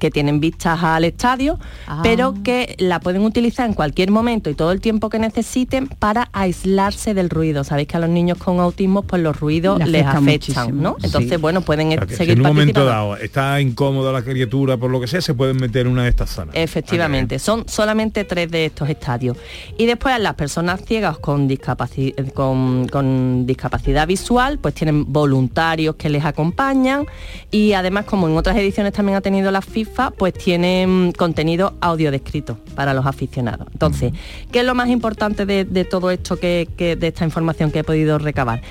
que 0.00 0.10
tienen 0.10 0.40
vistas 0.40 0.82
al 0.82 1.04
estadio, 1.04 1.58
Ah. 1.86 2.00
pero 2.02 2.34
que 2.42 2.74
la 2.78 2.98
pueden 2.98 3.22
utilizar 3.22 3.66
en 3.68 3.74
cualquier 3.74 4.10
momento 4.10 4.50
y 4.50 4.54
todo 4.54 4.72
el 4.72 4.80
tiempo 4.80 5.08
que 5.10 5.20
necesiten 5.20 5.86
para 5.86 6.28
aislarse 6.32 7.14
del 7.14 7.30
ruido. 7.30 7.62
Sabéis 7.62 7.86
que 7.86 7.96
a 7.96 8.00
los 8.00 8.10
niños 8.10 8.38
con 8.38 8.58
autismo 8.58 9.02
pues 9.02 9.22
los 9.22 9.38
ruidos 9.38 9.78
Le 9.78 9.86
les 9.86 10.02
afecta 10.06 10.18
afectan, 10.18 10.64
muchísimo, 10.64 10.82
¿no? 10.82 10.96
Entonces, 11.02 11.30
sí. 11.30 11.36
bueno, 11.36 11.60
pueden 11.60 11.88
O 11.88 11.90
sea, 11.92 12.00
que 12.06 12.08
si 12.12 12.16
seguir 12.16 12.32
en 12.34 12.40
un 12.40 12.46
momento 12.48 12.84
dado 12.84 13.16
está 13.16 13.60
incómoda 13.60 14.10
la 14.12 14.22
criatura 14.22 14.76
por 14.76 14.90
lo 14.90 15.00
que 15.00 15.06
sea, 15.06 15.20
se 15.20 15.34
pueden 15.34 15.56
meter 15.58 15.86
en 15.86 15.92
una 15.92 16.04
de 16.04 16.08
estas 16.08 16.30
salas. 16.30 16.54
Efectivamente, 16.56 17.38
son 17.38 17.68
solamente 17.68 18.24
tres 18.24 18.50
de 18.50 18.66
estos 18.66 18.88
estadios. 18.88 19.36
Y 19.78 19.86
después 19.86 20.18
las 20.18 20.34
personas 20.34 20.80
ciegas 20.84 21.18
con, 21.18 21.48
discapaci- 21.48 22.32
con, 22.32 22.88
con 22.88 23.46
discapacidad 23.46 24.06
visual, 24.06 24.58
pues 24.58 24.74
tienen 24.74 25.12
voluntarios 25.12 25.96
que 25.96 26.08
les 26.08 26.24
acompañan 26.24 27.06
y 27.50 27.72
además, 27.74 28.04
como 28.06 28.28
en 28.28 28.36
otras 28.36 28.56
ediciones 28.56 28.92
también 28.92 29.16
ha 29.16 29.20
tenido 29.20 29.50
la 29.50 29.60
FIFA, 29.60 29.89
pues 30.16 30.32
tienen 30.34 31.12
contenido 31.12 31.74
audio 31.80 32.10
descrito 32.10 32.58
para 32.74 32.94
los 32.94 33.04
aficionados. 33.06 33.68
Entonces, 33.72 34.12
¿qué 34.50 34.60
es 34.60 34.64
lo 34.64 34.74
más 34.74 34.88
importante 34.88 35.44
de, 35.46 35.64
de 35.64 35.84
todo 35.84 36.10
esto, 36.10 36.36
que, 36.38 36.68
que- 36.76 36.96
de 36.96 37.08
esta 37.08 37.24
información 37.24 37.70
que 37.70 37.80
he 37.80 37.84
podido 37.84 38.18
recabar? 38.18 38.62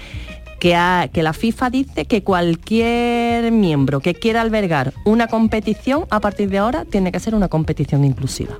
que, 0.60 0.76
ha- 0.76 1.08
que 1.14 1.24
la 1.24 1.32
FIFA 1.32 1.70
dice 1.70 2.04
que 2.06 2.22
cualquier 2.22 3.50
miembro 3.54 4.02
que 4.02 4.14
quiera 4.14 4.42
albergar 4.42 4.92
una 5.06 5.28
competición 5.28 6.04
a 6.10 6.20
partir 6.20 6.50
de 6.50 6.58
ahora 6.58 6.84
tiene 6.84 7.14
que 7.14 7.20
ser 7.22 7.34
una 7.34 7.48
competición 7.48 8.04
inclusiva. 8.04 8.58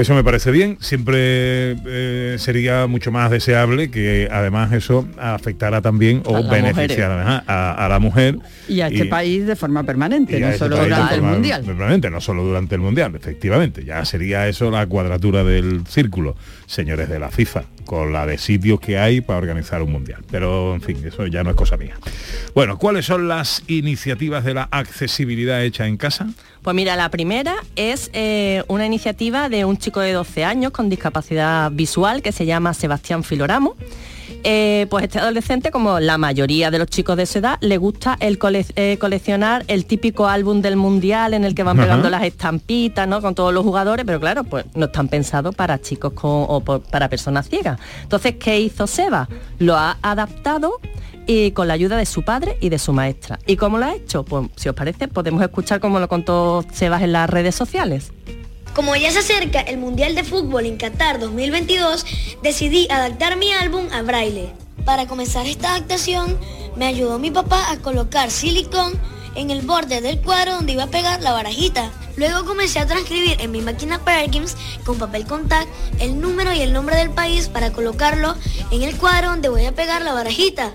Eso 0.00 0.14
me 0.14 0.24
parece 0.24 0.50
bien, 0.50 0.78
siempre 0.80 1.76
eh, 1.86 2.36
sería 2.38 2.86
mucho 2.86 3.12
más 3.12 3.30
deseable 3.30 3.90
que 3.90 4.30
además 4.32 4.72
eso 4.72 5.06
afectara 5.18 5.82
también 5.82 6.22
o 6.24 6.38
las 6.38 6.48
beneficiara 6.48 7.20
ajá, 7.20 7.44
a, 7.46 7.84
a 7.84 7.88
la 7.90 7.98
mujer. 7.98 8.38
Y 8.66 8.80
a 8.80 8.86
este 8.86 9.04
país 9.04 9.46
de 9.46 9.56
forma 9.56 9.84
permanente, 9.84 10.40
no 10.40 10.46
este 10.46 10.58
solo 10.58 10.82
durante 10.82 11.14
el 11.16 11.20
Mundial. 11.20 11.64
Permanente, 11.64 12.08
no 12.08 12.18
solo 12.22 12.42
durante 12.42 12.76
el 12.76 12.80
Mundial, 12.80 13.14
efectivamente. 13.14 13.84
Ya 13.84 14.02
sería 14.06 14.48
eso 14.48 14.70
la 14.70 14.86
cuadratura 14.86 15.44
del 15.44 15.86
círculo, 15.86 16.34
señores 16.64 17.10
de 17.10 17.18
la 17.18 17.30
FIFA, 17.30 17.64
con 17.84 18.10
la 18.14 18.24
de 18.24 18.38
sitios 18.38 18.80
que 18.80 18.96
hay 18.96 19.20
para 19.20 19.38
organizar 19.38 19.82
un 19.82 19.92
Mundial. 19.92 20.24
Pero, 20.30 20.74
en 20.74 20.80
fin, 20.80 20.96
eso 21.04 21.26
ya 21.26 21.44
no 21.44 21.50
es 21.50 21.56
cosa 21.56 21.76
mía. 21.76 21.96
Bueno, 22.54 22.78
¿cuáles 22.78 23.04
son 23.04 23.28
las 23.28 23.64
iniciativas 23.66 24.46
de 24.46 24.54
la 24.54 24.62
accesibilidad 24.70 25.62
hecha 25.62 25.86
en 25.86 25.98
casa? 25.98 26.28
Pues 26.62 26.76
mira, 26.76 26.94
la 26.94 27.08
primera 27.08 27.54
es 27.74 28.10
eh, 28.12 28.64
una 28.68 28.84
iniciativa 28.84 29.48
de 29.48 29.64
un 29.64 29.78
chico 29.78 30.00
de 30.00 30.12
12 30.12 30.44
años 30.44 30.72
con 30.72 30.90
discapacidad 30.90 31.70
visual 31.72 32.20
que 32.20 32.32
se 32.32 32.44
llama 32.44 32.74
Sebastián 32.74 33.24
Filoramo. 33.24 33.76
Eh, 34.44 34.86
pues 34.90 35.04
este 35.04 35.18
adolescente, 35.18 35.70
como 35.70 36.00
la 36.00 36.16
mayoría 36.16 36.70
de 36.70 36.78
los 36.78 36.88
chicos 36.88 37.16
de 37.16 37.26
su 37.26 37.38
edad, 37.38 37.58
le 37.60 37.76
gusta 37.78 38.16
el 38.20 38.38
cole- 38.38 38.64
eh, 38.76 38.96
coleccionar 38.98 39.64
el 39.68 39.84
típico 39.86 40.28
álbum 40.28 40.60
del 40.62 40.76
mundial 40.76 41.34
en 41.34 41.44
el 41.44 41.54
que 41.54 41.62
van 41.62 41.78
Ajá. 41.78 41.86
pegando 41.86 42.08
las 42.10 42.22
estampitas, 42.24 43.06
¿no? 43.08 43.20
Con 43.20 43.34
todos 43.34 43.52
los 43.52 43.64
jugadores, 43.64 44.04
pero 44.06 44.20
claro, 44.20 44.44
pues 44.44 44.64
no 44.74 44.86
están 44.86 45.08
pensados 45.08 45.54
para 45.54 45.80
chicos 45.80 46.12
con, 46.14 46.44
o 46.48 46.60
por- 46.60 46.80
para 46.82 47.08
personas 47.08 47.48
ciegas. 47.48 47.78
Entonces, 48.02 48.36
¿qué 48.36 48.60
hizo 48.60 48.86
Seba? 48.86 49.28
Lo 49.58 49.76
ha 49.76 49.98
adaptado 50.00 50.72
y 51.32 51.52
con 51.52 51.68
la 51.68 51.74
ayuda 51.74 51.96
de 51.96 52.06
su 52.06 52.24
padre 52.24 52.56
y 52.60 52.70
de 52.70 52.78
su 52.80 52.92
maestra. 52.92 53.38
¿Y 53.46 53.56
cómo 53.56 53.78
lo 53.78 53.86
ha 53.86 53.94
hecho? 53.94 54.24
Pues 54.24 54.48
si 54.56 54.68
os 54.68 54.74
parece, 54.74 55.06
podemos 55.06 55.40
escuchar 55.40 55.78
cómo 55.78 56.00
lo 56.00 56.08
contó 56.08 56.64
Sebas 56.72 57.02
en 57.02 57.12
las 57.12 57.30
redes 57.30 57.54
sociales. 57.54 58.10
Como 58.74 58.96
ya 58.96 59.12
se 59.12 59.20
acerca 59.20 59.60
el 59.60 59.78
Mundial 59.78 60.16
de 60.16 60.24
Fútbol 60.24 60.66
en 60.66 60.76
Qatar 60.76 61.20
2022, 61.20 62.04
decidí 62.42 62.88
adaptar 62.90 63.36
mi 63.36 63.52
álbum 63.52 63.86
a 63.92 64.02
braille. 64.02 64.50
Para 64.84 65.06
comenzar 65.06 65.46
esta 65.46 65.76
adaptación, 65.76 66.36
me 66.74 66.86
ayudó 66.86 67.20
mi 67.20 67.30
papá 67.30 67.70
a 67.70 67.76
colocar 67.76 68.32
silicón 68.32 68.94
en 69.36 69.52
el 69.52 69.62
borde 69.62 70.00
del 70.00 70.20
cuadro 70.20 70.54
donde 70.54 70.72
iba 70.72 70.82
a 70.82 70.90
pegar 70.90 71.22
la 71.22 71.30
barajita. 71.30 71.92
Luego 72.16 72.44
comencé 72.44 72.80
a 72.80 72.86
transcribir 72.86 73.40
en 73.40 73.52
mi 73.52 73.60
máquina 73.60 74.00
Perkins 74.00 74.56
con 74.84 74.98
papel 74.98 75.26
contact 75.26 75.68
el 76.00 76.20
número 76.20 76.52
y 76.52 76.60
el 76.62 76.72
nombre 76.72 76.96
del 76.96 77.10
país 77.10 77.48
para 77.48 77.70
colocarlo 77.70 78.34
en 78.72 78.82
el 78.82 78.96
cuadro 78.96 79.30
donde 79.30 79.48
voy 79.48 79.64
a 79.66 79.72
pegar 79.72 80.02
la 80.02 80.12
barajita. 80.12 80.72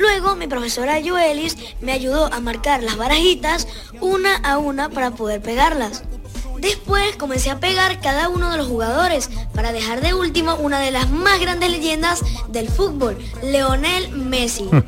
Luego 0.00 0.34
mi 0.34 0.46
profesora 0.46 0.98
Joelis 1.04 1.58
me 1.82 1.92
ayudó 1.92 2.32
a 2.32 2.40
marcar 2.40 2.82
las 2.82 2.96
barajitas 2.96 3.68
una 4.00 4.34
a 4.36 4.56
una 4.56 4.88
para 4.88 5.10
poder 5.10 5.42
pegarlas. 5.42 6.04
Después 6.58 7.16
comencé 7.16 7.50
a 7.50 7.60
pegar 7.60 8.00
cada 8.00 8.30
uno 8.30 8.50
de 8.50 8.56
los 8.56 8.66
jugadores 8.66 9.28
para 9.54 9.72
dejar 9.72 10.00
de 10.00 10.14
último 10.14 10.54
una 10.54 10.80
de 10.80 10.90
las 10.90 11.10
más 11.10 11.38
grandes 11.38 11.70
leyendas 11.70 12.22
del 12.48 12.70
fútbol, 12.70 13.18
Leonel 13.42 14.10
Messi. 14.12 14.68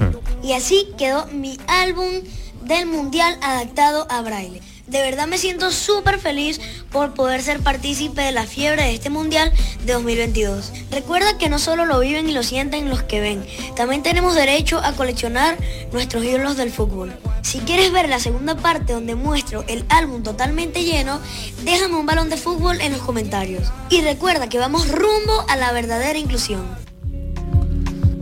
Y 0.42 0.54
así 0.54 0.88
quedó 0.98 1.26
mi 1.26 1.56
álbum 1.68 2.08
del 2.62 2.86
Mundial 2.86 3.38
adaptado 3.42 4.08
a 4.10 4.22
braille. 4.22 4.60
De 4.92 5.00
verdad 5.00 5.26
me 5.26 5.38
siento 5.38 5.70
súper 5.72 6.20
feliz 6.20 6.60
por 6.90 7.14
poder 7.14 7.42
ser 7.42 7.60
partícipe 7.60 8.20
de 8.20 8.30
la 8.30 8.46
fiebre 8.46 8.82
de 8.82 8.94
este 8.94 9.08
Mundial 9.08 9.50
de 9.86 9.94
2022. 9.94 10.70
Recuerda 10.90 11.38
que 11.38 11.48
no 11.48 11.58
solo 11.58 11.86
lo 11.86 11.98
viven 12.00 12.28
y 12.28 12.32
lo 12.32 12.42
sienten 12.42 12.90
los 12.90 13.02
que 13.02 13.22
ven, 13.22 13.42
también 13.74 14.02
tenemos 14.02 14.34
derecho 14.34 14.80
a 14.84 14.92
coleccionar 14.92 15.56
nuestros 15.92 16.22
ídolos 16.22 16.58
del 16.58 16.70
fútbol. 16.70 17.10
Si 17.40 17.60
quieres 17.60 17.90
ver 17.90 18.10
la 18.10 18.20
segunda 18.20 18.54
parte 18.54 18.92
donde 18.92 19.14
muestro 19.14 19.64
el 19.66 19.86
álbum 19.88 20.22
totalmente 20.22 20.84
lleno, 20.84 21.20
déjame 21.64 21.96
un 21.96 22.04
balón 22.04 22.28
de 22.28 22.36
fútbol 22.36 22.78
en 22.82 22.92
los 22.92 23.00
comentarios. 23.00 23.72
Y 23.88 24.02
recuerda 24.02 24.50
que 24.50 24.58
vamos 24.58 24.90
rumbo 24.90 25.46
a 25.48 25.56
la 25.56 25.72
verdadera 25.72 26.18
inclusión. 26.18 26.91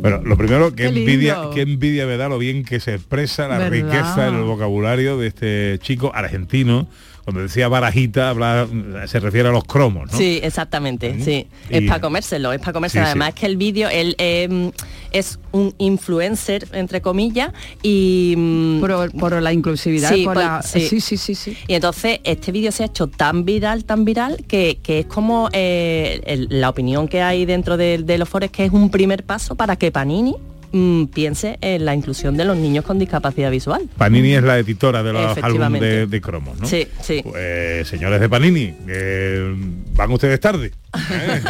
Bueno, 0.00 0.22
lo 0.24 0.36
primero, 0.36 0.74
que 0.74 0.86
envidia, 0.86 1.50
que 1.52 1.60
envidia 1.60 2.06
me 2.06 2.16
da 2.16 2.28
lo 2.28 2.38
bien 2.38 2.64
que 2.64 2.80
se 2.80 2.94
expresa 2.94 3.48
la 3.48 3.58
¿Verdad? 3.58 3.70
riqueza 3.70 4.28
en 4.28 4.34
el 4.34 4.44
vocabulario 4.44 5.18
de 5.18 5.26
este 5.26 5.78
chico 5.82 6.10
argentino. 6.14 6.88
Cuando 7.31 7.43
decía 7.43 7.69
barajita, 7.69 8.31
habla- 8.31 8.66
se 9.07 9.21
refiere 9.21 9.49
a 9.49 9.53
los 9.53 9.62
cromos, 9.62 10.11
¿no? 10.11 10.19
Sí, 10.19 10.40
exactamente, 10.43 11.23
sí. 11.25 11.47
Y- 11.71 11.77
Es 11.77 11.83
para 11.88 12.01
comérselo, 12.01 12.53
es 12.53 12.59
para 12.59 12.73
comérselo. 12.73 13.05
Sí, 13.05 13.07
sí. 13.07 13.11
Además 13.11 13.29
es 13.29 13.35
que 13.37 13.47
el 13.47 13.57
vídeo, 13.57 13.88
él 13.88 14.16
eh, 14.19 14.73
es 15.12 15.38
un 15.53 15.73
influencer, 15.79 16.66
entre 16.73 17.01
comillas, 17.01 17.53
y... 17.85 18.35
mm, 18.37 18.81
Por, 19.21 19.40
la 19.40 19.53
inclusividad, 19.53 20.12
Sí, 20.12 20.25
por 20.25 20.35
por- 20.35 20.43
la- 20.43 20.62
sí. 20.62 20.81
sí, 20.88 21.01
sí, 21.01 21.16
sí, 21.16 21.37
sí. 21.37 21.57
Y 21.69 21.75
entonces 21.75 22.19
este 22.25 22.51
vídeo 22.51 22.73
se 22.73 22.83
ha 22.83 22.87
hecho 22.87 23.07
tan 23.07 23.45
viral, 23.45 23.85
tan 23.85 24.05
viral, 24.05 24.45
que, 24.49 24.79
que 24.83 24.99
es 25.01 25.07
como 25.07 25.49
eh, 25.53 26.21
el- 26.27 26.49
la 26.51 26.69
opinión 26.69 27.07
que 27.07 27.23
hay 27.23 27.45
dentro 27.47 27.77
de, 27.77 27.99
de 27.99 28.19
los 28.19 28.29
foros, 28.29 28.51
que 28.51 28.64
es 28.64 28.73
un 28.73 28.90
primer 28.90 29.23
paso 29.25 29.55
para 29.55 29.77
que 29.77 29.93
Panini 29.93 30.35
mm, 30.72 31.04
piense 31.06 31.59
en 31.61 31.85
la 31.85 31.94
inclusión 31.94 32.37
de 32.37 32.44
los 32.44 32.56
niños 32.56 32.85
con 32.85 32.98
discapacidad 32.98 33.50
visual. 33.50 33.88
Panini 33.96 34.35
es 34.35 34.42
la 34.42 34.59
editora 34.59 35.02
de 35.02 35.12
los 35.12 35.38
álbumes 35.38 35.80
de, 35.80 36.06
de 36.06 36.20
cromos, 36.20 36.59
¿no? 36.61 36.66
Sí, 36.66 36.87
sí. 37.02 37.20
Pues 37.22 37.88
señores 37.88 38.20
de 38.20 38.28
Panini, 38.28 38.74
eh, 38.88 39.54
van 39.94 40.11
ustedes 40.11 40.40
tarde. 40.40 40.72
¿eh? 41.11 41.40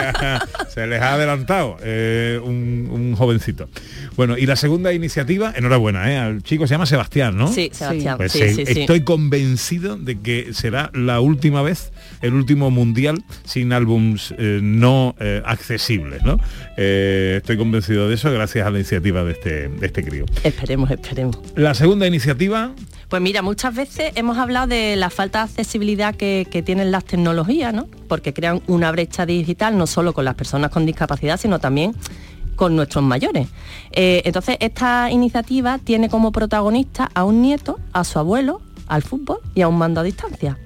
Se 0.68 0.86
les 0.86 1.00
ha 1.00 1.14
adelantado 1.14 1.76
eh, 1.82 2.38
un, 2.42 2.88
un 2.90 3.14
jovencito. 3.16 3.68
Bueno, 4.16 4.36
y 4.36 4.46
la 4.46 4.56
segunda 4.56 4.92
iniciativa, 4.92 5.52
enhorabuena, 5.56 6.26
al 6.26 6.42
chico 6.42 6.66
se 6.66 6.74
llama 6.74 6.86
Sebastián, 6.86 7.36
¿no? 7.36 7.48
Sí, 7.52 7.70
Sebastián, 7.72 8.16
Pues 8.18 8.32
sí, 8.32 8.54
sí, 8.54 8.66
sí. 8.66 8.80
estoy 8.80 9.02
convencido 9.02 9.96
de 9.96 10.18
que 10.20 10.52
será 10.52 10.90
la 10.94 11.20
última 11.20 11.62
vez, 11.62 11.92
el 12.20 12.34
último 12.34 12.70
mundial 12.70 13.22
sin 13.44 13.72
álbums 13.72 14.34
eh, 14.38 14.60
no 14.62 15.14
eh, 15.18 15.42
accesibles, 15.44 16.22
¿no? 16.22 16.38
Eh, 16.76 17.34
estoy 17.38 17.56
convencido 17.56 18.08
de 18.08 18.14
eso 18.14 18.30
gracias 18.30 18.66
a 18.66 18.70
la 18.70 18.78
iniciativa 18.78 19.24
de 19.24 19.32
este, 19.32 19.68
de 19.68 19.86
este 19.86 20.04
crío. 20.04 20.26
Esperemos, 20.44 20.90
esperemos. 20.90 21.38
La 21.56 21.74
segunda 21.74 22.06
iniciativa, 22.06 22.72
Pues 23.08 23.20
mira, 23.22 23.42
muchas 23.42 23.74
veces 23.74 24.12
hemos 24.14 24.38
hablado 24.38 24.68
de 24.68 24.96
la 24.96 25.10
falta 25.10 25.40
de 25.40 25.44
accesibilidad 25.44 26.14
que, 26.14 26.46
que 26.50 26.62
tienen 26.62 26.90
las 26.90 27.04
tecnologías, 27.04 27.74
¿no? 27.74 27.88
Porque 28.08 28.32
crean 28.32 28.62
una 28.66 28.92
brecha 28.92 29.26
digital 29.26 29.76
no 29.76 29.86
solo 29.86 30.12
con 30.12 30.24
las 30.24 30.34
personas 30.34 30.70
con 30.70 30.86
discapacidad, 30.86 31.38
sino 31.40 31.58
también 31.58 31.94
con 32.60 32.76
nuestros 32.76 33.02
mayores. 33.02 33.48
Eh, 33.90 34.20
entonces, 34.26 34.58
esta 34.60 35.10
iniciativa 35.10 35.78
tiene 35.78 36.10
como 36.10 36.30
protagonista 36.30 37.10
a 37.14 37.24
un 37.24 37.40
nieto, 37.40 37.80
a 37.94 38.04
su 38.04 38.18
abuelo, 38.18 38.60
al 38.86 39.02
fútbol 39.02 39.38
y 39.54 39.62
a 39.62 39.68
un 39.68 39.78
mando 39.78 40.00
a 40.00 40.04
distancia. 40.04 40.58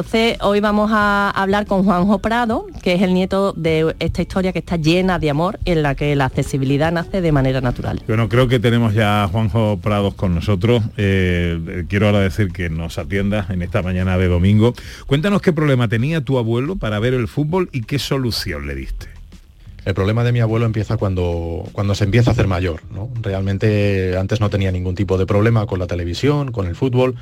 Entonces, 0.00 0.38
hoy 0.40 0.60
vamos 0.60 0.90
a 0.94 1.28
hablar 1.28 1.66
con 1.66 1.84
Juanjo 1.84 2.20
Prado, 2.20 2.66
que 2.82 2.94
es 2.94 3.02
el 3.02 3.12
nieto 3.12 3.52
de 3.52 3.94
esta 3.98 4.22
historia 4.22 4.50
que 4.50 4.60
está 4.60 4.78
llena 4.78 5.18
de 5.18 5.28
amor, 5.28 5.58
en 5.66 5.82
la 5.82 5.94
que 5.94 6.16
la 6.16 6.24
accesibilidad 6.24 6.90
nace 6.90 7.20
de 7.20 7.32
manera 7.32 7.60
natural. 7.60 8.02
Bueno, 8.06 8.30
creo 8.30 8.48
que 8.48 8.58
tenemos 8.58 8.94
ya 8.94 9.24
a 9.24 9.28
Juanjo 9.28 9.78
Prados 9.82 10.14
con 10.14 10.34
nosotros. 10.34 10.82
Eh, 10.96 11.84
quiero 11.90 12.08
agradecer 12.08 12.48
que 12.48 12.70
nos 12.70 12.96
atiendas 12.96 13.50
en 13.50 13.60
esta 13.60 13.82
mañana 13.82 14.16
de 14.16 14.28
domingo. 14.28 14.72
Cuéntanos 15.06 15.42
qué 15.42 15.52
problema 15.52 15.86
tenía 15.86 16.22
tu 16.22 16.38
abuelo 16.38 16.76
para 16.76 16.98
ver 16.98 17.12
el 17.12 17.28
fútbol 17.28 17.68
y 17.70 17.82
qué 17.82 17.98
solución 17.98 18.66
le 18.66 18.76
diste. 18.76 19.08
El 19.84 19.92
problema 19.92 20.24
de 20.24 20.32
mi 20.32 20.40
abuelo 20.40 20.64
empieza 20.64 20.96
cuando, 20.96 21.68
cuando 21.72 21.94
se 21.94 22.04
empieza 22.04 22.30
a 22.30 22.32
hacer 22.32 22.46
mayor. 22.46 22.80
¿no? 22.90 23.10
Realmente 23.20 24.16
antes 24.16 24.40
no 24.40 24.48
tenía 24.48 24.72
ningún 24.72 24.94
tipo 24.94 25.18
de 25.18 25.26
problema 25.26 25.66
con 25.66 25.78
la 25.78 25.86
televisión, 25.86 26.52
con 26.52 26.66
el 26.66 26.74
fútbol, 26.74 27.16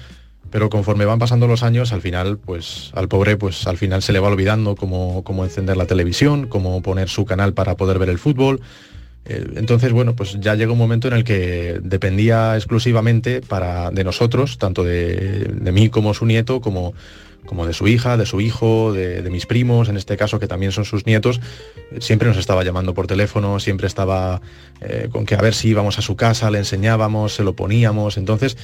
pero 0.51 0.71
conforme 0.71 1.05
van 1.05 1.19
pasando 1.19 1.47
los 1.47 1.63
años, 1.63 1.93
al 1.93 2.01
final, 2.01 2.39
pues 2.39 2.91
al 2.95 3.09
pobre, 3.09 3.37
pues 3.37 3.67
al 3.67 3.77
final 3.77 4.03
se 4.03 4.13
le 4.13 4.21
va 4.21 4.29
olvidando 4.29 4.77
cómo, 4.77 5.23
cómo 5.25 5.45
encender 5.45 5.77
la 5.77 5.87
televisión, 5.87 6.47
cómo 6.49 6.81
poner 6.83 7.09
su 7.09 7.25
canal 7.25 7.53
para 7.53 7.77
poder 7.77 7.99
ver 7.99 8.09
el 8.09 8.19
fútbol. 8.19 8.61
Eh, 9.27 9.47
Entonces, 9.57 9.93
bueno, 9.93 10.17
pues 10.17 10.39
ya 10.41 10.55
llegó 10.55 10.73
un 10.73 10.79
momento 10.79 11.09
en 11.09 11.15
el 11.15 11.25
que 11.25 11.81
dependía 11.83 12.57
exclusivamente 12.57 13.41
para, 13.43 13.91
de 13.91 14.05
nosotros, 14.05 14.59
tanto 14.59 14.85
de, 14.85 15.51
de 15.53 15.73
mí 15.73 15.91
como 15.91 16.15
su 16.15 16.25
nieto, 16.25 16.61
como, 16.61 16.95
como 17.45 17.67
de 17.67 17.73
su 17.73 17.89
hija, 17.89 18.17
de 18.17 18.27
su 18.27 18.41
hijo, 18.41 18.93
de, 18.93 19.23
de 19.23 19.31
mis 19.31 19.47
primos, 19.47 19.89
en 19.89 19.97
este 19.97 20.17
caso, 20.17 20.39
que 20.39 20.47
también 20.47 20.73
son 20.73 20.85
sus 20.85 21.07
nietos, 21.07 21.41
siempre 21.99 22.29
nos 22.29 22.37
estaba 22.37 22.63
llamando 22.65 22.95
por 22.95 23.07
teléfono, 23.07 23.59
siempre 23.59 23.87
estaba 23.87 24.41
eh, 24.81 25.09
con 25.11 25.27
que 25.27 25.35
a 25.35 25.41
ver 25.41 25.55
si 25.55 25.69
íbamos 25.69 25.99
a 25.99 26.03
su 26.03 26.17
casa, 26.17 26.51
le 26.51 26.59
enseñábamos, 26.59 27.35
se 27.35 27.43
lo 27.43 27.55
poníamos. 27.55 28.17
Entonces, 28.17 28.57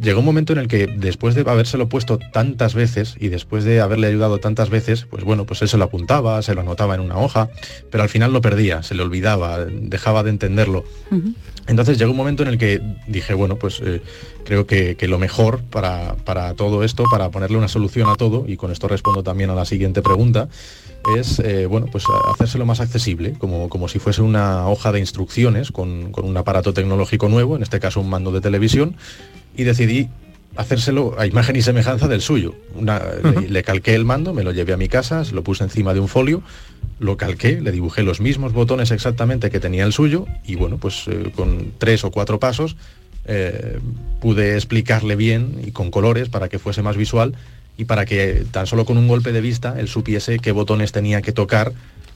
llegó 0.00 0.20
un 0.20 0.26
momento 0.26 0.52
en 0.52 0.58
el 0.58 0.68
que 0.68 0.86
después 0.86 1.34
de 1.34 1.42
habérselo 1.42 1.88
puesto 1.88 2.18
tantas 2.18 2.74
veces 2.74 3.16
y 3.18 3.28
después 3.28 3.64
de 3.64 3.80
haberle 3.80 4.08
ayudado 4.08 4.38
tantas 4.38 4.70
veces, 4.70 5.06
pues 5.08 5.24
bueno, 5.24 5.46
pues 5.46 5.62
él 5.62 5.68
se 5.68 5.78
lo 5.78 5.84
apuntaba, 5.84 6.42
se 6.42 6.54
lo 6.54 6.60
anotaba 6.60 6.94
en 6.94 7.00
una 7.00 7.16
hoja, 7.16 7.48
pero 7.90 8.02
al 8.02 8.08
final 8.08 8.32
lo 8.32 8.40
perdía, 8.40 8.82
se 8.82 8.94
le 8.94 9.02
olvidaba, 9.02 9.64
dejaba 9.64 10.22
de 10.22 10.30
entenderlo. 10.30 10.84
Entonces 11.68 11.96
llegó 11.98 12.10
un 12.10 12.16
momento 12.16 12.42
en 12.42 12.48
el 12.48 12.58
que 12.58 12.80
dije, 13.06 13.34
bueno, 13.34 13.56
pues 13.56 13.80
eh, 13.84 14.02
creo 14.44 14.66
que, 14.66 14.96
que 14.96 15.06
lo 15.08 15.18
mejor 15.18 15.62
para, 15.62 16.16
para 16.24 16.54
todo 16.54 16.82
esto, 16.82 17.04
para 17.10 17.30
ponerle 17.30 17.56
una 17.56 17.68
solución 17.68 18.08
a 18.08 18.16
todo, 18.16 18.44
y 18.46 18.56
con 18.56 18.72
esto 18.72 18.88
respondo 18.88 19.22
también 19.22 19.50
a 19.50 19.54
la 19.54 19.64
siguiente 19.64 20.02
pregunta, 20.02 20.48
es 21.18 21.38
eh, 21.40 21.66
bueno, 21.66 21.86
pues 21.90 22.04
hacérselo 22.32 22.66
más 22.66 22.80
accesible, 22.80 23.32
como, 23.38 23.68
como 23.68 23.88
si 23.88 23.98
fuese 23.98 24.22
una 24.22 24.66
hoja 24.68 24.92
de 24.92 25.00
instrucciones 25.00 25.70
con, 25.72 26.12
con 26.12 26.24
un 26.24 26.36
aparato 26.36 26.72
tecnológico 26.72 27.28
nuevo, 27.28 27.56
en 27.56 27.62
este 27.62 27.80
caso 27.80 28.00
un 28.00 28.08
mando 28.10 28.32
de 28.32 28.40
televisión, 28.40 28.96
y 29.56 29.64
decidí 29.64 30.08
hacérselo 30.56 31.14
a 31.18 31.26
imagen 31.26 31.56
y 31.56 31.62
semejanza 31.62 32.08
del 32.08 32.20
suyo. 32.20 32.54
Una- 32.74 33.00
le, 33.40 33.48
le 33.48 33.62
calqué 33.62 33.94
el 33.94 34.04
mando, 34.04 34.34
me 34.34 34.42
lo 34.44 34.52
llevé 34.52 34.72
a 34.72 34.76
mi 34.76 34.88
casa, 34.88 35.24
se 35.24 35.34
lo 35.34 35.42
puse 35.42 35.64
encima 35.64 35.94
de 35.94 36.00
un 36.00 36.08
folio, 36.08 36.42
lo 36.98 37.16
calqué, 37.16 37.60
le 37.60 37.72
dibujé 37.72 38.02
los 38.02 38.20
mismos 38.20 38.52
botones 38.52 38.90
exactamente 38.90 39.50
que 39.50 39.60
tenía 39.60 39.84
el 39.84 39.92
suyo 39.92 40.26
y 40.44 40.54
bueno, 40.56 40.76
pues 40.78 41.04
eh, 41.08 41.32
con 41.34 41.72
tres 41.78 42.04
o 42.04 42.10
cuatro 42.10 42.38
pasos 42.38 42.76
eh, 43.24 43.78
pude 44.20 44.54
explicarle 44.54 45.16
bien 45.16 45.60
y 45.66 45.70
con 45.72 45.90
colores 45.90 46.28
para 46.28 46.48
que 46.48 46.58
fuese 46.58 46.82
más 46.82 46.96
visual 46.96 47.34
y 47.76 47.84
para 47.84 48.04
que 48.04 48.44
tan 48.50 48.66
solo 48.66 48.84
con 48.84 48.98
un 48.98 49.08
golpe 49.08 49.32
de 49.32 49.40
vista 49.40 49.74
él 49.78 49.88
supiese 49.88 50.38
qué 50.38 50.52
botones 50.52 50.92
tenía 50.92 51.22
que 51.22 51.32
tocar 51.32 51.72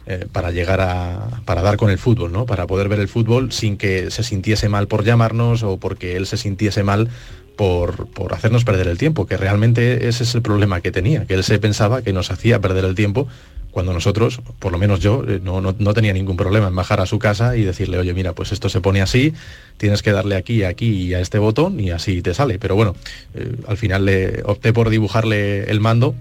eh, 0.06 0.26
para 0.30 0.52
llegar 0.52 0.80
a 0.80 1.42
para 1.44 1.62
dar 1.62 1.76
con 1.76 1.90
el 1.90 1.98
fútbol, 1.98 2.30
¿no? 2.30 2.46
Para 2.46 2.68
poder 2.68 2.88
ver 2.88 3.00
el 3.00 3.08
fútbol 3.08 3.50
sin 3.50 3.76
que 3.76 4.10
se 4.12 4.22
sintiese 4.22 4.68
mal 4.68 4.86
por 4.86 5.02
llamarnos 5.02 5.64
o 5.64 5.78
porque 5.78 6.16
él 6.16 6.26
se 6.26 6.36
sintiese 6.36 6.84
mal 6.84 7.08
por, 7.56 8.06
por 8.08 8.34
hacernos 8.34 8.64
perder 8.64 8.88
el 8.88 8.98
tiempo, 8.98 9.26
que 9.26 9.36
realmente 9.36 10.08
ese 10.08 10.24
es 10.24 10.34
el 10.34 10.42
problema 10.42 10.80
que 10.80 10.92
tenía, 10.92 11.24
que 11.26 11.34
él 11.34 11.42
se 11.44 11.58
pensaba 11.58 12.02
que 12.02 12.12
nos 12.12 12.30
hacía 12.30 12.60
perder 12.60 12.84
el 12.84 12.94
tiempo 12.94 13.26
cuando 13.70 13.92
nosotros, 13.92 14.40
por 14.58 14.72
lo 14.72 14.78
menos 14.78 15.00
yo, 15.00 15.22
eh, 15.28 15.38
no, 15.42 15.60
no- 15.60 15.74
no 15.78 15.92
tenía 15.92 16.12
ningún 16.14 16.36
problema 16.38 16.68
en 16.68 16.74
bajar 16.76 17.00
a 17.00 17.06
su 17.06 17.18
casa 17.18 17.56
y 17.58 17.62
decirle, 17.62 17.98
oye, 17.98 18.14
mira, 18.14 18.32
pues 18.32 18.52
esto 18.52 18.70
se 18.70 18.80
pone 18.80 19.02
así, 19.02 19.34
tienes 19.76 20.02
que 20.02 20.12
darle 20.12 20.36
aquí, 20.36 20.64
aquí 20.64 20.86
y 21.08 21.14
a 21.14 21.20
este 21.20 21.38
botón 21.38 21.78
y 21.78 21.90
así 21.90 22.22
te 22.22 22.32
sale. 22.32 22.58
Pero 22.58 22.74
bueno, 22.74 22.94
eh, 23.34 23.54
al 23.68 23.76
final 23.76 24.06
le 24.06 24.40
opté 24.44 24.72
por 24.72 24.88
dibujarle 24.88 25.64
el 25.64 25.80
mando 25.80 26.14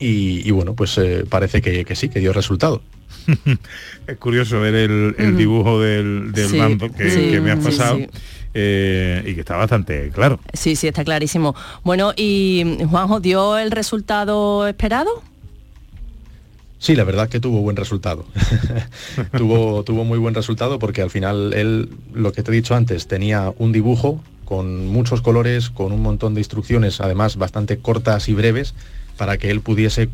y, 0.00 0.46
y 0.46 0.50
bueno, 0.50 0.74
pues 0.74 0.98
eh, 0.98 1.24
parece 1.28 1.62
que, 1.62 1.84
que 1.84 1.94
sí, 1.94 2.08
que 2.08 2.18
dio 2.20 2.32
resultado. 2.32 2.82
Es 4.06 4.16
curioso 4.18 4.60
ver 4.60 4.74
el, 4.74 5.14
el 5.18 5.36
dibujo 5.36 5.80
del, 5.80 6.32
del 6.32 6.48
Sí, 6.48 6.56
mando 6.58 6.92
que, 6.92 7.08
sí, 7.10 7.30
que 7.30 7.40
me 7.40 7.52
has 7.52 7.60
sí, 7.60 7.64
pasado 7.70 7.96
sí. 7.98 8.06
Eh, 8.54 9.22
y 9.26 9.34
que 9.34 9.40
está 9.40 9.56
bastante 9.56 10.10
claro. 10.10 10.40
Sí, 10.52 10.76
sí, 10.76 10.86
está 10.88 11.04
clarísimo. 11.04 11.54
Bueno, 11.82 12.12
y 12.16 12.78
Juanjo, 12.88 13.20
¿dio 13.20 13.58
el 13.58 13.70
resultado 13.70 14.66
esperado? 14.66 15.22
Sí, 16.78 16.94
la 16.94 17.04
verdad 17.04 17.28
que 17.28 17.40
tuvo 17.40 17.60
buen 17.60 17.76
resultado. 17.76 18.26
tuvo, 19.36 19.84
tuvo 19.84 20.04
muy 20.04 20.18
buen 20.18 20.34
resultado 20.34 20.78
porque 20.78 21.02
al 21.02 21.10
final 21.10 21.54
él, 21.54 21.88
lo 22.12 22.32
que 22.32 22.42
te 22.42 22.50
he 22.50 22.54
dicho 22.54 22.74
antes, 22.74 23.08
tenía 23.08 23.52
un 23.58 23.72
dibujo 23.72 24.22
con 24.44 24.86
muchos 24.88 25.22
colores, 25.22 25.70
con 25.70 25.92
un 25.92 26.02
montón 26.02 26.34
de 26.34 26.40
instrucciones, 26.40 27.00
además 27.00 27.36
bastante 27.36 27.78
cortas 27.78 28.28
y 28.28 28.34
breves, 28.34 28.74
para 29.16 29.38
que 29.38 29.50
él 29.50 29.60
pudiese, 29.60 30.10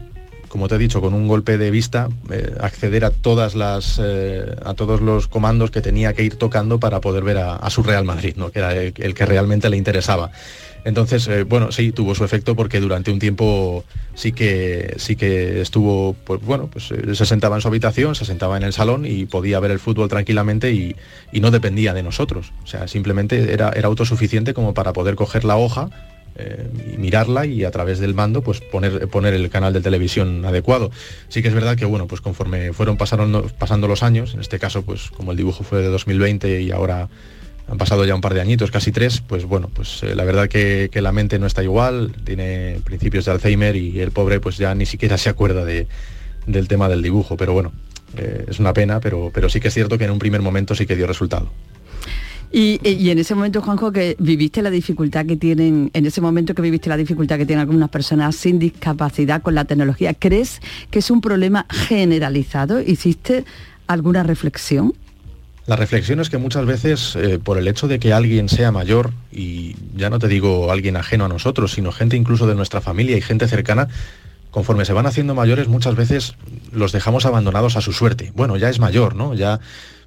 como 0.50 0.66
te 0.66 0.74
he 0.74 0.78
dicho, 0.78 1.00
con 1.00 1.14
un 1.14 1.28
golpe 1.28 1.56
de 1.58 1.70
vista, 1.70 2.08
eh, 2.28 2.54
acceder 2.60 3.04
a 3.04 3.10
todas 3.10 3.54
las 3.54 4.00
eh, 4.02 4.56
a 4.64 4.74
todos 4.74 5.00
los 5.00 5.28
comandos 5.28 5.70
que 5.70 5.80
tenía 5.80 6.12
que 6.12 6.24
ir 6.24 6.34
tocando 6.34 6.80
para 6.80 7.00
poder 7.00 7.22
ver 7.22 7.38
a, 7.38 7.70
su 7.70 7.84
Real 7.84 8.04
Madrid, 8.04 8.34
¿no? 8.36 8.50
que 8.50 8.58
era 8.58 8.74
el, 8.74 8.92
que 8.92 9.26
realmente 9.26 9.70
le 9.70 9.76
interesaba. 9.76 10.32
Entonces, 10.84 11.28
eh, 11.28 11.44
bueno, 11.44 11.70
sí, 11.70 11.92
tuvo 11.92 12.16
su 12.16 12.24
efecto 12.24 12.56
porque 12.56 12.80
durante 12.80 13.12
un 13.12 13.20
tiempo 13.20 13.84
sí 14.14 14.32
que 14.32 14.94
sí 14.96 15.14
que 15.14 15.60
estuvo, 15.60 16.14
pues 16.24 16.42
bueno, 16.42 16.68
pues 16.68 16.92
se 17.12 17.26
sentaba 17.26 17.54
en 17.54 17.62
su 17.62 17.68
habitación, 17.68 18.16
se 18.16 18.24
sentaba 18.24 18.56
en 18.56 18.64
el 18.64 18.72
salón 18.72 19.06
y 19.06 19.26
podía 19.26 19.60
ver 19.60 19.70
el 19.70 19.78
fútbol 19.78 20.08
tranquilamente 20.08 20.72
y, 20.72 20.96
y 21.30 21.40
no 21.40 21.52
dependía 21.52 21.94
de 21.94 22.02
nosotros. 22.02 22.52
O 22.64 22.66
sea, 22.66 22.88
simplemente 22.88 23.52
era, 23.52 23.70
era 23.70 23.86
autosuficiente 23.86 24.52
como 24.52 24.74
para 24.74 24.92
poder 24.92 25.14
coger 25.14 25.44
la 25.44 25.56
hoja 25.56 25.90
eh, 26.40 26.96
mirarla 26.98 27.46
y 27.46 27.64
a 27.64 27.70
través 27.70 27.98
del 27.98 28.14
mando 28.14 28.42
pues 28.42 28.60
poner, 28.60 29.08
poner 29.08 29.34
el 29.34 29.50
canal 29.50 29.72
de 29.72 29.80
televisión 29.80 30.44
adecuado. 30.44 30.90
Sí 31.28 31.42
que 31.42 31.48
es 31.48 31.54
verdad 31.54 31.76
que 31.76 31.84
bueno, 31.84 32.06
pues 32.06 32.20
conforme 32.20 32.72
fueron 32.72 32.96
pasaron, 32.96 33.50
pasando 33.58 33.88
los 33.88 34.02
años, 34.02 34.34
en 34.34 34.40
este 34.40 34.58
caso 34.58 34.82
pues 34.82 35.10
como 35.10 35.32
el 35.32 35.36
dibujo 35.36 35.64
fue 35.64 35.82
de 35.82 35.88
2020 35.88 36.62
y 36.62 36.70
ahora 36.70 37.08
han 37.68 37.78
pasado 37.78 38.04
ya 38.04 38.14
un 38.14 38.20
par 38.20 38.34
de 38.34 38.40
añitos, 38.40 38.70
casi 38.70 38.90
tres, 38.90 39.20
pues 39.20 39.44
bueno, 39.44 39.70
pues 39.72 40.02
eh, 40.02 40.16
la 40.16 40.24
verdad 40.24 40.48
que, 40.48 40.88
que 40.90 41.00
la 41.00 41.12
mente 41.12 41.38
no 41.38 41.46
está 41.46 41.62
igual, 41.62 42.12
tiene 42.24 42.80
principios 42.84 43.26
de 43.26 43.30
Alzheimer 43.30 43.76
y 43.76 44.00
el 44.00 44.10
pobre 44.10 44.40
pues 44.40 44.56
ya 44.56 44.74
ni 44.74 44.86
siquiera 44.86 45.16
se 45.18 45.28
acuerda 45.28 45.64
de, 45.64 45.86
del 46.46 46.66
tema 46.66 46.88
del 46.88 47.02
dibujo, 47.02 47.36
pero 47.36 47.52
bueno, 47.52 47.72
eh, 48.16 48.46
es 48.48 48.58
una 48.58 48.72
pena, 48.72 49.00
pero, 49.00 49.30
pero 49.32 49.48
sí 49.48 49.60
que 49.60 49.68
es 49.68 49.74
cierto 49.74 49.98
que 49.98 50.04
en 50.04 50.10
un 50.10 50.18
primer 50.18 50.42
momento 50.42 50.74
sí 50.74 50.86
que 50.86 50.96
dio 50.96 51.06
resultado. 51.06 51.50
Y, 52.52 52.80
y 52.82 53.10
en 53.10 53.18
ese 53.18 53.34
momento, 53.34 53.62
Juanjo, 53.62 53.92
que 53.92 54.16
viviste 54.18 54.60
la 54.60 54.70
dificultad 54.70 55.24
que 55.24 55.36
tienen, 55.36 55.90
en 55.94 56.06
ese 56.06 56.20
momento 56.20 56.54
que 56.54 56.62
viviste 56.62 56.88
la 56.88 56.96
dificultad 56.96 57.38
que 57.38 57.46
tienen 57.46 57.60
algunas 57.60 57.90
personas 57.90 58.34
sin 58.34 58.58
discapacidad 58.58 59.40
con 59.40 59.54
la 59.54 59.64
tecnología, 59.64 60.14
¿crees 60.14 60.60
que 60.90 60.98
es 60.98 61.10
un 61.10 61.20
problema 61.20 61.66
generalizado? 61.70 62.80
¿Hiciste 62.80 63.44
alguna 63.86 64.24
reflexión? 64.24 64.94
La 65.66 65.76
reflexión 65.76 66.18
es 66.18 66.30
que 66.30 66.38
muchas 66.38 66.66
veces 66.66 67.14
eh, 67.14 67.38
por 67.38 67.56
el 67.56 67.68
hecho 67.68 67.86
de 67.86 68.00
que 68.00 68.12
alguien 68.12 68.48
sea 68.48 68.72
mayor, 68.72 69.12
y 69.30 69.76
ya 69.94 70.10
no 70.10 70.18
te 70.18 70.26
digo 70.26 70.72
alguien 70.72 70.96
ajeno 70.96 71.26
a 71.26 71.28
nosotros, 71.28 71.72
sino 71.72 71.92
gente 71.92 72.16
incluso 72.16 72.48
de 72.48 72.56
nuestra 72.56 72.80
familia 72.80 73.16
y 73.16 73.20
gente 73.20 73.46
cercana, 73.46 73.86
conforme 74.50 74.84
se 74.84 74.92
van 74.92 75.06
haciendo 75.06 75.36
mayores 75.36 75.68
muchas 75.68 75.94
veces 75.94 76.34
los 76.72 76.90
dejamos 76.90 77.24
abandonados 77.24 77.76
a 77.76 77.80
su 77.80 77.92
suerte. 77.92 78.32
Bueno, 78.34 78.56
ya 78.56 78.68
es 78.68 78.80
mayor, 78.80 79.14
¿no? 79.14 79.34
Ya, 79.34 79.60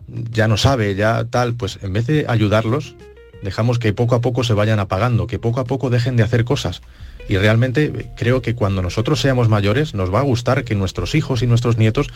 ya 0.07 0.47
no 0.47 0.57
sabe, 0.57 0.95
ya 0.95 1.25
tal, 1.25 1.53
pues 1.53 1.79
en 1.81 1.93
vez 1.93 2.07
de 2.07 2.25
ayudarlos, 2.27 2.95
dejamos 3.41 3.79
que 3.79 3.93
poco 3.93 4.15
a 4.15 4.21
poco 4.21 4.43
se 4.43 4.53
vayan 4.53 4.79
apagando, 4.79 5.27
que 5.27 5.39
poco 5.39 5.59
a 5.59 5.65
poco 5.65 5.89
dejen 5.89 6.15
de 6.15 6.23
hacer 6.23 6.45
cosas. 6.45 6.81
Y 7.29 7.37
realmente 7.37 7.85
eh, 7.85 8.09
creo 8.17 8.41
que 8.41 8.53
cuando 8.55 8.81
nosotros 8.81 9.19
seamos 9.21 9.47
mayores 9.49 9.93
nos 9.93 10.13
va 10.13 10.19
a 10.19 10.23
gustar 10.23 10.63
que 10.63 10.75
nuestros 10.75 11.15
hijos 11.15 11.41
y 11.41 11.47
nuestros 11.47 11.77
nietos 11.77 12.07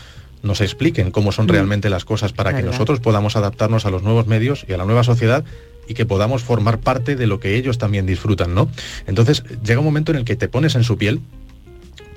nos 0.43 0.61
expliquen 0.61 1.11
cómo 1.11 1.31
son 1.31 1.45
Mm. 1.45 1.49
realmente 1.49 1.89
las 1.89 2.05
cosas 2.05 2.33
para 2.33 2.55
que 2.55 2.61
nosotros 2.61 2.99
podamos 2.99 3.35
adaptarnos 3.35 3.85
a 3.85 3.89
los 3.89 4.03
nuevos 4.03 4.27
medios 4.27 4.65
y 4.67 4.73
a 4.73 4.77
la 4.77 4.85
nueva 4.85 5.03
sociedad 5.03 5.43
y 5.87 5.93
que 5.93 6.05
podamos 6.05 6.43
formar 6.43 6.79
parte 6.79 7.15
de 7.15 7.27
lo 7.27 7.39
que 7.39 7.55
ellos 7.55 7.77
también 7.77 8.05
disfrutan, 8.05 8.53
¿no? 8.53 8.69
Entonces 9.07 9.43
llega 9.63 9.79
un 9.79 9.85
momento 9.85 10.11
en 10.11 10.19
el 10.19 10.25
que 10.25 10.35
te 10.35 10.49
pones 10.49 10.75
en 10.75 10.83
su 10.83 10.97
piel 10.97 11.21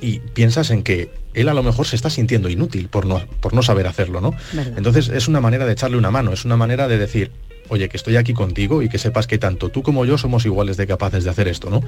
y 0.01 0.21
piensas 0.21 0.71
en 0.71 0.83
que 0.83 1.11
él 1.35 1.49
a 1.49 1.55
lo 1.55 1.63
mejor 1.63 1.87
se 1.87 1.97
está 1.97 2.11
sintiendo 2.11 2.49
inútil 2.49 2.89
por 2.89 3.07
no, 3.07 3.25
por 3.41 3.55
no 3.55 3.63
saber 3.63 3.87
hacerlo, 3.87 4.21
¿no? 4.21 4.35
Verdad. 4.53 4.75
Entonces 4.77 5.09
es 5.09 5.29
una 5.29 5.41
manera 5.41 5.67
de 5.67 5.73
echarle 5.73 5.97
una 5.97 6.11
mano, 6.11 6.33
es 6.33 6.45
una 6.45 6.57
manera 6.57 6.89
de 6.89 6.99
decir, 6.99 7.31
oye, 7.71 7.89
que 7.89 7.97
estoy 7.97 8.17
aquí 8.17 8.35
contigo 8.35 8.83
y 8.83 8.89
que 8.89 8.99
sepas 8.99 9.27
que 9.27 9.39
tanto 9.39 9.69
tú 9.69 9.83
como 9.83 10.05
yo 10.05 10.19
somos 10.19 10.45
iguales 10.45 10.77
de 10.77 10.87
capaces 10.87 11.25
de 11.25 11.31
hacer 11.31 11.49
esto, 11.49 11.71
¿no? 11.71 11.83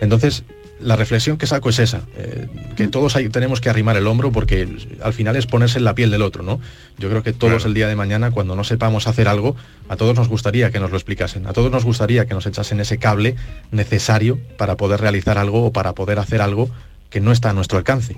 Entonces, 0.00 0.44
la 0.80 0.96
reflexión 0.96 1.36
que 1.36 1.46
saco 1.46 1.68
es 1.68 1.78
esa, 1.78 2.02
eh, 2.16 2.48
que 2.74 2.88
todos 2.88 3.16
ahí 3.16 3.28
tenemos 3.28 3.60
que 3.60 3.68
arrimar 3.68 3.96
el 3.96 4.06
hombro 4.06 4.32
porque 4.32 4.66
al 5.02 5.12
final 5.12 5.36
es 5.36 5.46
ponerse 5.46 5.78
en 5.78 5.84
la 5.84 5.94
piel 5.94 6.10
del 6.10 6.22
otro, 6.22 6.42
¿no? 6.42 6.60
Yo 6.98 7.08
creo 7.10 7.22
que 7.22 7.32
todos 7.32 7.66
el 7.66 7.74
día 7.74 7.86
de 7.86 7.96
mañana, 7.96 8.30
cuando 8.30 8.56
no 8.56 8.64
sepamos 8.64 9.06
hacer 9.06 9.28
algo, 9.28 9.56
a 9.88 9.96
todos 9.96 10.16
nos 10.16 10.28
gustaría 10.28 10.70
que 10.70 10.80
nos 10.80 10.90
lo 10.90 10.96
explicasen, 10.96 11.46
a 11.46 11.52
todos 11.52 11.70
nos 11.70 11.84
gustaría 11.84 12.26
que 12.26 12.34
nos 12.34 12.46
echasen 12.46 12.80
ese 12.80 12.98
cable 12.98 13.36
necesario 13.70 14.38
para 14.56 14.76
poder 14.76 15.00
realizar 15.00 15.36
algo 15.38 15.66
o 15.66 15.72
para 15.72 15.94
poder 15.94 16.18
hacer 16.18 16.40
algo 16.40 16.70
que 17.10 17.20
no 17.20 17.32
está 17.32 17.50
a 17.50 17.52
nuestro 17.52 17.78
alcance. 17.78 18.16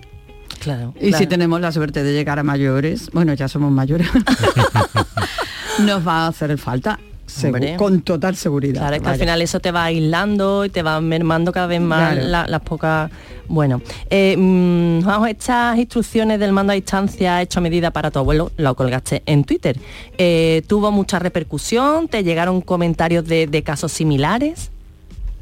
Claro. 0.61 0.93
Y 1.01 1.13
si 1.13 1.27
tenemos 1.27 1.61
la 1.61 1.71
suerte 1.73 2.03
de 2.03 2.13
llegar 2.13 2.39
a 2.39 2.43
mayores, 2.43 3.11
bueno, 3.13 3.33
ya 3.35 3.47
somos 3.49 3.71
mayores, 3.71 4.09
nos 5.81 6.07
va 6.07 6.25
a 6.25 6.29
hacer 6.29 6.57
falta, 6.59 6.99
segu- 7.29 7.47
Hombre. 7.55 7.77
con 7.77 8.01
total 8.03 8.35
seguridad. 8.37 8.81
Claro, 8.81 8.97
es 8.97 9.03
que 9.03 9.09
al 9.09 9.19
final 9.19 9.43
eso 9.43 9.61
te 9.61 9.71
va 9.71 9.85
aislando 9.85 10.65
y 10.65 10.71
te 10.71 10.83
va 10.83 11.01
mermando 11.01 11.53
cada 11.53 11.67
vez 11.69 11.81
más 11.81 12.15
Claro. 12.15 12.29
la- 12.29 12.47
las 12.47 12.61
pocas... 12.63 13.11
Bueno, 13.47 13.81
eh, 14.11 14.37
mm, 14.37 15.09
estas 15.29 15.79
instrucciones 15.79 16.39
del 16.41 16.53
mando 16.53 16.73
a 16.73 16.75
distancia 16.75 17.41
hecho 17.41 17.61
a 17.61 17.63
medida 17.63 17.91
para 17.93 18.11
tu 18.11 18.19
abuelo, 18.19 18.51
lo 18.59 18.75
colgaste 18.75 19.23
en 19.25 19.45
Twitter. 19.45 19.79
Eh, 20.19 20.63
¿Tuvo 20.67 20.91
mucha 20.91 21.19
repercusión? 21.19 22.09
¿Te 22.09 22.25
llegaron 22.25 22.61
comentarios 22.61 23.25
de, 23.25 23.47
de 23.47 23.63
casos 23.63 23.93
similares? 23.93 24.71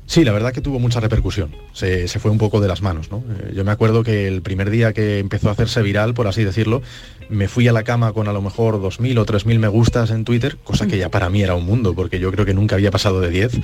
Sí, 0.07 0.25
la 0.25 0.33
verdad 0.33 0.53
que 0.53 0.61
tuvo 0.61 0.79
mucha 0.79 1.01
repercusión. 1.01 1.51
Se, 1.73 2.07
se 2.07 2.21
fue 2.21 2.31
un 2.31 2.38
poco 2.38 2.61
de 2.61 2.69
las 2.69 2.81
manos, 2.81 3.11
¿no? 3.11 3.25
Eh, 3.29 3.53
Yo 3.55 3.64
me 3.64 3.73
acuerdo 3.73 4.05
que 4.05 4.29
el 4.29 4.40
primer 4.40 4.71
día 4.71 4.92
que 4.92 5.19
empezó 5.19 5.49
a 5.49 5.53
hacerse 5.53 5.83
viral, 5.83 6.14
por 6.14 6.29
así 6.29 6.45
decirlo, 6.45 6.81
me 7.29 7.49
fui 7.49 7.66
a 7.66 7.73
la 7.73 7.83
cama 7.83 8.12
con 8.12 8.29
a 8.29 8.33
lo 8.33 8.40
mejor 8.40 8.81
2.000 8.81 9.19
o 9.19 9.27
3.000 9.27 9.59
me 9.59 9.66
gustas 9.66 10.11
en 10.12 10.25
Twitter, 10.25 10.59
cosa 10.62 10.87
que 10.87 10.97
ya 10.97 11.09
para 11.09 11.29
mí 11.29 11.42
era 11.42 11.57
un 11.57 11.66
mundo, 11.66 11.92
porque 11.95 12.21
yo 12.21 12.31
creo 12.31 12.47
que 12.47 12.55
nunca 12.55 12.77
había 12.77 12.92
pasado 12.92 13.21
de 13.21 13.31
10. 13.31 13.53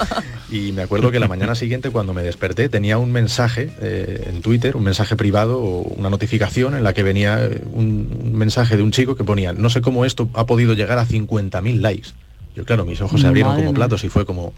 y 0.50 0.72
me 0.72 0.82
acuerdo 0.82 1.10
que 1.10 1.18
la 1.18 1.28
mañana 1.28 1.54
siguiente 1.54 1.90
cuando 1.90 2.12
me 2.12 2.22
desperté 2.22 2.68
tenía 2.68 2.98
un 2.98 3.10
mensaje 3.10 3.70
eh, 3.80 4.28
en 4.28 4.42
Twitter, 4.42 4.76
un 4.76 4.84
mensaje 4.84 5.16
privado 5.16 5.58
o 5.58 5.80
una 5.80 6.10
notificación 6.10 6.74
en 6.74 6.84
la 6.84 6.92
que 6.92 7.02
venía 7.02 7.42
eh, 7.46 7.62
un, 7.72 8.20
un 8.24 8.34
mensaje 8.34 8.76
de 8.76 8.82
un 8.82 8.90
chico 8.90 9.16
que 9.16 9.24
ponía, 9.24 9.54
no 9.54 9.70
sé 9.70 9.80
cómo 9.80 10.04
esto 10.04 10.28
ha 10.34 10.44
podido 10.44 10.74
llegar 10.74 10.98
a 10.98 11.06
50.000 11.06 11.80
likes. 11.80 12.10
Yo 12.54 12.64
claro, 12.64 12.84
mis 12.84 13.00
ojos 13.00 13.20
se 13.20 13.26
abrieron 13.26 13.52
Madre 13.52 13.64
como 13.64 13.74
platos 13.74 14.04
y 14.04 14.08
fue 14.08 14.26
como, 14.26 14.52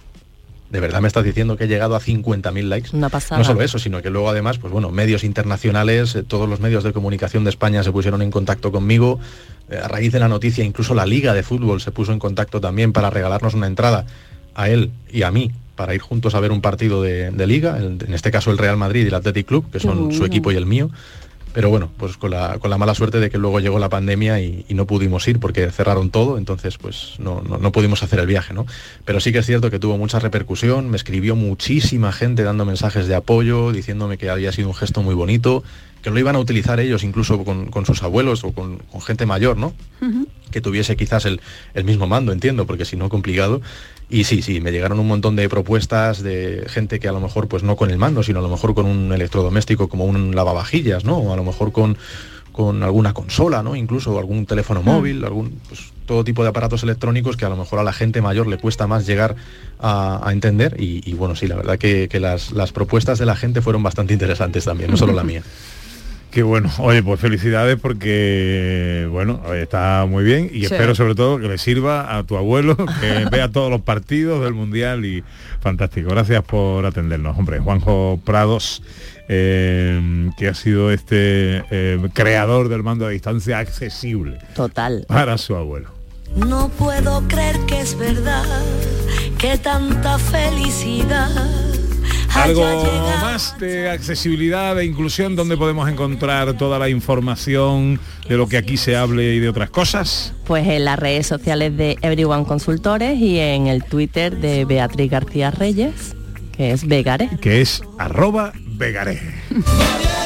¿de 0.72 0.80
verdad 0.80 1.02
me 1.02 1.08
estás 1.08 1.22
diciendo 1.22 1.58
que 1.58 1.64
he 1.64 1.68
llegado 1.68 1.94
a 1.94 2.00
50.000 2.00 2.62
likes? 2.64 2.96
Una 2.96 3.11
pasada. 3.11 3.38
No 3.38 3.44
solo 3.44 3.61
eso, 3.61 3.78
sino 3.78 4.00
que 4.00 4.08
luego 4.08 4.30
además, 4.30 4.56
pues 4.56 4.72
bueno, 4.72 4.90
medios 4.90 5.22
internacionales, 5.22 6.14
eh, 6.14 6.22
todos 6.22 6.48
los 6.48 6.61
medios 6.61 6.82
de 6.82 6.94
comunicación 6.94 7.44
de 7.44 7.50
España 7.50 7.82
se 7.82 7.92
pusieron 7.92 8.22
en 8.22 8.30
contacto 8.30 8.72
conmigo. 8.72 9.20
Eh, 9.68 9.76
a 9.76 9.87
raíz 9.87 10.12
de 10.12 10.18
la 10.18 10.28
noticia, 10.28 10.64
incluso 10.64 10.94
la 10.94 11.04
Liga 11.04 11.35
de 11.35 11.42
Fútbol 11.42 11.82
se 11.82 11.90
puso 11.92 12.12
en 12.12 12.18
contacto 12.18 12.58
también 12.58 12.94
para 12.94 13.11
regalarnos 13.11 13.52
una 13.52 13.66
entrada 13.66 14.06
a 14.54 14.70
él 14.70 14.90
y 15.11 15.22
a 15.22 15.30
mí 15.30 15.52
para 15.76 15.94
ir 15.94 16.00
juntos 16.00 16.35
a 16.35 16.40
ver 16.40 16.52
un 16.52 16.62
partido 16.62 17.02
de, 17.02 17.30
de 17.30 17.46
liga, 17.46 17.78
en 17.78 18.12
este 18.12 18.30
caso 18.30 18.50
el 18.50 18.58
Real 18.58 18.76
Madrid 18.76 19.04
y 19.04 19.08
el 19.08 19.14
Athletic 19.14 19.46
Club, 19.46 19.70
que 19.70 19.80
son 19.80 20.12
su 20.12 20.24
equipo 20.24 20.52
y 20.52 20.56
el 20.56 20.66
mío. 20.66 20.90
Pero 21.53 21.69
bueno, 21.69 21.91
pues 21.97 22.17
con 22.17 22.31
la, 22.31 22.59
con 22.59 22.71
la 22.71 22.79
mala 22.79 22.95
suerte 22.95 23.21
de 23.21 23.31
que 23.31 23.38
luego 23.38 23.61
llegó 23.61 23.79
la 23.79 23.88
pandemia 23.88 24.41
y, 24.41 24.65
y 24.69 24.75
no 24.75 24.87
pudimos 24.87 25.27
ir 25.29 25.38
porque 25.38 25.71
cerraron 25.71 26.11
todo, 26.11 26.38
entonces 26.38 26.79
pues 26.79 27.15
no, 27.19 27.43
no, 27.43 27.59
no 27.59 27.73
pudimos 27.73 28.03
hacer 28.03 28.19
el 28.19 28.27
viaje, 28.27 28.55
¿no? 28.55 28.67
Pero 29.05 29.21
sí 29.21 29.33
que 29.33 29.38
es 29.38 29.47
cierto 29.47 29.71
que 29.71 29.79
tuvo 29.79 29.99
mucha 29.99 30.19
repercusión, 30.19 30.91
me 30.91 30.97
escribió 30.97 31.37
muchísima 31.37 32.12
gente 32.12 32.43
dando 32.43 32.65
mensajes 32.65 33.07
de 33.07 33.15
apoyo, 33.15 33.73
diciéndome 33.73 34.19
que 34.19 34.31
había 34.31 34.53
sido 34.53 34.69
un 34.69 34.75
gesto 34.75 35.03
muy 35.03 35.15
bonito, 35.15 35.62
que 36.03 36.11
lo 36.11 36.19
iban 36.19 36.37
a 36.37 36.38
utilizar 36.38 36.81
ellos 36.81 37.05
incluso 37.05 37.45
con, 37.45 37.67
con 37.67 37.87
sus 37.87 38.03
abuelos 38.03 38.45
o 38.45 38.53
con, 38.53 38.79
con 38.79 39.01
gente 39.01 39.25
mayor, 39.27 39.57
¿no? 39.57 39.73
que 40.53 40.61
tuviese 40.61 40.97
quizás 40.97 41.25
el, 41.25 41.41
el 41.75 41.85
mismo 41.85 42.07
mando, 42.07 42.31
entiendo, 42.31 42.67
porque 42.67 42.85
si 42.85 42.97
no 42.97 43.09
complicado. 43.09 43.61
Y 44.09 44.25
sí, 44.25 44.43
sí, 44.43 44.61
me 44.61 44.71
llegaron 44.71 45.01
un 45.01 45.09
montón 45.09 45.35
de 45.35 45.49
propuestas 45.49 46.23
de 46.23 46.67
gente 46.69 47.01
que 47.01 47.09
a 47.09 47.12
lo 47.12 47.21
mejor, 47.21 47.49
pues 47.49 47.62
no 47.62 47.77
con 47.77 47.91
el 47.91 47.97
mando, 47.97 48.23
sino 48.23 48.41
a 48.41 48.43
lo 48.43 48.49
mejor 48.49 48.75
con 48.75 48.87
un 48.87 49.12
electrodoméstico 49.12 49.88
como 49.88 50.05
un 50.05 50.37
lavavajillas, 50.37 51.05
¿no? 51.05 51.17
O 51.17 51.33
a 51.33 51.37
lo 51.37 51.45
mejor 51.45 51.73
con, 51.73 51.97
con 52.53 52.83
alguna 52.83 53.15
consola, 53.15 53.62
¿no? 53.62 53.75
Incluso 53.75 54.19
algún 54.19 54.45
teléfono 54.45 54.83
móvil, 54.83 55.25
algún, 55.25 55.59
pues, 55.67 55.93
todo 56.05 56.25
tipo 56.25 56.43
de 56.43 56.51
aparatos 56.51 56.83
electrónicos 56.83 57.38
que 57.38 57.47
a 57.47 57.49
lo 57.49 57.57
mejor 57.57 57.79
a 57.79 57.83
la 57.83 57.95
gente 57.95 58.21
mayor 58.21 58.47
le 58.47 58.59
cuesta 58.59 58.87
más 58.87 59.07
llegar 59.07 59.35
a, 59.79 60.21
a 60.23 60.33
entender. 60.33 60.77
Y, 60.79 61.09
y 61.11 61.15
bueno, 61.15 61.35
sí, 61.35 61.47
la 61.47 61.57
verdad 61.57 61.79
que, 61.79 62.09
que 62.11 62.21
las, 62.21 62.53
las 62.53 62.73
propuestas 62.73 63.19
de 63.19 63.25
la 63.25 63.35
gente 63.35 63.62
fueron 63.62 63.83
bastante 63.83 64.12
interesantes 64.12 64.67
también, 64.67 64.91
no 64.91 64.99
solo 64.99 65.15
la 65.15 65.25
mía. 65.25 65.43
Qué 66.33 66.42
bueno. 66.42 66.71
Oye, 66.79 67.03
pues 67.03 67.21
felicidades 67.21 67.77
porque, 67.81 69.07
bueno, 69.11 69.40
está 69.55 70.07
muy 70.09 70.25
bien 70.25 70.47
y 70.53 70.61
Sí. 70.61 70.64
espero 70.64 70.95
sobre 70.95 71.14
todo 71.14 71.38
que 71.38 71.47
le 71.47 71.59
sirva 71.59 72.16
a 72.16 72.25
tu 72.25 72.37
abuelo, 72.37 72.75
que 72.77 73.27
vea 73.31 73.51
todos 73.51 73.71
los 73.71 73.83
partidos 73.83 74.42
del 74.42 74.55
Mundial 74.55 75.05
y 75.05 75.23
fantástico. 75.61 76.09
Gracias 76.11 76.42
por 76.42 76.87
atendernos, 76.87 77.38
hombre. 77.38 77.59
Juanjo 77.61 78.18
Prados, 78.25 78.83
eh, 79.29 80.31
que 80.38 80.49
ha 80.49 80.55
sido 80.55 80.90
este 80.90 81.62
eh, 81.71 81.99
creador 82.14 82.68
del 82.71 82.83
mando 82.83 83.07
a 83.07 83.11
distancia 83.11 83.59
accesible 83.59 84.38
Total. 84.55 85.05
para 85.09 85.37
su 85.38 85.55
abuelo. 85.55 85.90
No 86.35 86.71
puedo 86.71 87.21
creer 87.29 87.59
que 87.66 87.79
es 87.81 87.97
verdad 87.99 88.42
que 89.38 89.59
tanta 89.59 90.18
felicidad 90.18 91.29
Algo 92.35 92.64
más 93.21 93.59
de 93.59 93.90
accesibilidad 93.90 94.79
e 94.79 94.85
inclusión 94.85 95.37
donde 95.37 95.57
podemos 95.57 95.88
encontrar 95.88 96.55
toda 96.57 96.79
la 96.79 96.88
información 96.88 98.01
de 98.29 98.37
lo 98.37 98.49
que 98.49 98.57
aquí 98.57 98.77
se 98.77 98.97
hable 98.97 99.35
y 99.35 99.38
de 99.38 99.49
otras 99.49 99.71
cosas. 99.71 100.33
Pues 100.47 100.66
en 100.66 100.85
las 100.85 100.99
redes 100.99 101.27
sociales 101.27 101.77
de 101.77 101.99
Everyone 102.03 102.45
Consultores 102.45 103.18
y 103.18 103.38
en 103.38 103.66
el 103.66 103.85
Twitter 103.85 104.37
de 104.38 104.64
Beatriz 104.64 105.11
García 105.11 105.51
Reyes, 105.51 106.16
que 106.57 106.73
es 106.73 106.87
Vegare. 106.87 107.29
que 107.40 107.61
es 107.61 107.83
arroba 107.99 108.53
vegaré. 108.77 109.21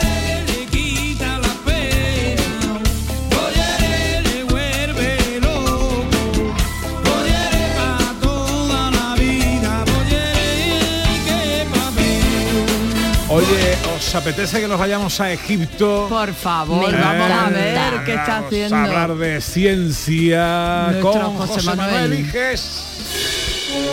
¿os 14.07 14.15
apetece 14.15 14.61
que 14.61 14.69
nos 14.69 14.79
vayamos 14.79 15.21
a 15.21 15.33
Egipto? 15.33 16.07
Por 16.09 16.33
favor, 16.33 16.93
vamos 16.93 17.31
a 17.31 17.51
ver 17.51 18.05
qué 18.05 18.15
está 18.15 18.27
Vamos 18.35 18.47
haciendo. 18.47 18.77
a 18.77 18.85
hablar 18.85 19.15
de 19.17 19.41
ciencia 19.41 20.89
Nuestro 20.93 21.13
con 21.13 21.37
José 21.37 21.53
José, 21.55 21.67
Manuel. 21.77 21.93
Manuel. 22.11 22.21
Iges. 22.21 23.87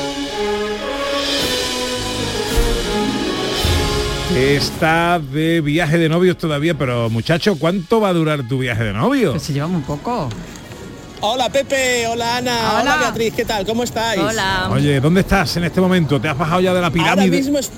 Está 4.36 5.20
de 5.20 5.62
viaje 5.62 5.98
de 6.00 6.10
novios 6.10 6.38
todavía, 6.38 6.74
pero 6.76 7.10
muchacho, 7.10 7.56
¿cuánto 7.58 8.02
va 8.02 8.10
a 8.10 8.14
durar 8.14 8.42
tu 8.48 8.60
viaje 8.60 8.84
de 8.84 8.94
novio? 8.94 9.40
se 9.40 9.54
lleva 9.54 9.68
un 9.68 9.84
poco. 9.84 10.28
Hola 11.22 11.50
Pepe, 11.50 12.06
hola 12.08 12.38
Ana, 12.38 12.80
hola, 12.82 12.98
Beatriz, 12.98 13.34
¿qué 13.34 13.46
tal? 13.46 13.66
¿Cómo 13.66 13.84
estáis? 13.84 14.20
Oye, 14.72 15.00
¿dónde 15.00 15.22
estás 15.22 15.56
en 15.58 15.64
este 15.66 15.80
momento? 15.80 16.20
¿Te 16.20 16.28
has 16.28 16.38
bajado 16.38 16.60
ya 16.62 16.74
de 16.74 16.82
la 16.82 16.88
Ahora 16.88 16.94
pirámide? 16.94 17.38
mismo 17.38 17.60
es- 17.60 17.72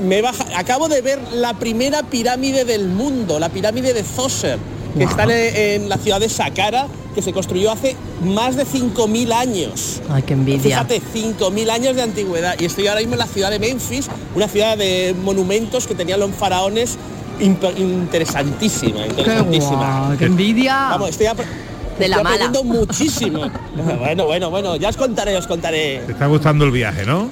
me 0.00 0.22
baja, 0.22 0.44
acabo 0.56 0.88
de 0.88 1.00
ver 1.00 1.18
la 1.34 1.54
primera 1.54 2.02
pirámide 2.02 2.64
del 2.64 2.88
mundo, 2.88 3.38
la 3.38 3.48
pirámide 3.48 3.92
de 3.94 4.02
Zoser, 4.02 4.58
que 4.96 5.04
está 5.04 5.24
en, 5.24 5.82
en 5.82 5.88
la 5.88 5.96
ciudad 5.98 6.20
de 6.20 6.28
Saqqara, 6.28 6.86
que 7.14 7.22
se 7.22 7.32
construyó 7.32 7.70
hace 7.72 7.94
más 8.24 8.56
de 8.56 8.64
5.000 8.64 9.32
años. 9.32 10.00
Ay, 10.08 10.22
qué 10.22 10.32
envidia. 10.34 10.60
Fíjate, 10.84 11.00
5.000 11.14 11.70
años 11.70 11.96
de 11.96 12.02
antigüedad. 12.02 12.54
Y 12.58 12.64
estoy 12.64 12.86
ahora 12.86 13.00
mismo 13.00 13.14
en 13.14 13.18
la 13.20 13.26
ciudad 13.26 13.50
de 13.50 13.58
Memphis, 13.58 14.08
una 14.34 14.48
ciudad 14.48 14.78
de 14.78 15.14
monumentos 15.22 15.86
que 15.86 15.94
tenían 15.94 16.20
los 16.20 16.30
faraones 16.30 16.96
imp- 17.40 17.76
interesantísima, 17.76 19.06
interesantísima. 19.06 20.14
qué 20.18 20.24
envidia. 20.26 20.74
Vamos, 20.90 21.10
estoy, 21.10 21.26
De 21.26 22.08
la 22.08 22.16
estoy 22.16 22.22
mala. 22.22 22.44
aprendiendo 22.46 22.64
muchísimo. 22.64 23.50
bueno, 23.98 24.26
bueno, 24.26 24.50
bueno, 24.50 24.76
ya 24.76 24.88
os 24.88 24.96
contaré, 24.96 25.36
os 25.36 25.46
contaré. 25.46 26.02
Te 26.06 26.12
está 26.12 26.26
gustando 26.26 26.64
el 26.64 26.70
viaje, 26.70 27.04
¿no? 27.04 27.28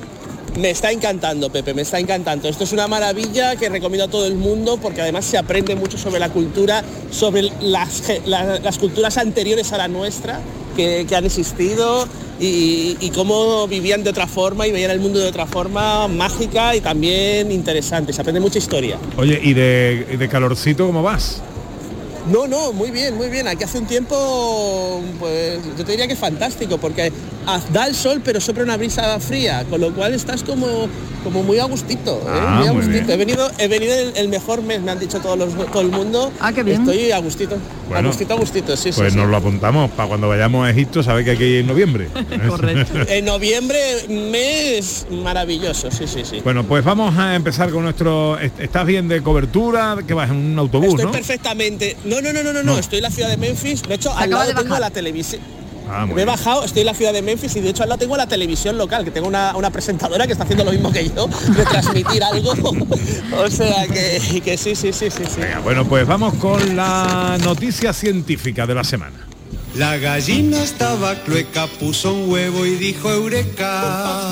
Me 0.61 0.71
está 0.71 0.93
encantando, 0.93 1.51
Pepe, 1.51 1.73
me 1.73 1.81
está 1.81 1.99
encantando. 1.99 2.47
Esto 2.47 2.65
es 2.65 2.73
una 2.73 2.87
maravilla 2.87 3.57
que 3.57 3.71
recomiendo 3.71 4.05
a 4.05 4.09
todo 4.09 4.27
el 4.27 4.35
mundo 4.35 4.77
porque 4.77 5.01
además 5.01 5.25
se 5.25 5.39
aprende 5.39 5.75
mucho 5.75 5.97
sobre 5.97 6.21
la 6.21 6.29
cultura, 6.29 6.85
sobre 7.11 7.51
las, 7.63 8.79
culturas 8.79 9.17
anteriores 9.17 9.73
a 9.73 9.79
la 9.79 9.89
nuestra 9.89 10.41
que, 10.77 11.07
que 11.09 11.17
han 11.17 11.25
existido 11.25 12.07
y, 12.39 12.99
y 13.01 13.11
cómo 13.11 13.67
vivían 13.69 14.05
de 14.05 14.11
otra 14.11 14.27
forma 14.27 14.67
y 14.67 14.73
veían 14.73 14.91
el 14.91 15.01
mundo 15.01 15.19
de 15.19 15.29
otra 15.29 15.47
forma 15.47 16.09
mágica 16.09 16.77
y 16.77 16.83
también 16.83 17.51
interesante. 17.51 18.13
Se 18.13 18.21
aprende 18.21 18.41
mucha 18.41 18.59
historia. 18.59 18.99
Oye, 19.17 19.41
¿y 19.43 19.55
de, 19.55 20.29
calorcito 20.31 20.87
cómo 20.87 21.03
vas? 21.03 21.41
No, 22.31 22.47
no, 22.47 22.73
muy 22.75 22.91
bien, 22.91 23.17
muy 23.17 23.29
bien. 23.29 23.49
Aquí 23.49 23.65
hace 23.65 23.79
un 23.79 23.87
tiempo, 23.87 25.03
pues 25.19 25.59
yo 25.79 25.85
te 25.87 25.93
diría 25.93 26.07
que 26.07 26.17
fantástico, 26.17 26.77
porque 26.77 27.11
da 27.73 27.87
el 27.87 27.95
sol 27.95 28.21
pero 28.25 28.41
sopla 28.41 28.63
una 28.65 28.77
brisa 28.77 29.19
fría, 29.21 29.65
con 29.69 29.81
lo 29.81 29.93
cual 29.95 30.15
estás 30.15 30.43
como, 30.43 30.89
como 31.25 31.43
muy 31.43 31.59
a 31.59 31.65
gustito, 31.65 32.19
¿eh? 32.27 32.29
Ah, 32.29 32.57
muy 32.61 32.69
a 32.69 32.73
muy 32.73 32.83
gustito. 32.85 33.07
bien. 33.07 33.11
He 33.11 33.17
venido, 33.17 33.51
he 33.59 33.69
venido 33.69 33.95
el, 33.95 34.17
el 34.17 34.29
mejor 34.29 34.63
mes, 34.63 34.81
me 34.81 34.91
han 34.91 34.99
dicho 34.99 35.19
todos 35.21 35.39
los, 35.39 35.55
todo 35.71 35.83
el 35.83 35.89
mundo. 35.91 36.33
Ah, 36.41 36.53
qué 36.53 36.63
bien. 36.63 36.81
Estoy 36.83 37.11
a 37.13 37.19
gustito. 37.19 37.57
Bueno, 37.89 38.09
a 38.09 38.13
gustito, 38.13 38.35
a 38.35 38.37
gustito, 38.37 38.77
sí, 38.77 38.91
Pues 38.95 39.13
sí. 39.13 39.19
nos 39.19 39.29
lo 39.29 39.37
apuntamos 39.37 39.91
para 39.91 40.09
cuando 40.09 40.29
vayamos 40.29 40.65
a 40.67 40.71
Egipto, 40.71 41.03
sabéis 41.03 41.25
que 41.25 41.31
aquí 41.33 41.45
hay 41.45 41.57
en 41.59 41.67
noviembre. 41.67 42.09
En 43.09 43.25
noviembre, 43.25 43.79
mes 44.09 45.07
maravilloso, 45.11 45.91
sí, 45.91 46.07
sí, 46.07 46.23
sí. 46.25 46.41
Bueno, 46.45 46.65
pues 46.65 46.85
vamos 46.85 47.17
a 47.19 47.35
empezar 47.35 47.71
con 47.71 47.83
nuestro... 47.83 48.39
est- 48.39 48.61
¿Estás 48.61 48.87
bien 48.87 49.09
de 49.09 49.23
cobertura? 49.23 49.97
que 50.07 50.15
vas 50.15 50.31
en 50.31 50.37
un 50.37 50.59
autobús, 50.59 50.91
Estoy 50.91 51.05
no? 51.07 51.13
perfectamente. 51.13 51.97
No, 52.05 52.21
no, 52.21 52.33
no, 52.33 52.43
no, 52.43 52.53
no, 52.53 52.63
No. 52.63 52.79
Estoy 52.79 52.99
en 52.99 53.03
la 53.05 53.11
ciudad 53.11 53.29
de 53.29 53.37
Memphis. 53.37 53.83
De 53.83 53.95
hecho, 53.95 54.11
al 54.11 54.29
acaba 54.29 54.45
lado 54.45 54.57
de 54.57 54.63
tengo 54.63 54.79
la 54.79 54.91
televisión. 54.91 55.41
Ah, 55.93 56.07
Me 56.07 56.23
he 56.23 56.25
bajado, 56.25 56.65
estoy 56.65 56.83
en 56.83 56.87
la 56.87 56.95
ciudad 56.95 57.13
de 57.13 57.21
Memphis 57.21 57.57
y 57.57 57.61
de 57.61 57.71
hecho 57.71 57.83
al 57.83 57.89
lado 57.89 57.99
tengo 57.99 58.17
la 58.17 58.29
televisión 58.29 58.79
local, 58.79 59.05
que 59.05 59.11
tengo 59.11 59.27
una, 59.27 59.57
una 59.57 59.71
presentadora 59.71 60.25
que 60.25 60.33
está 60.33 60.45
haciendo 60.45 60.65
lo 60.65 60.71
mismo 60.71 60.93
que 60.93 61.09
yo, 61.09 61.27
de 61.49 61.65
transmitir 61.65 62.23
algo. 62.23 62.53
o 63.45 63.51
sea 63.51 63.89
que, 63.89 64.41
que 64.45 64.57
sí, 64.57 64.77
sí, 64.77 64.93
sí, 64.93 65.11
sí, 65.11 65.25
sí. 65.29 65.41
Venga, 65.41 65.59
bueno, 65.59 65.85
pues 65.85 66.07
vamos 66.07 66.35
con 66.35 66.77
la 66.77 67.37
noticia 67.43 67.93
científica 67.93 68.67
de 68.69 68.75
la 68.75 68.85
semana. 68.85 69.27
La 69.75 69.97
gallina 69.97 70.63
estaba 70.63 71.15
clueca, 71.25 71.67
puso 71.67 72.13
un 72.13 72.31
huevo 72.31 72.67
y 72.67 72.77
dijo 72.77 73.11
eureka. 73.11 74.31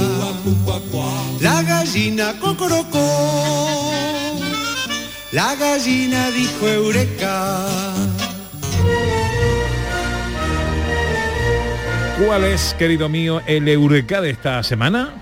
La 1.40 1.62
gallina 1.62 2.34
cocorocó. 2.40 2.98
La 5.32 5.54
gallina 5.56 6.30
dijo 6.30 6.68
eureka. 6.68 7.66
¿Cuál 12.24 12.42
es, 12.44 12.74
querido 12.76 13.08
mío, 13.08 13.40
el 13.46 13.68
eureka 13.68 14.20
de 14.20 14.30
esta 14.30 14.60
semana? 14.64 15.14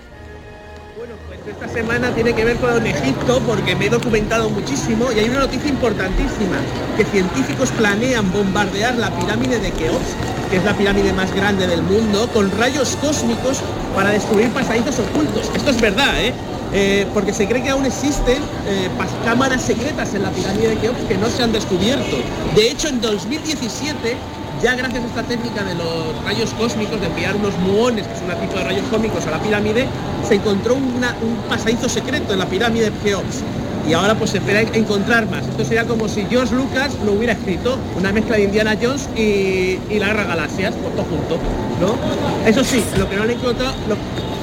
Esta 1.47 1.67
semana 1.67 2.09
tiene 2.09 2.33
que 2.33 2.43
ver 2.43 2.57
con 2.57 2.85
Egipto 2.85 3.39
porque 3.45 3.75
me 3.75 3.85
he 3.85 3.89
documentado 3.89 4.49
muchísimo 4.49 5.11
y 5.11 5.19
hay 5.19 5.29
una 5.29 5.41
noticia 5.41 5.69
importantísima, 5.69 6.57
que 6.97 7.05
científicos 7.05 7.69
planean 7.71 8.31
bombardear 8.31 8.95
la 8.95 9.11
pirámide 9.11 9.59
de 9.59 9.71
Keops, 9.71 10.15
que 10.49 10.57
es 10.57 10.63
la 10.63 10.75
pirámide 10.75 11.13
más 11.13 11.33
grande 11.35 11.67
del 11.67 11.83
mundo, 11.83 12.27
con 12.33 12.49
rayos 12.57 12.97
cósmicos 12.99 13.59
para 13.95 14.09
destruir 14.09 14.49
pasadizos 14.49 14.97
ocultos. 14.99 15.51
Esto 15.55 15.69
es 15.69 15.79
verdad, 15.79 16.19
¿eh? 16.19 16.33
Eh, 16.73 17.07
porque 17.13 17.31
se 17.31 17.47
cree 17.47 17.63
que 17.63 17.69
aún 17.69 17.85
existen 17.85 18.41
eh, 18.65 18.89
cámaras 19.23 19.61
secretas 19.61 20.15
en 20.15 20.23
la 20.23 20.31
pirámide 20.31 20.69
de 20.69 20.77
Keops 20.77 20.99
que 21.07 21.17
no 21.17 21.29
se 21.29 21.43
han 21.43 21.51
descubierto. 21.51 22.17
De 22.55 22.71
hecho, 22.71 22.89
en 22.89 22.99
2017 23.01 24.17
ya 24.61 24.75
gracias 24.75 25.03
a 25.03 25.07
esta 25.07 25.23
técnica 25.23 25.63
de 25.63 25.75
los 25.75 26.23
rayos 26.23 26.51
cósmicos, 26.53 26.99
de 26.99 27.07
enviar 27.07 27.35
unos 27.35 27.57
muones, 27.59 28.07
que 28.07 28.13
es 28.13 28.21
un 28.21 28.29
tipo 28.47 28.57
de 28.57 28.63
rayos 28.63 28.85
cósmicos 28.89 29.25
a 29.27 29.31
la 29.31 29.39
pirámide, 29.39 29.87
se 30.27 30.35
encontró 30.35 30.75
una- 30.75 31.15
un 31.21 31.35
pasadizo 31.49 31.87
secreto 31.89 32.33
en 32.33 32.39
la 32.39 32.45
pirámide 32.47 32.89
de 32.89 32.97
Keops. 32.99 33.43
Y 33.87 33.93
ahora 33.93 34.15
pues 34.15 34.31
se 34.31 34.39
espera 34.39 34.61
encontrar 34.61 35.29
más. 35.29 35.47
Esto 35.47 35.63
sería 35.63 35.85
como 35.85 36.09
si 36.09 36.25
George 36.29 36.53
Lucas 36.53 36.91
lo 37.05 37.13
hubiera 37.13 37.31
escrito, 37.33 37.77
una 37.97 38.11
mezcla 38.11 38.35
de 38.35 38.43
Indiana 38.43 38.75
Jones 38.81 39.07
y, 39.15 39.77
la 39.97 40.07
Guerra 40.07 40.25
Galaxias, 40.25 40.73
por 40.75 40.91
todo 40.91 41.03
junto, 41.05 41.37
¿no? 41.79 41.95
Eso 42.45 42.63
sí, 42.65 42.83
lo 42.97 43.09
que 43.09 43.15
no 43.15 43.23
han 43.23 43.31
encontrado 43.31 43.73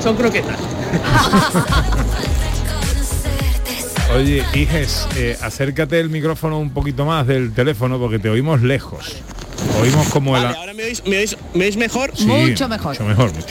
son 0.02 0.16
croquetas. 0.16 0.56
Oye, 4.16 4.44
Iges, 4.54 5.08
eh, 5.16 5.36
acércate 5.42 5.98
el 5.98 6.08
micrófono 6.08 6.58
un 6.58 6.70
poquito 6.70 7.04
más 7.04 7.26
del 7.26 7.52
teléfono 7.52 7.98
porque 7.98 8.18
te 8.18 8.30
oímos 8.30 8.62
lejos. 8.62 9.16
Oímos 9.80 10.08
como 10.08 10.36
el... 10.36 10.42
Vale, 10.44 10.56
ahora 10.58 10.74
me 10.74 10.84
oís, 10.84 11.02
me 11.06 11.18
oís- 11.22 11.36
me 11.54 11.64
oís 11.64 11.76
mejor. 11.76 12.12
Sí, 12.14 12.24
Mucho 12.26 12.68
mejor, 12.68 12.96
mucho 12.98 13.04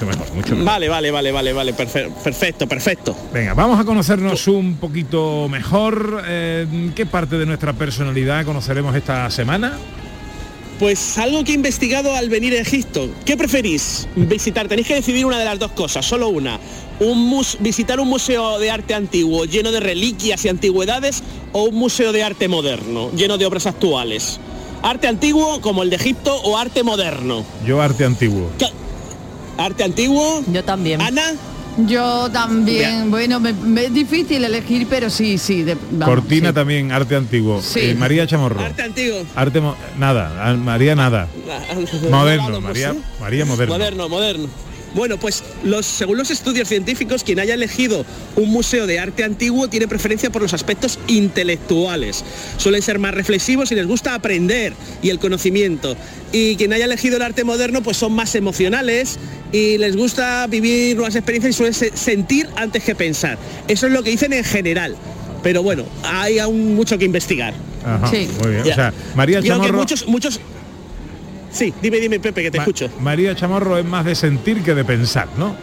mejor, 0.06 0.34
mucho 0.34 0.52
mejor. 0.56 0.63
Vale, 0.65 0.89
vale, 0.89 1.12
vale, 1.12 1.32
vale, 1.32 1.53
vale, 1.53 1.76
perfe- 1.76 2.11
perfecto, 2.24 2.68
perfecto. 2.68 3.16
Venga, 3.34 3.53
vamos 3.53 3.80
a 3.80 3.84
conocernos 3.84 4.47
un 4.47 4.78
poquito 4.78 5.47
mejor. 5.49 6.24
Eh, 6.28 6.91
¿Qué 6.95 7.05
parte 7.05 7.38
de 7.38 7.45
nuestra 7.45 7.74
personalidad 7.74 8.45
conoceremos 8.45 8.95
esta 8.95 9.30
semana? 9.30 9.78
Pues 10.80 11.18
algo 11.18 11.43
que 11.43 11.51
he 11.51 11.55
investigado 11.55 12.16
al 12.16 12.30
venir 12.30 12.53
a 12.53 12.59
Egipto. 12.61 13.07
¿Qué 13.26 13.38
preferís 13.38 14.07
visitar? 14.16 14.68
Tenéis 14.68 14.88
que 14.88 14.95
decidir 14.95 15.26
una 15.26 15.38
de 15.38 15.45
las 15.45 15.59
dos 15.59 15.72
cosas, 15.72 16.05
solo 16.05 16.30
una. 16.30 16.59
Un 16.99 17.28
mus- 17.30 17.57
visitar 17.59 17.99
un 17.99 18.07
museo 18.09 18.59
de 18.59 18.72
arte 18.72 18.93
antiguo 18.93 19.45
lleno 19.45 19.72
de 19.72 19.80
reliquias 19.80 20.43
y 20.45 20.49
antigüedades 20.49 21.24
o 21.51 21.64
un 21.66 21.76
museo 21.76 22.11
de 22.11 22.24
arte 22.24 22.47
moderno 22.47 23.11
lleno 23.16 23.38
de 23.38 23.45
obras 23.45 23.66
actuales. 23.68 24.39
Arte 24.84 25.08
antiguo 25.08 25.62
como 25.62 25.82
el 25.82 25.90
de 25.90 25.96
Egipto 25.96 26.36
o 26.44 26.58
arte 26.58 26.84
moderno. 26.84 27.46
Yo 27.66 27.82
arte 27.82 28.04
antiguo. 28.06 28.50
Arte 29.58 29.84
antiguo. 29.84 30.44
Yo 30.48 30.64
también. 30.64 31.02
Ana. 31.02 31.24
Yo 31.88 32.30
también, 32.32 33.10
bueno, 33.10 33.40
me, 33.40 33.52
me 33.52 33.86
es 33.86 33.94
difícil 33.94 34.44
elegir, 34.44 34.86
pero 34.88 35.10
sí, 35.10 35.40
sí. 35.40 35.64
de- 35.64 35.76
vamos, 35.90 36.14
Cortina 36.16 36.50
sí. 36.50 36.54
también, 36.54 36.92
arte 36.92 37.16
antiguo. 37.16 37.64
Sí. 37.64 37.80
Eh, 37.80 37.96
María 37.96 38.28
Chamorro. 38.28 38.60
Arte 38.62 38.84
antiguo. 38.84 39.24
Arte 39.36 39.60
mo- 39.60 39.76
nada, 39.98 40.32
ah, 40.40 40.54
María 40.54 40.94
nada. 40.96 41.28
Moderno, 42.12 42.62
María, 42.62 42.94
María 43.20 43.46
moderno. 43.46 43.74
Moderno, 43.74 44.08
moderno. 44.10 44.48
Bueno, 44.94 45.18
pues 45.18 45.44
los, 45.64 45.86
según 45.86 46.18
los 46.18 46.30
estudios 46.32 46.68
científicos, 46.68 47.24
quien 47.24 47.39
haya 47.39 47.54
elegido 47.56 48.06
un 48.36 48.50
museo 48.50 48.86
de 48.88 49.00
arte 49.00 49.24
antiguo 49.24 49.68
tiene 49.68 49.88
preferencia 49.88 50.30
por 50.30 50.41
los 50.41 50.54
aspectos 50.54 51.00
intelectuales. 51.08 52.24
Suelen 52.58 52.82
ser 52.82 53.00
más 53.00 53.14
reflexivos 53.14 53.72
y 53.72 53.76
les 53.76 53.88
gusta 53.88 54.14
aprender 54.14 54.74
y 55.02 55.10
el 55.10 55.20
conocimiento. 55.20 55.96
Y 56.32 56.56
quien 56.56 56.74
haya 56.74 56.86
elegido 56.86 57.18
el 57.18 57.22
arte 57.24 57.44
moderno, 57.44 57.82
pues 57.82 57.98
son 57.98 58.14
más 58.14 58.36
emocionales 58.36 59.18
y 59.52 59.78
les 59.78 59.96
gusta 59.96 60.48
vivir 60.48 60.96
nuevas 60.96 61.16
experiencias 61.16 61.54
y 61.56 61.58
suelen 61.58 61.74
se- 61.74 61.96
sentir 61.96 62.48
antes 62.56 62.84
que 62.84 62.96
pensar. 62.96 63.38
Eso 63.68 63.88
es 63.88 63.94
lo 63.94 64.04
que 64.04 64.12
dicen 64.12 64.34
en 64.34 64.44
general. 64.44 64.96
Pero 65.44 65.62
bueno, 65.62 65.86
hay 66.04 66.39
aún 66.39 66.76
mucho 66.76 66.98
que 66.98 67.06
investigar. 67.06 67.54
Ajá, 67.86 68.10
Sí. 68.10 68.28
Muy 68.41 68.52
bien. 68.52 68.64
Ya. 68.64 68.72
O 68.72 68.76
sea, 68.76 68.94
María 69.16 69.41
muchos, 69.74 70.08
muchos. 70.08 70.39
Sí, 71.54 71.74
dime, 71.82 71.99
dime, 71.99 72.20
Pepe, 72.20 72.41
que 72.43 72.51
te 72.51 72.58
Ma- 72.58 72.64
escucho. 72.64 72.89
María 72.99 73.36
Chamorro 73.36 73.78
es 73.78 73.86
más 73.86 74.04
de 74.06 74.16
sentir 74.16 74.62
que 74.64 74.74
de 74.74 74.84
pensar, 74.84 75.28
¿no? 75.38 75.56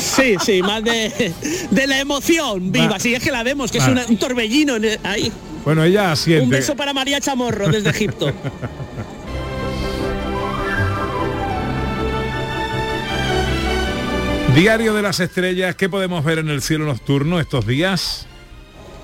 Sí, 0.00 0.36
sí, 0.44 0.62
más 0.62 0.84
de, 0.84 1.32
de 1.70 1.86
la 1.86 1.98
emoción 1.98 2.70
viva. 2.70 2.86
Va. 2.88 2.98
Sí, 3.00 3.14
es 3.14 3.22
que 3.22 3.30
la 3.32 3.42
vemos, 3.42 3.70
que 3.72 3.78
es 3.78 3.88
una- 3.88 4.06
un 4.06 4.16
torbellino 4.16 4.76
en 4.76 4.84
el- 4.84 5.00
ahí. 5.02 5.32
Bueno, 5.64 5.82
ella 5.84 6.12
asiente. 6.12 6.44
Un 6.44 6.50
beso 6.50 6.76
para 6.76 6.92
María 6.92 7.20
Chamorro 7.20 7.68
desde 7.68 7.90
Egipto. 7.90 8.32
Diario 14.54 14.92
de 14.92 15.00
las 15.02 15.18
estrellas, 15.20 15.74
¿qué 15.76 15.88
podemos 15.88 16.22
ver 16.24 16.38
en 16.38 16.50
el 16.50 16.60
cielo 16.60 16.84
nocturno 16.84 17.40
estos 17.40 17.66
días? 17.66 18.26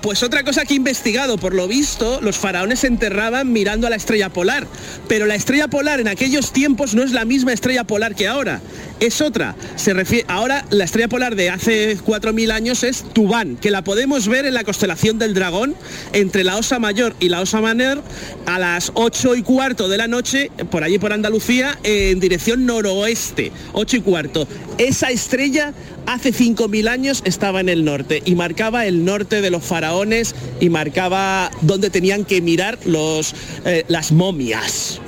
Pues 0.01 0.23
otra 0.23 0.43
cosa 0.43 0.63
que 0.63 0.73
he 0.73 0.77
investigado, 0.77 1.37
por 1.37 1.53
lo 1.53 1.67
visto, 1.67 2.21
los 2.21 2.37
faraones 2.37 2.79
se 2.79 2.87
enterraban 2.87 3.51
mirando 3.51 3.85
a 3.85 3.89
la 3.89 3.97
estrella 3.97 4.29
polar, 4.29 4.65
pero 5.09 5.25
la 5.25 5.35
estrella 5.35 5.67
polar 5.67 5.99
en 5.99 6.07
aquellos 6.07 6.53
tiempos 6.53 6.95
no 6.95 7.03
es 7.03 7.11
la 7.11 7.25
misma 7.25 7.51
estrella 7.51 7.83
polar 7.83 8.15
que 8.15 8.25
ahora, 8.25 8.61
es 8.99 9.21
otra. 9.21 9.55
Se 9.75 9.93
refiere 9.93 10.25
ahora 10.27 10.65
la 10.69 10.83
estrella 10.83 11.07
polar 11.07 11.35
de 11.35 11.49
hace 11.49 11.97
4000 12.03 12.51
años 12.51 12.83
es 12.83 13.03
Tubán, 13.13 13.57
que 13.57 13.71
la 13.71 13.83
podemos 13.83 14.27
ver 14.27 14.45
en 14.45 14.53
la 14.53 14.63
constelación 14.63 15.19
del 15.19 15.33
dragón 15.33 15.75
entre 16.13 16.43
la 16.43 16.57
Osa 16.57 16.79
Mayor 16.79 17.15
y 17.19 17.29
la 17.29 17.41
Osa 17.41 17.61
Menor 17.61 18.03
a 18.45 18.59
las 18.59 18.91
8 18.95 19.35
y 19.35 19.43
cuarto 19.43 19.87
de 19.87 19.97
la 19.97 20.07
noche 20.07 20.51
por 20.69 20.83
allí 20.83 20.99
por 20.99 21.13
Andalucía 21.13 21.77
en 21.83 22.19
dirección 22.19 22.65
noroeste, 22.65 23.51
8 23.73 23.97
y 23.97 24.01
cuarto. 24.01 24.47
Esa 24.77 25.09
estrella 25.09 25.73
hace 26.05 26.33
5.000 26.33 26.87
años 26.89 27.21
estaba 27.25 27.59
en 27.59 27.69
el 27.69 27.85
norte 27.85 28.21
y 28.25 28.35
marcaba 28.35 28.85
el 28.85 29.05
norte 29.05 29.41
de 29.41 29.51
los 29.51 29.63
faraones 29.63 30.35
y 30.59 30.69
marcaba 30.69 31.51
dónde 31.61 31.89
tenían 31.89 32.25
que 32.25 32.41
mirar 32.41 32.79
los, 32.85 33.35
eh, 33.65 33.85
las 33.87 34.11
momias. 34.11 34.99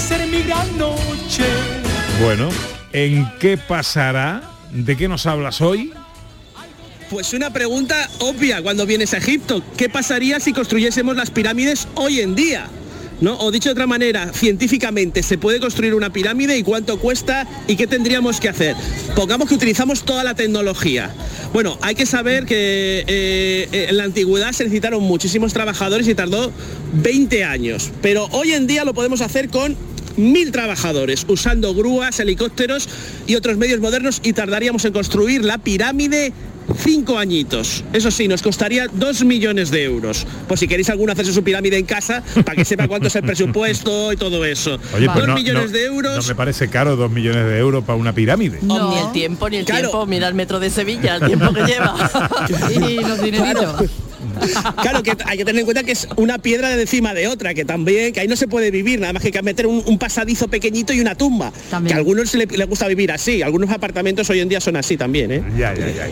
Ser 0.00 0.26
mi 0.26 0.42
gran 0.42 0.78
noche. 0.78 1.44
Bueno, 2.22 2.48
¿en 2.92 3.30
qué 3.38 3.56
pasará? 3.56 4.42
¿De 4.72 4.96
qué 4.96 5.08
nos 5.08 5.26
hablas 5.26 5.60
hoy? 5.60 5.92
Pues 7.10 7.34
una 7.34 7.52
pregunta 7.52 8.08
obvia 8.20 8.62
cuando 8.62 8.86
vienes 8.86 9.14
a 9.14 9.18
Egipto. 9.18 9.62
¿Qué 9.76 9.88
pasaría 9.88 10.40
si 10.40 10.52
construyésemos 10.52 11.16
las 11.16 11.30
pirámides 11.30 11.88
hoy 11.96 12.20
en 12.20 12.34
día? 12.34 12.68
¿No? 13.20 13.38
O 13.38 13.50
dicho 13.50 13.68
de 13.68 13.72
otra 13.72 13.86
manera, 13.86 14.32
científicamente, 14.32 15.22
¿se 15.22 15.36
puede 15.36 15.60
construir 15.60 15.94
una 15.94 16.10
pirámide 16.10 16.56
y 16.56 16.62
cuánto 16.62 16.98
cuesta 16.98 17.46
y 17.66 17.76
qué 17.76 17.86
tendríamos 17.86 18.40
que 18.40 18.48
hacer? 18.48 18.76
Pongamos 19.14 19.48
que 19.48 19.54
utilizamos 19.54 20.04
toda 20.04 20.24
la 20.24 20.34
tecnología. 20.34 21.10
Bueno, 21.52 21.78
hay 21.82 21.94
que 21.94 22.06
saber 22.06 22.46
que 22.46 23.04
eh, 23.06 23.68
eh, 23.72 23.86
en 23.90 23.96
la 23.96 24.04
antigüedad 24.04 24.52
se 24.52 24.64
necesitaron 24.64 25.02
muchísimos 25.02 25.52
trabajadores 25.52 26.08
y 26.08 26.14
tardó 26.14 26.50
20 26.94 27.44
años. 27.44 27.90
Pero 28.00 28.26
hoy 28.32 28.52
en 28.52 28.66
día 28.66 28.84
lo 28.84 28.94
podemos 28.94 29.20
hacer 29.20 29.50
con 29.50 29.76
mil 30.16 30.52
trabajadores, 30.52 31.24
usando 31.28 31.74
grúas, 31.74 32.20
helicópteros 32.20 32.88
y 33.26 33.34
otros 33.34 33.56
medios 33.56 33.80
modernos 33.80 34.20
y 34.22 34.32
tardaríamos 34.32 34.84
en 34.84 34.92
construir 34.92 35.44
la 35.44 35.58
pirámide 35.58 36.32
cinco 36.78 37.18
añitos. 37.18 37.84
Eso 37.92 38.10
sí, 38.10 38.28
nos 38.28 38.42
costaría 38.42 38.86
dos 38.92 39.24
millones 39.24 39.70
de 39.70 39.84
euros. 39.84 40.26
Por 40.48 40.58
si 40.58 40.68
queréis 40.68 40.88
alguno 40.90 41.12
hacerse 41.12 41.32
su 41.32 41.42
pirámide 41.42 41.78
en 41.78 41.86
casa, 41.86 42.22
para 42.44 42.54
que 42.56 42.64
sepa 42.64 42.86
cuánto 42.88 43.08
es 43.08 43.16
el 43.16 43.22
presupuesto 43.22 44.12
y 44.12 44.16
todo 44.16 44.44
eso. 44.44 44.78
Oye, 44.94 45.06
dos 45.06 45.14
pues 45.14 45.26
no, 45.26 45.34
millones 45.34 45.66
no- 45.66 45.70
de 45.78 45.84
euros. 45.84 46.16
No 46.16 46.28
me 46.28 46.34
parece 46.34 46.68
caro 46.68 46.96
dos 46.96 47.10
millones 47.10 47.44
de 47.46 47.58
euros 47.58 47.84
para 47.84 47.96
una 47.98 48.12
pirámide. 48.14 48.58
Ni 48.62 48.76
el 48.76 49.12
tiempo, 49.12 49.48
ni 49.48 49.58
el 49.58 49.64
Claro. 49.64 49.88
tiempo, 49.88 50.06
mira 50.06 50.28
el 50.28 50.34
metro 50.34 50.60
de 50.60 50.70
Sevilla, 50.70 51.16
el 51.16 51.26
tiempo 51.26 51.52
que 51.52 51.62
lleva. 51.64 52.10
Y 52.80 52.96
los 53.00 53.22
dineritos. 53.22 53.90
Claro 54.82 55.02
que 55.02 55.16
hay 55.26 55.38
que 55.38 55.44
tener 55.44 55.60
en 55.60 55.64
cuenta 55.66 55.82
que 55.82 55.92
es 55.92 56.08
una 56.16 56.38
piedra 56.38 56.70
de 56.70 56.82
encima 56.82 57.14
de 57.14 57.26
otra, 57.28 57.52
que 57.54 57.64
también, 57.64 58.12
que 58.12 58.20
ahí 58.20 58.28
no 58.28 58.36
se 58.36 58.48
puede 58.48 58.70
vivir, 58.70 59.00
nada 59.00 59.12
más 59.12 59.22
que 59.22 59.28
hay 59.28 59.32
que 59.32 59.42
meter 59.42 59.66
un, 59.66 59.82
un 59.84 59.98
pasadizo 59.98 60.48
pequeñito 60.48 60.92
y 60.92 61.00
una 61.00 61.14
tumba. 61.14 61.52
También. 61.70 61.88
Que 61.88 61.94
a 61.94 61.98
algunos 61.98 62.32
le, 62.34 62.46
le 62.46 62.64
gusta 62.64 62.86
vivir 62.88 63.12
así, 63.12 63.42
algunos 63.42 63.70
apartamentos 63.70 64.28
hoy 64.30 64.40
en 64.40 64.48
día 64.48 64.60
son 64.60 64.76
así 64.76 64.96
también, 64.96 65.30
¿eh? 65.32 65.42
Ya, 65.58 65.74
ya, 65.74 65.86
ya. 65.88 66.08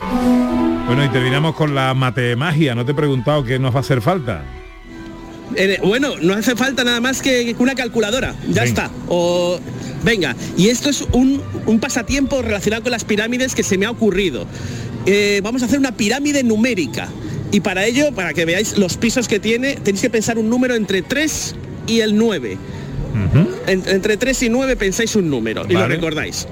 Bueno, 0.00 1.04
y 1.04 1.08
terminamos 1.08 1.54
con 1.54 1.74
la 1.74 1.94
matemagia. 1.94 2.74
No 2.74 2.84
te 2.84 2.92
he 2.92 2.94
preguntado 2.94 3.44
qué 3.44 3.58
nos 3.58 3.72
va 3.74 3.78
a 3.78 3.80
hacer 3.80 4.00
falta. 4.00 4.44
Eh, 5.54 5.78
bueno, 5.84 6.14
no 6.20 6.34
hace 6.34 6.54
falta 6.56 6.84
nada 6.84 7.00
más 7.00 7.22
que 7.22 7.54
una 7.58 7.74
calculadora, 7.74 8.34
ya 8.48 8.62
Venga. 8.62 8.64
está. 8.64 8.90
O 9.08 9.58
venga, 10.04 10.34
y 10.56 10.68
esto 10.68 10.90
es 10.90 11.02
un, 11.12 11.40
un 11.66 11.80
pasatiempo 11.80 12.42
relacionado 12.42 12.82
con 12.82 12.92
las 12.92 13.04
pirámides 13.04 13.54
que 13.54 13.62
se 13.62 13.78
me 13.78 13.86
ha 13.86 13.90
ocurrido. 13.90 14.46
Eh, 15.06 15.40
vamos 15.42 15.62
a 15.62 15.66
hacer 15.66 15.78
una 15.78 15.92
pirámide 15.92 16.42
numérica. 16.42 17.08
Y 17.52 17.60
para 17.60 17.86
ello, 17.86 18.12
para 18.12 18.34
que 18.34 18.44
veáis 18.44 18.76
los 18.76 18.96
pisos 18.96 19.28
que 19.28 19.38
tiene, 19.38 19.76
tenéis 19.76 20.02
que 20.02 20.10
pensar 20.10 20.36
un 20.36 20.50
número 20.50 20.74
entre 20.74 21.02
3 21.02 21.54
y 21.86 22.00
el 22.00 22.16
9. 22.16 22.58
En- 23.66 23.82
entre 23.86 24.16
3 24.18 24.42
y 24.42 24.48
9 24.50 24.76
pensáis 24.76 25.16
un 25.16 25.30
número 25.30 25.64
y 25.68 25.72
lo 25.72 25.88
recordáis. 25.88 26.46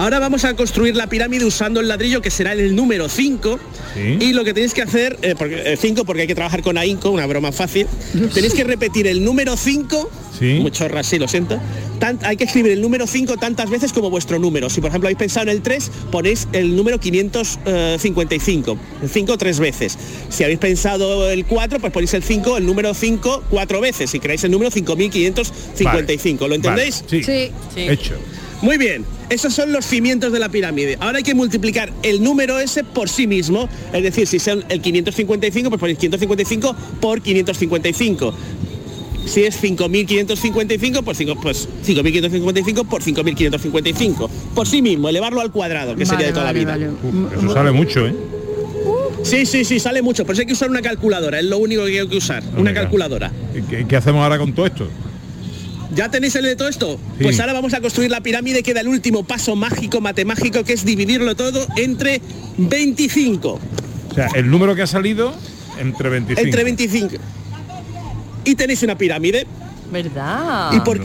Ahora 0.00 0.18
vamos 0.18 0.46
a 0.46 0.56
construir 0.56 0.96
la 0.96 1.08
pirámide 1.08 1.44
usando 1.44 1.78
el 1.78 1.86
ladrillo 1.86 2.22
que 2.22 2.30
será 2.30 2.54
el 2.54 2.74
número 2.74 3.10
5. 3.10 3.60
Sí. 3.92 4.16
Y 4.18 4.32
lo 4.32 4.44
que 4.44 4.54
tenéis 4.54 4.72
que 4.72 4.80
hacer, 4.80 5.18
eh, 5.20 5.34
porque 5.36 5.76
5 5.78 6.06
porque 6.06 6.22
hay 6.22 6.26
que 6.26 6.34
trabajar 6.34 6.62
con 6.62 6.78
ahínco, 6.78 7.10
una 7.10 7.26
broma 7.26 7.52
fácil, 7.52 7.86
tenéis 8.34 8.54
que 8.54 8.64
repetir 8.64 9.06
el 9.06 9.22
número 9.22 9.58
5, 9.58 10.10
Sí. 10.38 10.54
mucho 10.62 10.88
sí, 11.02 11.18
lo 11.18 11.28
siento, 11.28 11.60
tan- 11.98 12.18
hay 12.22 12.38
que 12.38 12.44
escribir 12.44 12.72
el 12.72 12.80
número 12.80 13.06
5 13.06 13.36
tantas 13.36 13.68
veces 13.68 13.92
como 13.92 14.08
vuestro 14.08 14.38
número. 14.38 14.70
Si 14.70 14.80
por 14.80 14.88
ejemplo 14.88 15.06
habéis 15.08 15.18
pensado 15.18 15.42
en 15.50 15.50
el 15.50 15.60
3, 15.60 15.90
ponéis 16.10 16.48
el 16.54 16.74
número 16.74 16.98
555, 16.98 18.78
el 19.02 19.08
5 19.10 19.36
tres 19.36 19.60
veces. 19.60 19.98
Si 20.30 20.42
habéis 20.44 20.60
pensado 20.60 21.28
el 21.28 21.44
4, 21.44 21.78
pues 21.78 21.92
ponéis 21.92 22.14
el 22.14 22.22
5, 22.22 22.56
el 22.56 22.64
número 22.64 22.94
5 22.94 23.42
cuatro 23.50 23.82
veces. 23.82 24.08
Si 24.08 24.18
queréis 24.18 24.42
el 24.44 24.50
número 24.50 24.70
5555, 24.70 26.48
¿lo 26.48 26.54
entendéis? 26.54 27.02
Vale, 27.04 27.22
sí. 27.22 27.50
Sí. 27.74 27.82
Hecho. 27.86 28.14
Muy 28.62 28.76
bien, 28.76 29.04
esos 29.30 29.54
son 29.54 29.72
los 29.72 29.86
cimientos 29.86 30.32
de 30.32 30.38
la 30.38 30.48
pirámide. 30.50 30.96
Ahora 31.00 31.18
hay 31.18 31.24
que 31.24 31.34
multiplicar 31.34 31.90
el 32.02 32.22
número 32.22 32.58
ese 32.58 32.84
por 32.84 33.08
sí 33.08 33.26
mismo, 33.26 33.68
es 33.92 34.02
decir, 34.02 34.26
si 34.26 34.38
son 34.38 34.64
el 34.68 34.82
555, 34.82 35.70
pues 35.70 35.80
ponéis 35.80 35.98
555 35.98 36.76
por 37.00 37.22
555. 37.22 38.34
Si 39.26 39.44
es 39.44 39.62
5.555, 39.62 41.02
pues, 41.02 41.18
cinco- 41.18 41.36
pues 41.40 41.68
5.555 41.86 42.84
por 42.86 43.02
5.555. 43.02 44.28
Por 44.54 44.66
sí 44.66 44.82
mismo, 44.82 45.08
elevarlo 45.08 45.40
al 45.40 45.52
cuadrado, 45.52 45.94
que 45.94 46.04
sería 46.04 46.26
de 46.26 46.32
toda 46.32 46.46
Vale, 46.46 46.64
la 46.64 46.76
vida. 46.76 46.90
vale. 47.02 47.36
Eso 47.38 47.52
sale 47.52 47.70
mucho, 47.70 48.06
¿eh? 48.06 48.14
Sí, 49.22 49.44
sí, 49.46 49.64
sí, 49.64 49.78
sale 49.78 50.02
mucho. 50.02 50.24
Por 50.24 50.34
eso 50.34 50.40
hay 50.42 50.46
que 50.46 50.54
usar 50.54 50.70
una 50.70 50.82
calculadora, 50.82 51.38
es 51.38 51.44
lo 51.44 51.58
único 51.58 51.84
que 51.84 52.00
hay 52.00 52.08
que 52.08 52.16
usar, 52.16 52.42
una 52.56 52.72
calculadora. 52.74 53.30
¿Y 53.54 53.62
¿Qué, 53.62 53.86
qué 53.86 53.96
hacemos 53.96 54.22
ahora 54.22 54.38
con 54.38 54.52
todo 54.52 54.66
esto? 54.66 54.88
¿Ya 55.94 56.10
tenéis 56.10 56.34
el 56.36 56.44
de 56.44 56.56
todo 56.56 56.68
esto? 56.68 57.00
Sí. 57.18 57.24
Pues 57.24 57.40
ahora 57.40 57.52
vamos 57.52 57.74
a 57.74 57.80
construir 57.80 58.10
la 58.10 58.20
pirámide, 58.20 58.62
queda 58.62 58.80
el 58.80 58.88
último 58.88 59.24
paso 59.24 59.56
mágico, 59.56 60.00
matemágico, 60.00 60.64
que 60.64 60.72
es 60.72 60.84
dividirlo 60.84 61.34
todo 61.34 61.66
entre 61.76 62.20
25. 62.56 63.48
O 64.10 64.14
sea, 64.14 64.28
el 64.34 64.50
número 64.50 64.74
que 64.74 64.82
ha 64.82 64.86
salido 64.86 65.34
entre 65.78 66.08
25. 66.08 66.46
Entre 66.46 66.64
25. 66.64 67.16
Y 68.44 68.54
tenéis 68.54 68.82
una 68.82 68.96
pirámide. 68.96 69.46
¿Verdad? 69.90 70.72
Y 70.72 70.80
por, 70.80 71.00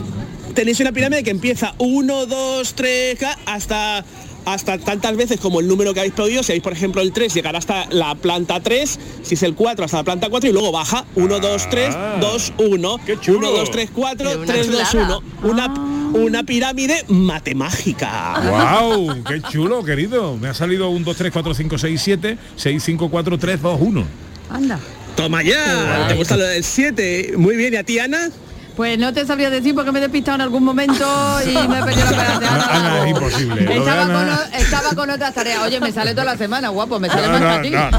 tenéis 0.54 0.80
una 0.80 0.92
pirámide 0.92 1.24
que 1.24 1.32
empieza 1.32 1.74
1, 1.80 2.26
2, 2.26 2.76
3, 2.76 3.20
hasta 3.46 4.06
hasta 4.46 4.78
tantas 4.78 5.16
veces 5.18 5.40
como 5.40 5.60
el 5.60 5.68
número 5.68 5.94
que 5.94 6.00
habéis 6.02 6.14
podido, 6.14 6.44
si 6.44 6.52
habéis 6.52 6.64
por 6.64 6.74
ejemplo 6.74 7.02
el 7.02 7.12
3, 7.12 7.34
llegará 7.34 7.58
hasta 7.58 7.88
la 7.90 8.16
planta 8.16 8.60
3, 8.60 9.00
si 9.24 9.36
es 9.36 9.44
el 9.44 9.56
4 9.56 9.86
hasta 9.86 9.98
la 9.98 10.04
planta 10.04 10.30
4 10.30 10.50
y 10.50 10.54
luego 10.54 10.72
baja 10.72 11.06
1, 11.16 11.40
2, 11.40 11.70
3, 11.70 11.96
2, 12.22 12.54
1, 12.58 13.00
1, 13.28 13.52
2, 13.52 13.72
3, 13.72 13.90
4, 13.94 14.30
Qué 14.30 14.36
una 14.38 14.46
3, 14.46 14.72
2, 14.72 14.90
chulada. 14.92 15.18
1. 15.44 15.52
Una, 15.52 15.74
una 16.14 16.44
pirámide 16.44 17.04
matemágica. 17.08 18.80
¡Wow! 18.80 19.24
¡Qué 19.24 19.42
chulo, 19.42 19.84
querido! 19.84 20.38
Me 20.38 20.48
ha 20.48 20.54
salido 20.54 20.90
un 20.90 21.04
2, 21.04 21.18
3, 21.18 21.32
4, 21.32 21.54
5, 21.54 21.78
6, 21.78 22.02
7, 22.02 22.38
6, 22.56 22.84
5, 22.84 23.10
4, 23.10 23.38
3, 23.38 23.62
2, 23.62 23.80
1. 23.82 24.06
Anda. 24.50 24.80
Toma 25.16 25.42
ya, 25.44 26.08
¿te 26.10 26.14
gusta 26.16 26.36
lo 26.36 26.46
del 26.46 26.64
7? 26.64 27.36
Muy 27.38 27.56
bien, 27.56 27.74
¿y 27.74 27.78
a 27.78 27.84
ti 27.84 28.00
Ana? 28.00 28.30
Pues 28.76 29.00
no 29.00 29.14
te 29.14 29.26
sabría 29.26 29.50
decir 29.50 29.74
porque 29.74 29.92
me 29.92 30.00
he 30.00 30.02
despistado 30.02 30.36
en 30.36 30.42
algún 30.42 30.64
momento 30.64 31.06
y 31.46 31.54
me 31.68 31.80
he 31.80 31.84
perdido 31.84 32.12
la. 32.12 32.36
Ana, 32.72 33.04
es 33.04 33.08
imposible. 33.10 33.78
Estaba 33.78 34.02
Ana- 34.04 34.14
con, 34.14 34.54
estaba 34.60 34.90
con 34.96 35.10
otras 35.12 35.34
tareas. 35.34 35.62
Oye, 35.64 35.80
me 35.80 35.92
sale 35.94 36.12
toda 36.12 36.26
la 36.26 36.38
semana, 36.38 36.68
guapo, 36.70 37.00
me 37.00 37.08
sale 37.10 37.28
No, 37.28 37.34
más 37.34 37.40
que 37.40 37.46
no, 37.46 37.80
a 37.80 37.90
ti. 37.90 37.98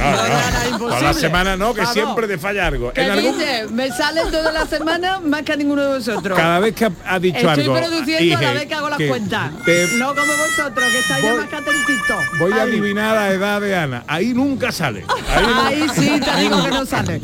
no, 0.73 0.79
Toda 0.79 1.01
la 1.01 1.13
semana 1.15 1.57
no, 1.57 1.73
que 1.73 1.81
Vamos. 1.81 1.95
siempre 1.95 2.29
te 2.29 2.37
falla 2.39 2.67
algo. 2.67 2.93
¿Qué 2.93 3.05
En 3.05 3.11
algún-? 3.11 3.75
Me 3.75 3.89
sale 3.91 4.21
toda 4.31 4.53
la 4.53 4.67
semana 4.67 5.19
más 5.21 5.43
que 5.43 5.53
a 5.53 5.57
ninguno 5.57 5.83
de 5.83 5.97
vosotros. 5.99 6.37
cada 6.39 6.59
vez 6.61 6.75
que 6.75 6.91
ha, 7.07 7.19
dicho 7.19 7.39
Estoy 7.39 7.65
algo. 7.65 7.75
produciendo 7.77 8.37
a 8.37 8.41
la 8.43 8.49
dije 8.51 8.55
vez 8.59 8.67
que 8.67 8.75
hago 8.75 8.91
las 8.91 8.99
cuentas. 9.03 9.51
te- 9.65 9.89
No 9.97 10.09
como 10.15 10.33
vosotros, 10.37 10.91
que 10.93 10.99
estáis 10.99 11.25
Voy- 11.25 11.37
más 11.39 11.49
que 11.49 11.57
atentitos. 11.57 12.25
Voy 12.39 12.53
a 12.53 12.63
adivinar 12.63 13.15
la 13.15 13.31
edad 13.31 13.61
de 13.63 13.77
Ana. 13.77 14.05
Ahí 14.07 14.35
nunca 14.35 14.71
sale. 14.73 15.05
Ahí, 15.35 15.47
Ahí 15.83 15.89
sí 15.95 16.21
te 16.21 16.41
digo 16.41 16.63
que 16.63 16.71
no 16.71 16.85
sale. 16.85 17.23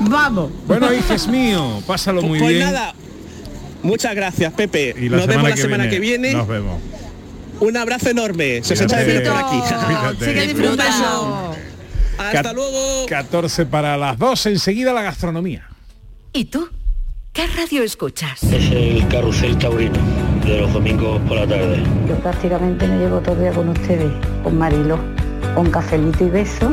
Vamos. 0.00 0.50
Bueno, 0.66 0.92
hijes 0.92 1.26
mío, 1.26 1.82
pásalo 1.88 2.22
muy 2.22 2.38
pues 2.38 2.52
bien. 2.52 2.64
nada, 2.66 2.94
muchas 3.82 4.14
gracias 4.14 4.52
Pepe. 4.52 4.94
Y 4.96 5.08
la 5.08 5.16
Nos 5.16 5.26
vemos 5.26 5.50
la 5.50 5.56
semana 5.56 5.88
que 5.90 5.98
viene. 5.98 6.32
Nos 6.34 6.46
vemos. 6.46 6.80
Un 7.60 7.76
abrazo 7.76 8.10
enorme. 8.10 8.62
Se 8.62 8.74
os 8.74 8.80
echa 8.82 8.98
de 8.98 9.04
Cuídate. 9.04 9.24
menos 9.30 9.42
por 9.42 10.10
aquí. 10.10 10.18
Sigue 10.24 10.46
disfrutando. 10.46 11.56
Hasta 12.18 12.42
Cat- 12.42 12.54
luego. 12.54 13.06
14 13.08 13.66
para 13.66 13.96
las 13.96 14.16
2, 14.18 14.46
enseguida 14.46 14.92
la 14.92 15.02
gastronomía. 15.02 15.66
¿Y 16.32 16.44
tú? 16.46 16.68
¿Qué 17.32 17.46
radio 17.46 17.82
escuchas? 17.84 18.42
Es 18.44 18.70
el 18.72 19.06
carrusel 19.08 19.56
taurino 19.58 19.98
de 20.44 20.60
los 20.60 20.72
domingos 20.72 21.20
por 21.28 21.36
la 21.38 21.46
tarde. 21.46 21.82
Yo 22.08 22.14
prácticamente 22.16 22.86
me 22.88 22.98
llevo 22.98 23.20
todo 23.20 23.34
el 23.36 23.40
día 23.42 23.52
con 23.52 23.68
ustedes, 23.68 24.12
con 24.42 24.58
Marilo, 24.58 24.98
con 25.54 25.70
cafelito 25.70 26.24
y 26.24 26.30
beso 26.30 26.72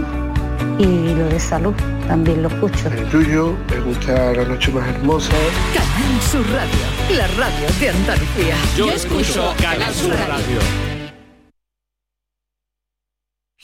y 0.78 1.14
lo 1.16 1.28
de 1.30 1.40
salud 1.40 1.74
también 2.08 2.42
lo 2.42 2.50
escucho. 2.50 2.90
El 2.90 3.10
tuyo, 3.10 3.56
me 3.70 3.80
gusta 3.82 4.34
la 4.34 4.46
noche 4.46 4.72
más 4.72 4.88
hermosa. 4.88 5.34
Canal 5.74 6.22
Sur 6.22 6.46
Radio, 6.52 7.18
la 7.18 7.28
radio 7.28 7.68
de 7.80 7.90
Andalucía. 7.90 8.56
Yo 8.78 8.92
escucho 8.92 9.54
Canal 9.62 9.94
Sur 9.94 10.12
Radio. 10.12 10.95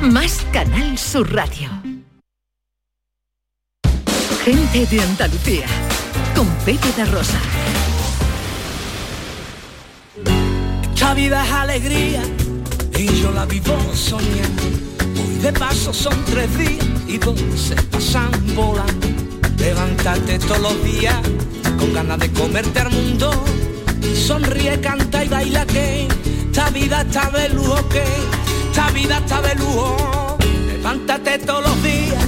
más 0.00 0.44
Canal 0.52 0.98
Sur 0.98 1.32
Radio. 1.32 1.70
Gente 4.44 4.86
de 4.86 5.00
Andalucía, 5.00 5.66
con 6.34 6.48
Pepe 6.64 7.04
Rosa. 7.06 7.38
Esta 10.94 11.14
vida 11.14 11.44
es 11.44 11.52
alegría 11.52 12.22
y 12.98 13.06
yo 13.20 13.30
la 13.32 13.44
vivo 13.44 13.76
soñando. 13.94 14.62
Hoy 15.16 15.36
de 15.42 15.52
paso 15.52 15.92
son 15.92 16.24
tres 16.26 16.56
días 16.56 16.86
y 17.06 17.18
dos 17.18 17.38
se 17.56 17.74
pasan 17.74 18.30
volando. 18.54 19.12
Todos 20.48 20.60
los 20.60 20.84
días 20.84 21.14
con 21.78 21.92
ganas 21.92 22.18
de 22.18 22.32
comerte 22.32 22.80
al 22.80 22.90
mundo. 22.90 23.30
Sonríe, 24.14 24.80
canta 24.80 25.24
y 25.24 25.28
baila 25.28 25.64
que 25.66 26.08
esta 26.46 26.70
vida 26.70 27.02
está 27.02 27.30
de 27.30 27.48
lujo 27.50 27.88
que 27.88 28.02
esta 28.72 28.90
vida 28.92 29.18
está 29.18 29.42
de 29.42 29.54
lujo. 29.56 30.38
Levántate 30.66 31.38
todos 31.40 31.62
los 31.62 31.82
días 31.82 32.26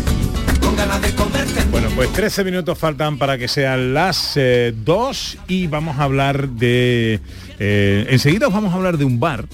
con 0.60 0.76
ganas 0.76 1.00
de 1.00 1.14
comerte 1.14 1.64
Bueno, 1.70 1.88
pues 1.96 2.12
13 2.12 2.44
minutos 2.44 2.76
faltan 2.78 3.16
para 3.16 3.38
que 3.38 3.48
sean 3.48 3.94
las 3.94 4.38
2 4.84 5.38
y 5.48 5.66
vamos 5.68 5.98
a 5.98 6.02
hablar 6.02 6.50
de... 6.50 7.20
eh, 7.58 8.06
enseguida 8.10 8.48
os 8.48 8.52
vamos 8.52 8.74
a 8.74 8.76
hablar 8.76 8.98
de 8.98 9.06
un 9.06 9.18
bar. 9.18 9.46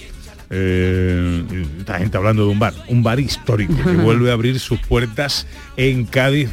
Eh, 0.51 1.45
esta 1.79 1.99
gente 1.99 2.17
hablando 2.17 2.45
de 2.47 2.51
un 2.51 2.59
bar, 2.59 2.75
un 2.89 3.05
bar 3.05 3.21
histórico 3.21 3.75
que 3.85 3.97
vuelve 4.03 4.31
a 4.31 4.33
abrir 4.33 4.59
sus 4.59 4.81
puertas 4.81 5.47
en 5.77 6.07
Cádiz 6.07 6.51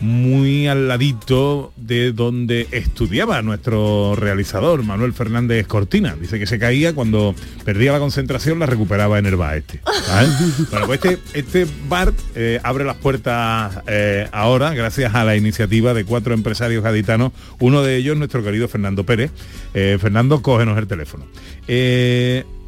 muy 0.00 0.68
al 0.68 0.88
ladito 0.88 1.72
de 1.76 2.12
donde 2.12 2.68
estudiaba 2.70 3.42
nuestro 3.42 4.14
realizador 4.14 4.82
Manuel 4.84 5.12
Fernández 5.12 5.66
Cortina. 5.66 6.16
Dice 6.20 6.38
que 6.38 6.46
se 6.46 6.58
caía 6.58 6.94
cuando 6.94 7.34
perdía 7.64 7.92
la 7.92 7.98
concentración, 7.98 8.58
la 8.58 8.66
recuperaba 8.66 9.18
en 9.18 9.26
el 9.26 9.36
bar 9.36 9.56
este. 9.56 9.80
bueno, 10.70 10.86
pues 10.86 11.04
este, 11.04 11.38
este 11.38 11.66
bar 11.88 12.12
eh, 12.34 12.60
abre 12.62 12.84
las 12.84 12.96
puertas 12.96 13.78
eh, 13.86 14.28
ahora 14.32 14.72
gracias 14.74 15.14
a 15.14 15.24
la 15.24 15.36
iniciativa 15.36 15.94
de 15.94 16.04
cuatro 16.04 16.34
empresarios 16.34 16.84
gaditanos, 16.84 17.32
uno 17.58 17.82
de 17.82 17.96
ellos 17.96 18.16
nuestro 18.16 18.42
querido 18.42 18.68
Fernando 18.68 19.04
Pérez. 19.04 19.32
Eh, 19.74 19.98
Fernando, 20.00 20.42
cógenos 20.42 20.78
el 20.78 20.86
teléfono. 20.86 21.26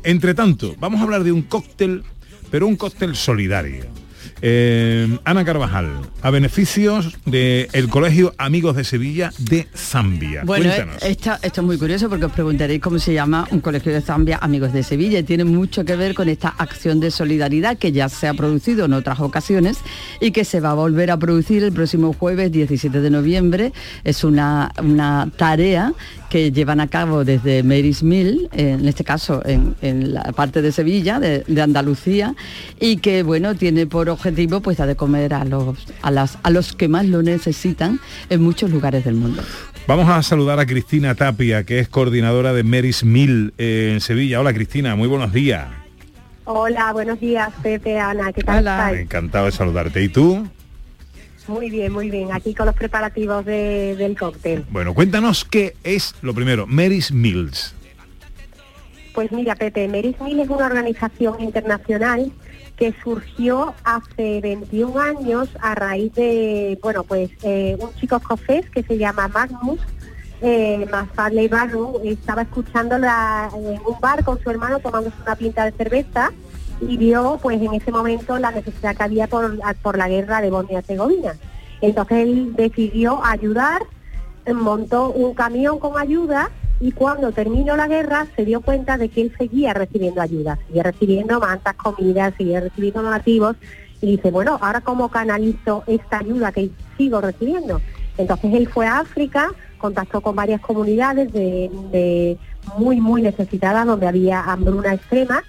Entre 0.02 0.34
tanto, 0.34 0.74
vamos 0.78 1.00
a 1.00 1.04
hablar 1.04 1.24
de 1.24 1.32
un 1.32 1.42
cóctel, 1.42 2.02
pero 2.50 2.66
un 2.66 2.76
cóctel 2.76 3.14
solidario. 3.14 3.84
Eh, 4.42 5.18
Ana 5.24 5.44
Carvajal, 5.44 5.88
a 6.22 6.30
beneficios 6.30 7.18
del 7.26 7.88
Colegio 7.88 8.34
Amigos 8.38 8.76
de 8.76 8.84
Sevilla 8.84 9.32
de 9.38 9.68
Zambia. 9.74 10.42
Bueno, 10.44 10.70
eh, 10.70 10.86
esto, 11.02 11.32
esto 11.42 11.60
es 11.60 11.66
muy 11.66 11.78
curioso 11.78 12.08
porque 12.08 12.24
os 12.24 12.32
preguntaréis 12.32 12.80
cómo 12.80 12.98
se 12.98 13.12
llama 13.12 13.46
un 13.50 13.60
colegio 13.60 13.92
de 13.92 14.00
Zambia, 14.00 14.38
Amigos 14.40 14.72
de 14.72 14.82
Sevilla, 14.82 15.18
y 15.18 15.22
tiene 15.22 15.44
mucho 15.44 15.84
que 15.84 15.96
ver 15.96 16.14
con 16.14 16.28
esta 16.28 16.48
acción 16.48 17.00
de 17.00 17.10
solidaridad 17.10 17.76
que 17.76 17.92
ya 17.92 18.08
se 18.08 18.28
ha 18.28 18.34
producido 18.34 18.86
en 18.86 18.94
otras 18.94 19.20
ocasiones 19.20 19.78
y 20.20 20.30
que 20.30 20.44
se 20.44 20.60
va 20.60 20.70
a 20.70 20.74
volver 20.74 21.10
a 21.10 21.18
producir 21.18 21.62
el 21.62 21.72
próximo 21.72 22.12
jueves 22.12 22.50
17 22.50 23.00
de 23.00 23.10
noviembre. 23.10 23.72
Es 24.04 24.24
una, 24.24 24.72
una 24.82 25.30
tarea 25.36 25.92
que 26.30 26.52
llevan 26.52 26.80
a 26.80 26.86
cabo 26.86 27.24
desde 27.24 27.62
Mary's 27.62 28.02
Mill, 28.02 28.48
en 28.52 28.88
este 28.88 29.04
caso 29.04 29.42
en, 29.44 29.74
en 29.82 30.14
la 30.14 30.22
parte 30.32 30.62
de 30.62 30.72
Sevilla, 30.72 31.20
de, 31.20 31.44
de 31.46 31.60
Andalucía, 31.60 32.34
y 32.78 32.98
que 32.98 33.22
bueno, 33.22 33.56
tiene 33.56 33.86
por 33.86 34.08
objetivo 34.08 34.60
pues 34.60 34.78
dar 34.78 34.88
de 34.88 34.96
comer 34.96 35.34
a 35.34 35.44
los, 35.44 35.76
a, 36.00 36.10
las, 36.10 36.38
a 36.42 36.50
los 36.50 36.72
que 36.72 36.88
más 36.88 37.04
lo 37.04 37.22
necesitan 37.22 38.00
en 38.30 38.42
muchos 38.42 38.70
lugares 38.70 39.04
del 39.04 39.16
mundo. 39.16 39.42
Vamos 39.86 40.08
a 40.08 40.22
saludar 40.22 40.60
a 40.60 40.66
Cristina 40.66 41.14
Tapia, 41.16 41.64
que 41.64 41.80
es 41.80 41.88
coordinadora 41.88 42.52
de 42.52 42.62
Mary's 42.62 43.02
Mill 43.02 43.52
eh, 43.58 43.90
en 43.92 44.00
Sevilla. 44.00 44.40
Hola 44.40 44.54
Cristina, 44.54 44.94
muy 44.94 45.08
buenos 45.08 45.32
días. 45.32 45.66
Hola, 46.44 46.92
buenos 46.92 47.18
días, 47.18 47.50
Pepe, 47.62 47.98
Ana, 47.98 48.32
¿qué 48.32 48.42
tal 48.42 48.58
estáis? 48.58 49.00
Encantado 49.00 49.46
de 49.46 49.52
saludarte. 49.52 50.02
¿Y 50.02 50.08
tú? 50.08 50.46
Muy 51.50 51.68
bien, 51.68 51.92
muy 51.92 52.08
bien, 52.10 52.28
aquí 52.32 52.54
con 52.54 52.66
los 52.66 52.76
preparativos 52.76 53.44
de- 53.44 53.96
del 53.96 54.16
cóctel. 54.16 54.64
Bueno, 54.70 54.94
cuéntanos 54.94 55.44
qué 55.44 55.74
es 55.82 56.14
lo 56.22 56.32
primero, 56.32 56.64
Mary's 56.68 57.10
Mills. 57.10 57.74
Pues 59.14 59.32
mira, 59.32 59.56
Pepe, 59.56 59.88
Mary's 59.88 60.14
Mill 60.20 60.38
es 60.38 60.48
una 60.48 60.66
organización 60.66 61.40
internacional 61.42 62.30
que 62.76 62.94
surgió 63.02 63.74
hace 63.82 64.40
21 64.40 64.96
años 65.00 65.48
a 65.60 65.74
raíz 65.74 66.14
de, 66.14 66.78
bueno, 66.80 67.02
pues 67.02 67.30
eh, 67.42 67.76
un 67.80 67.92
chico 67.96 68.16
escocés 68.18 68.70
que 68.70 68.84
se 68.84 68.96
llama 68.96 69.26
Magnus, 69.26 69.80
eh, 70.42 70.86
Mafadley 70.88 71.48
Barrow, 71.48 72.00
estaba 72.04 72.42
escuchando 72.42 72.96
la- 72.96 73.50
en 73.52 73.80
un 73.84 74.00
bar 74.00 74.22
con 74.24 74.40
su 74.40 74.48
hermano 74.50 74.78
tomándose 74.78 75.16
una 75.20 75.34
pinta 75.34 75.64
de 75.64 75.72
cerveza 75.72 76.30
y 76.80 76.96
vio 76.96 77.38
pues 77.42 77.60
en 77.60 77.74
ese 77.74 77.90
momento 77.92 78.38
la 78.38 78.50
necesidad 78.50 78.96
que 78.96 79.02
había 79.02 79.26
por, 79.26 79.58
por 79.82 79.98
la 79.98 80.08
guerra 80.08 80.40
de 80.40 80.50
Bosnia 80.50 80.74
y 80.74 80.78
Herzegovina. 80.78 81.34
Entonces 81.80 82.18
él 82.18 82.54
decidió 82.56 83.24
ayudar 83.24 83.82
montó 84.54 85.10
un 85.10 85.34
camión 85.34 85.78
con 85.78 85.98
ayuda 85.98 86.50
y 86.80 86.92
cuando 86.92 87.32
terminó 87.32 87.76
la 87.76 87.88
guerra 87.88 88.26
se 88.36 88.44
dio 88.44 88.60
cuenta 88.60 88.96
de 88.96 89.08
que 89.08 89.22
él 89.22 89.34
seguía 89.36 89.74
recibiendo 89.74 90.22
ayuda, 90.22 90.58
seguía 90.66 90.82
recibiendo 90.82 91.38
mantas, 91.38 91.74
comidas, 91.74 92.34
seguía 92.36 92.60
recibiendo 92.60 93.02
donativos 93.02 93.56
y 94.00 94.16
dice, 94.16 94.30
bueno, 94.30 94.58
ahora 94.60 94.80
cómo 94.80 95.10
canalizo 95.10 95.84
esta 95.86 96.18
ayuda 96.18 96.52
que 96.52 96.70
sigo 96.96 97.20
recibiendo. 97.20 97.80
Entonces 98.16 98.54
él 98.54 98.68
fue 98.68 98.86
a 98.86 99.00
África, 99.00 99.48
contactó 99.78 100.22
con 100.22 100.34
varias 100.34 100.60
comunidades 100.60 101.32
de, 101.32 102.38
muy, 102.78 103.00
muy 103.00 103.22
necesitadas 103.22 103.86
donde 103.86 104.06
había 104.06 104.40
hambruna 104.42 104.94
extrema 104.94 105.42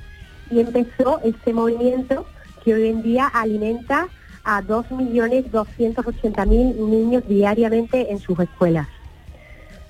y 0.51 0.59
empezó 0.59 1.19
este 1.23 1.53
movimiento 1.53 2.25
que 2.63 2.73
hoy 2.73 2.87
en 2.89 3.01
día 3.01 3.27
alimenta 3.27 4.07
a 4.43 4.61
2.280.000 4.61 6.75
niños 6.75 7.23
diariamente 7.27 8.11
en 8.11 8.19
sus 8.19 8.37
escuelas. 8.39 8.87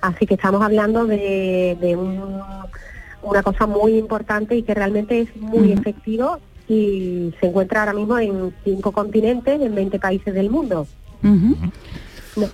Así 0.00 0.26
que 0.26 0.34
estamos 0.34 0.62
hablando 0.62 1.06
de, 1.06 1.76
de 1.80 1.96
un- 1.96 2.40
una 3.22 3.42
cosa 3.42 3.66
muy 3.66 3.96
importante 3.96 4.56
y 4.56 4.62
que 4.62 4.74
realmente 4.74 5.20
es 5.20 5.34
muy 5.36 5.72
efectivo 5.72 6.38
y 6.68 7.32
se 7.40 7.46
encuentra 7.46 7.80
ahora 7.80 7.94
mismo 7.94 8.18
en 8.18 8.52
cinco 8.64 8.92
continentes, 8.92 9.60
en 9.60 9.74
20 9.74 9.98
países 10.00 10.34
del 10.34 10.50
mundo. 10.50 10.86
No- 12.36 12.48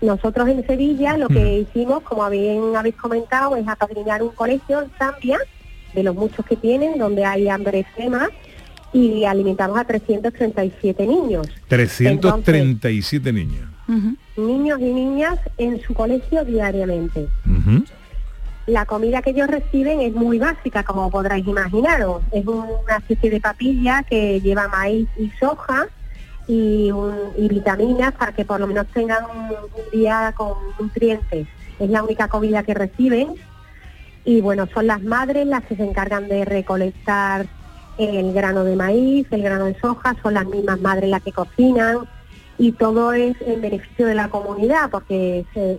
Nosotros 0.00 0.48
en 0.48 0.66
Sevilla 0.66 1.16
lo 1.16 1.28
que 1.28 1.60
hicimos, 1.60 2.02
como 2.02 2.28
bien 2.28 2.74
habéis 2.76 2.96
comentado, 2.96 3.54
es 3.56 3.66
apadrinar 3.68 4.22
un 4.22 4.30
colegio 4.30 4.82
en 4.82 4.90
Zambia, 4.98 5.38
de 5.94 6.02
los 6.02 6.14
muchos 6.14 6.44
que 6.46 6.56
tienen, 6.56 6.98
donde 6.98 7.24
hay 7.24 7.48
hambre 7.48 7.80
extrema, 7.80 8.28
y 8.92 9.24
alimentamos 9.24 9.78
a 9.78 9.84
337 9.84 11.06
niños. 11.06 11.48
337 11.68 13.32
niños. 13.32 13.68
Niños 14.36 14.80
y 14.80 14.92
niñas 14.92 15.38
en 15.58 15.80
su 15.82 15.94
colegio 15.94 16.44
diariamente. 16.44 17.26
La 18.66 18.86
comida 18.86 19.20
que 19.20 19.30
ellos 19.30 19.48
reciben 19.48 20.00
es 20.00 20.14
muy 20.14 20.38
básica, 20.38 20.82
como 20.84 21.10
podráis 21.10 21.46
imaginaros. 21.46 22.22
Es 22.32 22.46
una 22.46 22.96
especie 22.98 23.30
de 23.30 23.40
papilla 23.40 24.02
que 24.08 24.40
lleva 24.40 24.68
maíz 24.68 25.06
y 25.18 25.30
soja 25.38 25.86
y, 26.48 26.90
un- 26.90 27.32
y 27.36 27.46
vitaminas 27.48 28.14
para 28.14 28.32
que 28.32 28.44
por 28.46 28.60
lo 28.60 28.66
menos 28.66 28.86
tengan 28.94 29.24
un, 29.24 29.48
un 29.50 29.90
día 30.00 30.32
con 30.34 30.54
nutrientes. 30.80 31.46
Es 31.78 31.90
la 31.90 32.02
única 32.02 32.28
comida 32.28 32.62
que 32.62 32.72
reciben. 32.72 33.34
Y 34.24 34.40
bueno, 34.40 34.66
son 34.72 34.86
las 34.86 35.02
madres 35.02 35.46
las 35.46 35.64
que 35.64 35.76
se 35.76 35.84
encargan 35.84 36.28
de 36.28 36.44
recolectar 36.44 37.46
el 37.98 38.32
grano 38.32 38.64
de 38.64 38.74
maíz, 38.76 39.26
el 39.30 39.42
grano 39.42 39.66
de 39.66 39.78
soja, 39.78 40.16
son 40.22 40.34
las 40.34 40.46
mismas 40.46 40.80
madres 40.80 41.10
las 41.10 41.22
que 41.22 41.32
cocinan 41.32 41.98
y 42.58 42.72
todo 42.72 43.12
es 43.12 43.36
en 43.46 43.60
beneficio 43.60 44.06
de 44.06 44.14
la 44.14 44.28
comunidad 44.28 44.90
porque 44.90 45.44
se, 45.54 45.78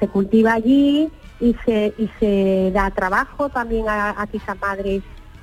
se 0.00 0.08
cultiva 0.08 0.54
allí 0.54 1.10
y 1.40 1.54
se, 1.64 1.92
y 1.98 2.08
se 2.20 2.70
da 2.72 2.90
trabajo 2.90 3.48
también 3.48 3.88
a, 3.88 4.14
a 4.20 4.26
que 4.26 4.36
esas 4.38 4.58
madres 4.60 5.02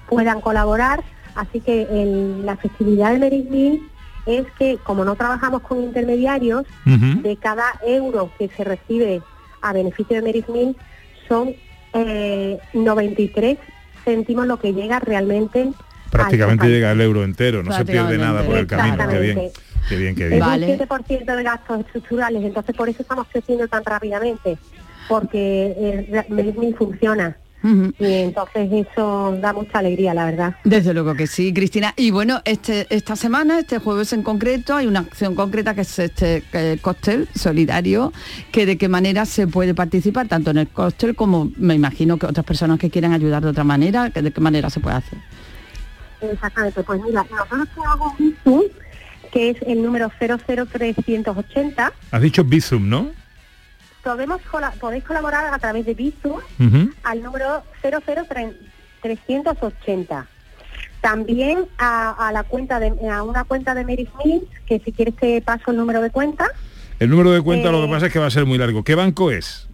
puedan 0.09 0.41
colaborar. 0.41 1.03
Así 1.35 1.59
que 1.59 1.83
el- 1.83 2.45
la 2.45 2.55
festividad 2.57 3.11
de 3.11 3.19
Merismil 3.19 3.89
es 4.25 4.45
que 4.57 4.77
como 4.77 5.03
no 5.05 5.15
trabajamos 5.15 5.61
con 5.63 5.81
intermediarios, 5.83 6.63
de 7.23 7.35
cada 7.37 7.65
euro 7.85 8.31
que 8.39 8.47
se 8.49 8.63
recibe 8.63 9.21
a 9.61 9.73
beneficio 9.73 10.15
de 10.15 10.21
Merismil 10.21 10.75
son 11.27 11.53
eh, 11.93 12.59
93 12.73 13.57
céntimos 14.03 14.47
lo 14.47 14.59
que 14.59 14.73
llega 14.73 14.99
realmente 14.99 15.61
al 15.61 15.75
Prácticamente 16.11 16.67
llega 16.67 16.91
el 16.91 17.01
euro 17.01 17.23
entero, 17.23 17.63
no 17.63 17.71
se 17.71 17.85
pierde 17.85 18.17
nada 18.17 18.43
por 18.43 18.57
el 18.57 18.67
camino. 18.67 19.09
Qué 19.09 19.19
bien, 19.19 19.51
qué 19.89 19.97
bien, 19.97 20.15
qué 20.15 20.25
Es 20.25 20.29
bien. 20.29 20.43
un 20.43 20.87
7% 20.87 21.35
de 21.35 21.43
gastos 21.43 21.79
estructurales, 21.79 22.43
entonces 22.43 22.75
por 22.75 22.87
eso 22.87 23.01
estamos 23.01 23.27
creciendo 23.31 23.67
tan 23.67 23.83
rápidamente, 23.83 24.57
porque 25.07 25.73
eh, 25.75 26.25
Y 27.63 28.05
entonces 28.05 28.69
eso 28.71 29.37
da 29.39 29.53
mucha 29.53 29.79
alegría, 29.79 30.13
la 30.13 30.25
verdad. 30.25 30.55
Desde 30.65 30.93
luego 30.93 31.15
que 31.15 31.27
sí, 31.27 31.53
Cristina. 31.53 31.93
Y 31.95 32.11
bueno, 32.11 32.41
este, 32.43 32.87
esta 32.89 33.15
semana, 33.15 33.59
este 33.59 33.77
jueves 33.79 34.11
en 34.11 34.21
concreto, 34.21 34.75
hay 34.75 34.87
una 34.87 34.99
acción 34.99 35.33
concreta 35.33 35.73
que 35.73 35.81
es 35.81 35.99
este 35.99 36.43
eh, 36.51 36.77
cóctel 36.81 37.29
solidario, 37.33 38.11
que 38.51 38.65
de 38.65 38.77
qué 38.77 38.89
manera 38.89 39.25
se 39.25 39.47
puede 39.47 39.73
participar, 39.73 40.27
tanto 40.27 40.51
en 40.51 40.57
el 40.57 40.67
cóctel 40.67 41.15
como 41.15 41.51
me 41.55 41.73
imagino 41.73 42.17
que 42.17 42.25
otras 42.25 42.45
personas 42.45 42.79
que 42.79 42.89
quieran 42.89 43.13
ayudar 43.13 43.43
de 43.43 43.49
otra 43.49 43.63
manera, 43.63 44.09
que 44.09 44.21
de 44.21 44.31
qué 44.31 44.41
manera 44.41 44.69
se 44.69 44.81
puede 44.81 44.97
hacer. 44.97 45.19
Exactamente, 46.21 46.83
pues 46.83 47.01
mira, 47.01 47.25
nosotros 47.29 47.67
tenemos 47.75 48.19
un 48.19 48.35
Bizum, 48.43 48.61
que 49.31 49.49
es 49.51 49.57
el 49.65 49.81
número 49.81 50.11
00380. 50.19 51.93
Has 52.11 52.21
dicho 52.21 52.43
Bizum, 52.43 52.89
¿no? 52.89 53.22
Podemos 54.03 54.41
podéis 54.79 55.03
colaborar 55.03 55.53
a 55.53 55.59
través 55.59 55.85
de 55.85 55.93
Bizum 55.93 56.39
Ujú. 56.59 56.89
al 57.03 57.23
número 57.23 57.63
00380. 57.81 60.27
También 61.01 61.65
a, 61.77 62.27
a 62.27 62.31
la 62.31 62.43
cuenta 62.43 62.79
de 62.79 62.93
a 63.09 63.23
una 63.23 63.43
cuenta 63.43 63.73
de 63.75 63.83
Mary 63.83 64.07
Smith, 64.21 64.43
que 64.65 64.79
si 64.79 64.91
quieres 64.91 65.15
te 65.15 65.41
paso 65.41 65.71
el 65.71 65.77
número 65.77 66.01
de 66.01 66.09
cuenta. 66.11 66.47
El 66.99 67.09
número 67.09 67.31
de 67.31 67.41
cuenta 67.41 67.71
lo 67.71 67.83
Eh, 67.83 67.87
que 67.87 67.93
pasa 67.93 68.05
es 68.07 68.13
que 68.13 68.19
va 68.19 68.27
a 68.27 68.31
ser 68.31 68.45
muy 68.45 68.57
largo. 68.57 68.83
¿Qué 68.83 68.95
banco 68.95 69.31
es? 69.31 69.67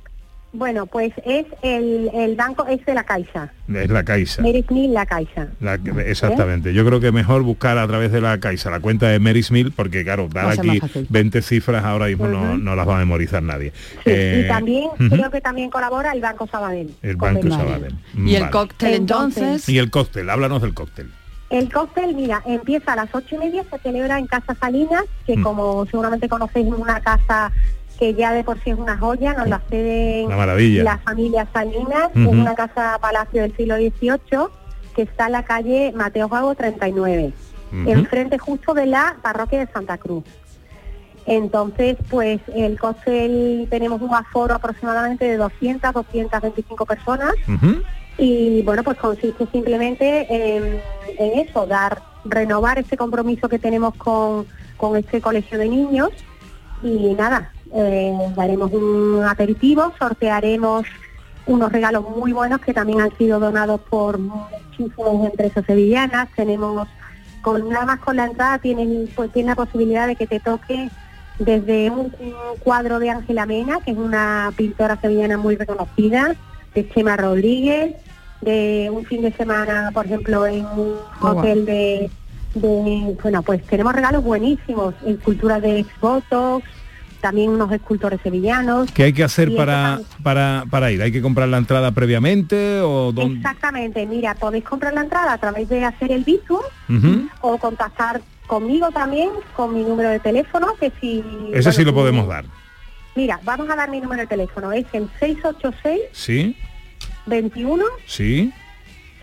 Bueno, 0.52 0.88
pues 0.88 1.14
es 1.26 1.46
el, 1.62 2.10
el 2.14 2.36
banco 2.36 2.66
es 2.68 2.84
de 2.84 2.96
la 2.96 3.04
Caixa. 3.04 3.54
Es 3.72 3.90
la 3.90 4.04
Caixa. 4.04 4.42
Mary 4.42 4.66
Smith 4.68 4.92
la 4.92 5.06
Caixa. 5.06 5.48
La- 5.60 5.76
exactamente. 6.06 6.74
Yo 6.74 6.84
creo 6.86 7.00
que 7.00 7.12
mejor 7.12 7.44
buscar 7.44 7.78
a 7.78 7.88
través 7.88 8.12
de 8.12 8.20
la 8.20 8.40
Caixa 8.40 8.72
la 8.72 8.80
cuenta 8.80 9.08
de 9.10 9.20
Mary 9.20 9.44
Smith, 9.44 9.72
porque 9.76 10.04
claro, 10.04 10.28
dar 10.28 10.50
aquí 10.60 10.80
fácil. 10.80 11.06
20 11.10 11.42
cifras 11.44 11.84
ahora 11.84 12.08
mismo 12.08 12.28
no, 12.28 12.58
no 12.58 12.76
las 12.76 12.88
va 12.88 12.96
a 12.96 13.00
memorizar 13.00 13.44
nadie. 13.44 13.74
Eh, 14.06 14.42
y 14.44 14.48
también 14.48 14.86
ujú, 14.86 15.10
creo 15.10 15.30
que 15.30 15.40
también 15.40 15.70
colabora 15.70 16.14
el 16.14 16.22
Banco 16.22 16.48
Sabadell. 16.48 16.96
el 17.04 17.16
Banco. 17.16 17.48
Sabadell. 17.48 17.96
Y 18.18 18.34
el 18.36 18.50
cóctel 18.50 18.94
entonces. 18.96 19.70
Y 19.70 19.78
el 19.78 19.92
cóctel, 19.92 20.30
háblanos 20.32 20.64
del 20.64 20.74
cóctel. 20.74 21.12
El 21.52 21.72
cóctel, 21.72 22.16
mira, 22.16 22.42
empieza 22.46 22.94
a 22.94 22.96
las 22.96 23.10
ocho 23.14 23.36
y 23.36 23.38
media, 23.40 23.64
se 23.72 23.80
celebra 23.80 24.20
en 24.20 24.28
Casa 24.28 24.56
Salinas, 24.60 25.04
que 25.26 25.36
Mm. 25.38 25.42
como 25.44 25.86
seguramente 25.88 26.30
conocéis 26.30 26.68
es 26.68 26.74
una 26.74 27.00
casa 27.02 27.52
que 28.00 28.14
ya 28.14 28.32
de 28.32 28.46
por 28.46 28.58
sí 28.64 28.70
es 28.70 28.78
una 28.78 28.98
joya, 28.98 29.34
nos 29.34 29.50
la 29.50 29.60
ceden 29.70 30.30
maravilla. 30.30 30.84
las 30.84 31.02
familias 31.04 31.48
Salinas, 31.54 32.10
Ujú. 32.16 32.22
es 32.30 32.34
una 32.34 32.56
casa 32.56 32.98
palacio 33.02 33.42
del 33.42 33.56
siglo 33.58 33.76
XVIII 33.76 34.48
que 34.96 35.02
está 35.02 35.26
en 35.26 35.34
la 35.34 35.44
calle 35.44 35.92
Mateo 35.94 36.30
Gago 36.30 36.56
39, 36.56 37.34
Ujú. 37.74 37.90
enfrente 37.92 38.38
justo 38.38 38.74
de 38.74 38.86
la 38.86 39.18
parroquia 39.22 39.60
de 39.60 39.68
Santa 39.72 39.98
Cruz. 39.98 40.24
Entonces, 41.26 41.98
pues 42.10 42.40
el 42.56 42.80
cóctel 42.80 43.68
tenemos 43.70 44.02
un 44.02 44.16
aforo 44.16 44.56
aproximadamente 44.56 45.26
de 45.26 45.38
200, 45.38 45.94
225 45.94 46.86
personas 46.86 47.34
y 48.18 48.62
bueno, 48.64 48.84
pues 48.84 48.98
consiste 48.98 49.46
simplemente 49.52 50.26
en, 50.30 50.82
en 51.20 51.40
eso, 51.40 51.68
dar, 51.68 52.02
renovar 52.26 52.80
ese 52.80 52.98
compromiso 52.98 53.48
que 53.50 53.60
tenemos 53.60 53.94
con, 53.96 54.48
con 54.78 54.96
este 54.98 55.22
colegio 55.22 55.60
de 55.60 55.70
niños 55.70 56.10
y 56.82 57.14
nada, 57.14 57.52
eh, 57.74 58.14
daremos 58.36 58.72
un 58.74 59.24
aperitivo, 59.28 59.94
sortearemos 60.00 60.86
unos 61.46 61.72
regalos 61.72 62.06
muy 62.16 62.32
buenos 62.32 62.62
que 62.62 62.74
también 62.74 63.02
han 63.02 63.16
sido 63.18 63.40
donados 63.40 63.82
por 63.90 64.20
muchísimas 64.20 65.26
empresas 65.32 65.66
sevillanas, 65.66 66.30
tenemos 66.36 66.88
con 67.42 67.70
nada 67.70 67.86
más 67.86 68.00
con 68.00 68.18
la 68.18 68.26
entrada 68.26 68.60
tienes 68.60 69.10
pues 69.16 69.32
tienes 69.32 69.56
la 69.58 69.64
posibilidad 69.66 70.08
de 70.08 70.16
que 70.16 70.28
te 70.28 70.40
toque 70.40 70.90
desde 71.40 71.90
un, 71.90 72.14
un 72.20 72.34
cuadro 72.60 73.00
de 73.00 73.10
Ángela 73.10 73.46
Mena, 73.46 73.80
que 73.84 73.92
es 73.92 73.98
una 73.98 74.52
pintora 74.58 75.00
sevillana 75.00 75.38
muy 75.38 75.56
reconocida, 75.56 76.36
de 76.76 76.90
Chema 76.90 77.16
Rodríguez, 77.16 77.96
de 78.42 78.90
un 78.94 79.06
fin 79.06 79.22
de 79.22 79.32
semana, 79.32 79.90
por 79.94 80.06
ejemplo, 80.06 80.46
en 80.46 80.66
un 80.66 80.96
guau. 81.22 81.38
hotel 81.40 81.66
de, 81.66 82.12
de- 82.56 83.18
bueno, 83.24 83.42
pues 83.42 83.64
tenemos 83.68 83.94
regalos 83.94 84.22
buenísimos, 84.24 84.94
esculturas 85.06 85.62
de 85.62 85.80
exvotos, 85.80 86.62
también 87.22 87.52
unos 87.52 87.72
escultores 87.72 88.20
sevillanos. 88.22 88.92
¿Qué 88.92 89.04
hay 89.04 89.14
que 89.14 89.24
hacer 89.24 89.56
para, 89.56 90.00
para, 90.24 90.64
para 90.70 90.92
ir? 90.92 91.02
¿Hay 91.02 91.12
que 91.12 91.22
comprar 91.22 91.50
la 91.50 91.58
entrada 91.58 91.92
previamente 91.92 92.80
o 92.82 93.12
dónde? 93.12 93.38
Exactamente, 93.38 94.06
mira, 94.06 94.36
podéis 94.36 94.64
comprar 94.64 94.94
la 94.94 95.02
entrada 95.02 95.34
a 95.34 95.38
través 95.38 95.70
de 95.70 95.84
hacer 95.84 96.12
el 96.12 96.26
Ujú. 96.90 97.28
o 97.42 97.58
contactar 97.58 98.22
conmigo 98.48 98.90
también 98.92 99.30
con 99.56 99.74
mi 99.74 99.84
número 99.84 100.10
de 100.10 100.20
teléfono, 100.20 100.76
que 100.80 100.92
si... 101.00 101.24
Ese 101.54 101.72
sí 101.72 101.84
lo 101.84 101.94
podemos 101.94 102.28
dar. 102.28 102.46
Mira, 103.16 103.40
vamos 103.44 103.70
a 103.70 103.76
dar 103.76 103.90
mi 103.90 104.00
número 104.00 104.22
de 104.22 104.28
teléfono, 104.28 104.72
es 104.72 104.86
el 104.94 105.10
686 105.20 106.00
¿Sí? 106.12 106.56
21 107.26 107.84
¿Sí? 108.06 108.52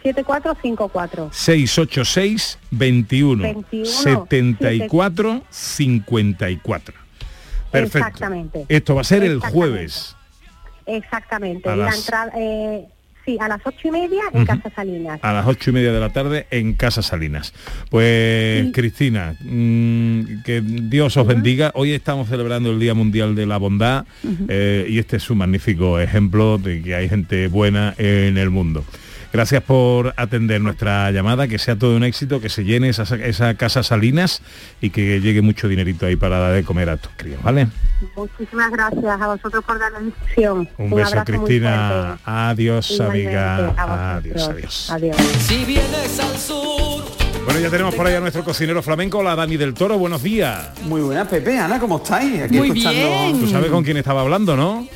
7454. 0.03 1.31
686 1.33 2.59
21, 2.71 3.43
21, 3.43 3.87
74 3.87 5.43
54. 5.51 7.06
Perfecto. 7.81 8.09
Exactamente. 8.09 8.65
Esto 8.69 8.95
va 8.95 9.01
a 9.01 9.05
ser 9.05 9.23
el 9.25 9.41
jueves. 9.41 10.17
Exactamente. 10.87 11.69
A 11.69 11.77
La 11.77 11.87
las- 11.87 11.99
entrada, 11.99 12.33
eh, 12.37 12.85
sí, 13.25 13.37
a 13.41 13.49
las 13.49 13.61
ocho 13.65 13.89
y 13.89 13.91
media 13.91 14.23
en 14.33 14.43
Ujú. 14.43 14.47
Casa 14.47 14.71
Salinas. 14.75 15.19
a 15.23 15.33
las 15.33 15.47
ocho 15.47 15.71
y 15.71 15.73
media 15.73 15.93
de 15.93 15.99
la 16.01 16.11
tarde 16.11 16.47
en 16.51 16.75
Casa 16.75 17.03
Salinas. 17.03 17.53
Pues 17.91 18.73
Cristina, 18.73 19.35
mm, 19.41 20.43
que 20.45 20.61
Dios 20.63 21.17
os 21.17 21.27
bendiga. 21.27 21.73
Hoy 21.75 21.93
estamos 21.93 22.29
celebrando 22.29 22.71
el 22.71 22.79
Día 22.79 22.95
Mundial 22.95 23.35
de 23.35 23.47
la 23.47 23.57
Bondad 23.57 24.05
eh, 24.49 24.87
y 24.89 24.99
este 24.99 25.17
es 25.17 25.29
un 25.29 25.39
magnífico 25.39 25.99
ejemplo 25.99 26.59
de 26.59 26.83
que 26.83 26.95
hay 26.95 27.09
gente 27.09 27.49
buena 27.49 27.95
en 27.99 28.39
el 28.39 28.51
mundo. 28.51 28.85
Gracias 29.37 29.63
por 29.65 30.15
atender 30.17 30.63
nuestra 30.63 31.11
llamada, 31.11 31.47
que 31.47 31.59
sea 31.59 31.77
todo 31.77 31.95
un 31.95 32.05
éxito, 32.05 32.41
que 32.41 32.49
se 32.49 32.65
llene 32.65 32.89
esa, 32.89 33.03
esa 33.17 33.53
casa 33.53 33.83
Salinas 33.83 34.41
y 34.81 34.89
que 34.89 35.21
llegue 35.21 35.43
mucho 35.43 35.69
dinerito 35.69 36.07
ahí 36.07 36.17
para 36.17 36.39
dar 36.39 36.55
de 36.55 36.65
comer 36.65 36.89
a 36.89 36.97
tus 36.97 37.13
críos, 37.19 37.43
¿vale? 37.43 37.69
Muchísimas 38.17 38.71
gracias 38.71 39.21
a 39.21 39.27
vosotros 39.27 39.63
por 39.63 39.79
dar 39.79 39.93
la 39.93 40.01
difusión. 40.01 40.67
Un, 40.79 40.91
beso, 40.91 41.17
muy 41.17 41.25
Cristina. 41.27 42.19
Adiós, 42.25 42.91
Igualmente, 42.93 43.29
amiga. 43.29 44.17
Adiós, 44.17 44.49
adiós. 44.49 44.91
Adiós. 44.91 45.17
Si 45.41 45.65
vienes 45.67 46.19
al 46.19 46.39
sur, 46.39 47.05
Bueno, 47.45 47.61
ya 47.61 47.69
tenemos 47.69 47.95
por 47.95 48.07
ahí 48.07 48.15
a 48.15 48.21
nuestro 48.21 48.43
cocinero 48.43 48.83
flamenco, 48.83 49.23
la 49.23 49.37
Dani 49.37 49.59
del 49.59 49.75
Toro. 49.75 49.99
Buenos 49.99 50.23
días. 50.23 50.71
Muy 50.85 51.03
buenas, 51.03 51.29
Pepe, 51.29 51.59
Ana, 51.59 51.79
¿cómo 51.79 51.99
estáis? 51.99 52.41
Aquí 52.41 52.57
escuchando. 52.57 53.39
Tú 53.39 53.49
sabes 53.49 53.71
con 53.71 53.85
quién 53.85 53.99
estaba 53.99 54.23
hablando, 54.23 54.57
¿no? 54.57 54.89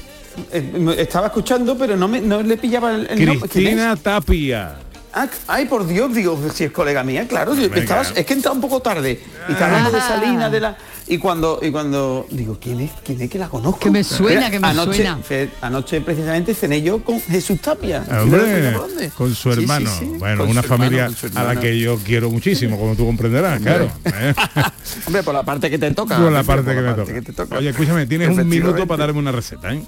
Eh, 0.53 0.95
estaba 0.99 1.27
escuchando, 1.29 1.77
pero 1.77 1.97
no, 1.97 2.09
me, 2.09 2.21
no 2.21 2.43
le 2.43 2.57
pillaba 2.57 2.95
el, 2.95 3.07
el. 3.09 3.39
Cristina 3.41 3.97
Tapia. 3.97 4.77
Ah, 5.13 5.27
ay, 5.49 5.65
por 5.67 5.85
Dios, 5.89 6.15
digo, 6.15 6.39
si 6.55 6.63
es 6.65 6.71
colega 6.71 7.03
mía, 7.03 7.27
claro, 7.27 7.53
es 7.55 8.25
que 8.25 8.33
entraba 8.33 8.55
un 8.55 8.61
poco 8.61 8.81
tarde. 8.81 9.21
Y 9.49 9.53
estaba 9.53 9.77
hablando 9.79 9.91
de 9.91 10.01
Salina, 10.01 10.49
de 10.49 10.61
la. 10.61 10.77
Y 11.09 11.19
cuando, 11.19 11.59
y 11.61 11.73
cuando 11.73 12.29
digo, 12.31 12.59
¿quién 12.61 12.79
es? 12.83 12.93
¿Quién 13.05 13.21
es 13.21 13.29
que 13.29 13.37
la 13.37 13.49
conozco? 13.49 13.81
Que 13.81 13.91
me 13.91 14.05
suena, 14.05 14.49
que 14.49 14.61
me 14.61 14.69
anoche, 14.69 14.95
suena. 14.99 15.17
fe- 15.17 15.51
anoche 15.61 16.01
precisamente 16.03 16.55
cené 16.55 16.81
yo 16.83 17.03
con 17.03 17.21
Jesús 17.21 17.61
Tapia. 17.61 18.05
Hombre, 18.23 18.71
¿Por 18.71 18.83
dónde? 18.89 19.09
con 19.09 19.35
su 19.35 19.51
Sí, 19.51 19.57
sí, 19.57 19.63
hermano. 19.63 19.91
sí, 19.99 20.05
Bueno, 20.21 20.43
con 20.43 20.51
una 20.51 20.63
familia 20.63 21.07
hermano, 21.21 21.49
a 21.51 21.55
la 21.55 21.61
que 21.61 21.77
yo 21.81 21.99
quiero 21.99 22.31
muchísimo, 22.31 22.79
como 22.79 22.95
tú 22.95 23.05
comprenderás, 23.07 23.61
claro. 23.61 23.91
¿eh? 24.05 24.35
Hombre, 25.09 25.25
por 25.25 25.35
la 25.35 25.43
parte 25.43 25.69
que 25.69 25.79
te 25.81 25.91
toca. 25.91 26.17
Por 26.19 26.31
la 26.31 26.45
parte 26.45 26.63
por 26.63 26.75
que 26.77 26.81
la 26.83 26.83
me 26.83 26.87
parte 26.97 27.03
toca. 27.03 27.15
que 27.15 27.23
te 27.23 27.33
toca. 27.33 27.59
Oye, 27.59 27.71
escúchame, 27.71 28.07
tienes 28.07 28.29
un 28.39 28.47
minuto 28.49 28.87
para 28.87 29.07
darme 29.07 29.19
una 29.19 29.33
receta, 29.33 29.75
¿eh? 29.75 29.83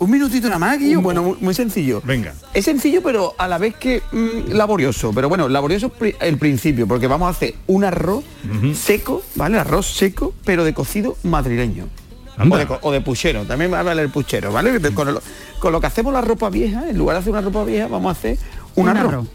Un 0.00 0.10
minutito 0.10 0.46
nada 0.46 0.58
más, 0.60 0.78
Guillo. 0.78 1.00
Bueno, 1.00 1.22
muy, 1.22 1.36
muy 1.40 1.54
sencillo. 1.54 2.00
Venga. 2.04 2.32
Es 2.54 2.64
sencillo, 2.64 3.02
pero 3.02 3.34
a 3.36 3.48
la 3.48 3.58
vez 3.58 3.74
que 3.76 4.00
mm, 4.12 4.52
laborioso. 4.52 5.10
Pero 5.12 5.28
bueno, 5.28 5.48
laborioso 5.48 5.88
pri- 5.88 6.14
el 6.20 6.38
principio, 6.38 6.86
porque 6.86 7.08
vamos 7.08 7.26
a 7.26 7.30
hacer 7.30 7.54
un 7.66 7.82
arroz 7.84 8.24
seco, 8.74 9.22
¿vale? 9.34 9.58
Arroz 9.58 9.86
seco, 9.86 10.34
pero 10.44 10.64
de 10.64 10.72
cocido 10.74 11.16
madrileño. 11.24 11.88
O 12.38 12.56
de, 12.56 12.68
o 12.82 12.92
de 12.92 13.00
puchero, 13.00 13.42
también 13.46 13.72
va 13.72 13.80
a 13.80 13.82
valer 13.82 14.04
el 14.04 14.10
puchero, 14.12 14.52
¿vale? 14.52 14.78
De- 14.78 14.94
Con, 14.94 15.12
lo, 15.12 15.20
con 15.58 15.72
lo 15.72 15.80
que 15.80 15.88
hacemos 15.88 16.12
la 16.12 16.20
ropa 16.20 16.48
vieja, 16.50 16.88
en 16.88 16.96
lugar 16.96 17.16
de 17.16 17.20
hacer 17.22 17.32
una 17.32 17.40
ropa 17.40 17.64
vieja, 17.64 17.88
vamos 17.88 18.10
a 18.10 18.12
hacer 18.18 18.38
un, 18.76 18.84
Un 18.88 18.96
arroz. 18.96 19.12
arroz. 19.12 19.28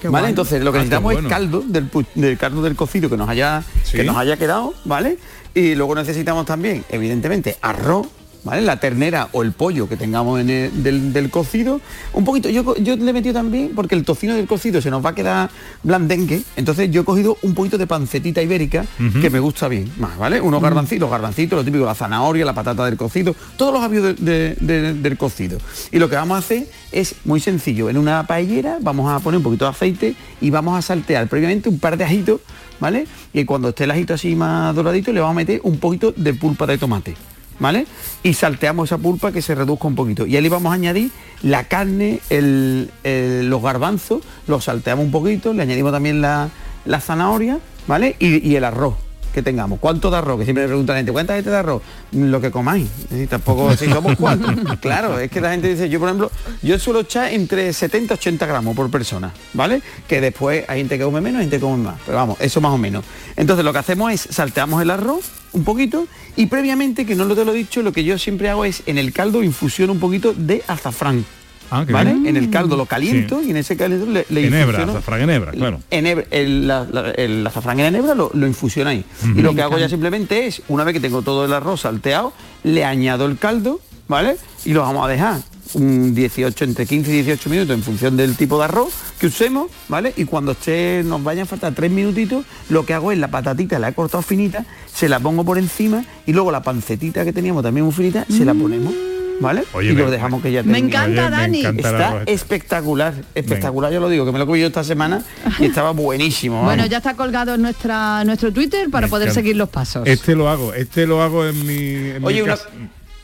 Qué 0.00 0.08
¿Vale? 0.08 0.22
guay. 0.22 0.30
Entonces 0.30 0.62
lo 0.62 0.70
que 0.70 0.78
Ah, 0.78 0.80
necesitamos 0.82 1.12
bueno. 1.14 1.28
es 1.28 1.34
caldo 1.34 1.64
del, 1.66 1.90
del 2.14 2.38
caldo 2.38 2.62
del 2.62 2.76
cocido 2.76 3.10
que 3.10 3.16
nos 3.16 3.28
haya 3.28 3.64
Sí. 3.82 3.96
que 3.96 4.04
nos 4.04 4.16
haya 4.16 4.36
quedado, 4.36 4.74
¿vale? 4.84 5.18
Y 5.54 5.74
luego 5.74 5.96
necesitamos 5.96 6.46
también, 6.46 6.84
evidentemente, 6.90 7.56
arroz, 7.62 8.06
¿vale? 8.46 8.62
La 8.62 8.80
ternera 8.80 9.28
o 9.32 9.42
el 9.42 9.52
pollo 9.52 9.88
que 9.88 9.96
tengamos 9.98 10.40
en 10.40 10.48
el- 10.48 10.82
del, 10.82 11.12
del 11.12 11.28
cocido. 11.30 11.80
Un 12.14 12.24
poquito, 12.24 12.48
yo, 12.48 12.74
yo 12.76 12.96
le 12.96 13.10
he 13.10 13.12
metido 13.12 13.34
también, 13.34 13.72
porque 13.76 13.94
el 13.94 14.04
tocino 14.04 14.34
del 14.34 14.46
cocido 14.46 14.80
se 14.80 14.90
nos 14.90 15.04
va 15.04 15.10
a 15.10 15.14
quedar 15.14 15.50
blandengue, 15.82 16.42
entonces 16.56 16.90
yo 16.90 17.02
he 17.02 17.04
cogido 17.04 17.36
un 17.42 17.54
poquito 17.54 17.76
de 17.76 17.86
pancetita 17.86 18.40
ibérica 18.40 18.86
que 19.20 19.28
me 19.30 19.40
gusta 19.40 19.68
bien, 19.68 19.90
más, 19.98 20.16
¿vale? 20.16 20.40
Unos 20.40 20.62
garbancitos, 20.62 21.10
garbancitos, 21.10 21.58
lo 21.58 21.64
típico, 21.64 21.84
la 21.84 21.94
zanahoria, 21.94 22.44
la 22.46 22.54
patata 22.54 22.84
del 22.86 22.96
cocido, 22.96 23.34
todos 23.58 23.74
los 23.74 23.82
avios 23.82 24.04
de- 24.04 24.14
de- 24.14 24.56
de- 24.60 24.94
del 24.94 25.18
cocido. 25.18 25.58
Y 25.92 25.98
lo 25.98 26.08
que 26.08 26.16
vamos 26.16 26.36
a 26.36 26.38
hacer 26.38 26.66
es 26.92 27.16
muy 27.24 27.40
sencillo, 27.40 27.90
en 27.90 27.98
una 27.98 28.26
paellera 28.26 28.78
vamos 28.80 29.10
a 29.10 29.18
poner 29.20 29.38
un 29.38 29.42
poquito 29.42 29.64
de 29.64 29.70
aceite 29.72 30.14
y 30.40 30.50
vamos 30.50 30.78
a 30.78 30.82
saltear 30.82 31.26
previamente 31.28 31.68
un 31.68 31.78
par 31.78 31.96
de 31.98 32.04
ajitos, 32.04 32.40
¿vale? 32.80 33.06
Y 33.32 33.44
cuando 33.44 33.70
esté 33.70 33.84
el 33.84 33.90
ajito 33.90 34.14
así 34.14 34.34
más 34.36 34.74
doradito 34.74 35.12
le 35.12 35.20
vamos 35.20 35.34
a 35.34 35.36
meter 35.36 35.60
un 35.64 35.78
poquito 35.78 36.12
de 36.16 36.32
pulpa 36.34 36.66
de 36.66 36.78
tomate. 36.78 37.14
¿Vale? 37.58 37.86
Y 38.22 38.34
salteamos 38.34 38.88
esa 38.88 38.98
pulpa 38.98 39.32
que 39.32 39.40
se 39.40 39.54
reduzca 39.54 39.86
un 39.88 39.94
poquito. 39.94 40.26
Y 40.26 40.36
ahí 40.36 40.42
le 40.42 40.48
vamos 40.50 40.70
a 40.72 40.74
añadir 40.74 41.10
la 41.42 41.64
carne, 41.64 42.20
el- 42.28 42.90
el- 43.02 43.48
los 43.48 43.62
garbanzos, 43.62 44.22
los 44.46 44.64
salteamos 44.64 45.04
un 45.06 45.10
poquito, 45.10 45.52
le 45.54 45.62
añadimos 45.62 45.92
también 45.92 46.20
la, 46.20 46.48
la 46.84 47.00
zanahoria, 47.00 47.58
¿vale? 47.86 48.16
Y, 48.18 48.46
y 48.46 48.56
el 48.56 48.64
arroz 48.64 48.94
que 49.32 49.42
tengamos. 49.42 49.78
¿Cuánto 49.80 50.10
de 50.10 50.16
arroz? 50.16 50.38
Que 50.38 50.44
siempre 50.44 50.64
me 50.64 50.68
pregunta 50.68 50.94
la 50.94 50.98
gente, 51.00 51.12
¿cuánta 51.12 51.34
gente 51.34 51.50
de 51.50 51.56
arroz? 51.56 51.82
Lo 52.12 52.40
que 52.40 52.50
comáis. 52.50 52.88
Y 53.10 53.26
tampoco, 53.26 53.76
si 53.76 53.86
somos 53.86 54.16
cuatro. 54.16 54.48
claro, 54.80 55.18
es 55.20 55.30
que 55.30 55.42
la 55.42 55.50
gente 55.50 55.68
dice, 55.68 55.90
yo 55.90 55.98
por 56.00 56.08
ejemplo, 56.08 56.30
yo 56.62 56.78
suelo 56.78 57.00
echar 57.00 57.30
entre 57.34 57.70
70 57.74 58.14
y 58.14 58.16
80 58.16 58.46
gramos 58.46 58.74
por 58.74 58.90
persona, 58.90 59.32
¿vale? 59.52 59.82
Que 60.08 60.22
después 60.22 60.64
hay 60.68 60.78
gente 60.80 60.96
que 60.96 61.04
come 61.04 61.20
menos, 61.20 61.40
hay 61.40 61.44
gente 61.46 61.56
que 61.56 61.62
come 61.62 61.84
más. 61.84 61.96
Pero 62.06 62.16
vamos, 62.16 62.38
eso 62.40 62.62
más 62.62 62.72
o 62.72 62.78
menos. 62.78 63.04
Entonces 63.36 63.62
lo 63.64 63.74
que 63.74 63.78
hacemos 63.78 64.10
es 64.10 64.20
salteamos 64.30 64.80
el 64.80 64.90
arroz 64.90 65.30
un 65.52 65.64
poquito 65.64 66.06
y 66.36 66.46
previamente, 66.46 67.06
que 67.06 67.14
no 67.14 67.24
lo 67.24 67.34
te 67.34 67.44
lo 67.44 67.52
he 67.52 67.56
dicho, 67.56 67.82
lo 67.82 67.92
que 67.92 68.04
yo 68.04 68.18
siempre 68.18 68.48
hago 68.50 68.64
es 68.64 68.82
en 68.86 68.98
el 68.98 69.12
caldo 69.12 69.42
infusiono 69.42 69.92
un 69.92 70.00
poquito 70.00 70.34
de 70.36 70.62
azafrán. 70.66 71.24
Ah, 71.68 71.84
¿Vale? 71.90 72.12
bien. 72.12 72.26
En 72.28 72.36
el 72.36 72.48
caldo 72.48 72.76
lo 72.76 72.86
caliento 72.86 73.42
y 73.42 73.50
en 73.50 73.56
ese 73.56 73.76
caldo 73.76 74.06
le, 74.06 74.24
le 74.28 74.46
Enebra, 74.46 74.84
azafrán 74.84 75.22
enebra, 75.22 75.50
claro. 75.50 75.80
enebra- 75.90 76.24
el, 76.30 76.68
la- 76.68 76.86
la- 76.88 77.10
el 77.10 77.44
azafrán 77.44 77.80
en 77.80 77.86
enebra 77.86 78.14
lo, 78.14 78.30
lo 78.34 78.46
infusiona 78.46 78.90
ahí. 78.90 79.04
Ujú. 79.24 79.38
Y 79.38 79.42
lo 79.42 79.52
que 79.52 79.62
hago 79.62 79.76
ya 79.76 79.88
simplemente 79.88 80.46
es, 80.46 80.62
una 80.68 80.84
vez 80.84 80.92
que 80.94 81.00
tengo 81.00 81.22
todo 81.22 81.44
el 81.44 81.52
arroz 81.52 81.80
salteado, 81.80 82.32
le 82.62 82.84
añado 82.84 83.26
el 83.26 83.36
caldo, 83.38 83.80
¿vale? 84.06 84.36
Y 84.64 84.74
lo 84.74 84.82
vamos 84.82 85.04
a 85.04 85.08
dejar 85.08 85.40
18, 85.74 86.64
entre 86.64 86.86
15 86.86 87.10
y 87.10 87.14
18 87.22 87.50
minutos 87.50 87.74
en 87.76 87.82
función 87.82 88.16
del 88.16 88.36
tipo 88.36 88.58
de 88.58 88.64
arroz 88.64 88.92
que 89.18 89.26
usemos, 89.28 89.70
¿vale? 89.88 90.12
Y 90.16 90.24
cuando 90.24 90.52
esté, 90.52 91.02
nos 91.04 91.22
vayan 91.22 91.44
a 91.44 91.46
faltar 91.46 91.74
tres 91.74 91.90
minutitos, 91.90 92.44
lo 92.68 92.84
que 92.86 92.94
hago 92.94 93.12
es 93.12 93.18
la 93.18 93.28
patatita, 93.28 93.78
la 93.78 93.88
he 93.88 93.92
cortado 93.94 94.22
finita, 94.22 94.64
se 94.92 95.08
la 95.08 95.20
pongo 95.20 95.44
por 95.44 95.58
encima 95.58 96.04
y 96.26 96.32
luego 96.32 96.50
la 96.50 96.62
pancetita 96.62 97.24
que 97.24 97.32
teníamos 97.32 97.62
también 97.62 97.84
muy 97.84 97.94
finita, 97.94 98.24
se 98.28 98.44
la 98.44 98.54
ponemos. 98.54 98.92
¿Vale? 99.38 99.64
Oye, 99.74 99.90
y 99.90 99.92
me- 99.92 100.00
lo 100.00 100.10
dejamos 100.10 100.40
que 100.40 100.50
ya 100.50 100.62
Me 100.62 100.78
encanta, 100.78 101.26
Oye, 101.26 101.30
me 101.30 101.36
Dani. 101.36 101.60
encanta 101.60 101.90
Está 101.90 102.18
este. 102.20 102.32
espectacular, 102.32 103.12
espectacular, 103.34 103.92
yo 103.92 104.00
lo 104.00 104.08
digo, 104.08 104.24
que 104.24 104.32
me 104.32 104.38
lo 104.38 104.44
he 104.44 104.46
comido 104.46 104.66
esta 104.66 104.82
semana 104.82 105.22
y 105.58 105.66
estaba 105.66 105.90
buenísimo. 105.90 106.62
Bueno, 106.62 106.86
ya 106.86 106.96
está 106.96 107.12
colgado 107.16 107.54
en 107.54 107.60
nuestra, 107.60 108.24
nuestro 108.24 108.50
Twitter 108.50 108.88
para 108.88 109.08
Me 109.08 109.10
poder 109.10 109.26
encanta. 109.28 109.40
seguir 109.42 109.56
los 109.56 109.68
pasos. 109.68 110.06
Este 110.06 110.34
lo 110.34 110.48
hago, 110.48 110.72
este 110.72 111.06
lo 111.06 111.20
hago 111.20 111.44
en 111.46 111.66
mi, 111.66 111.76
en 112.12 112.22
mi 112.22 112.26
Oye, 112.26 112.42
una- 112.44 112.56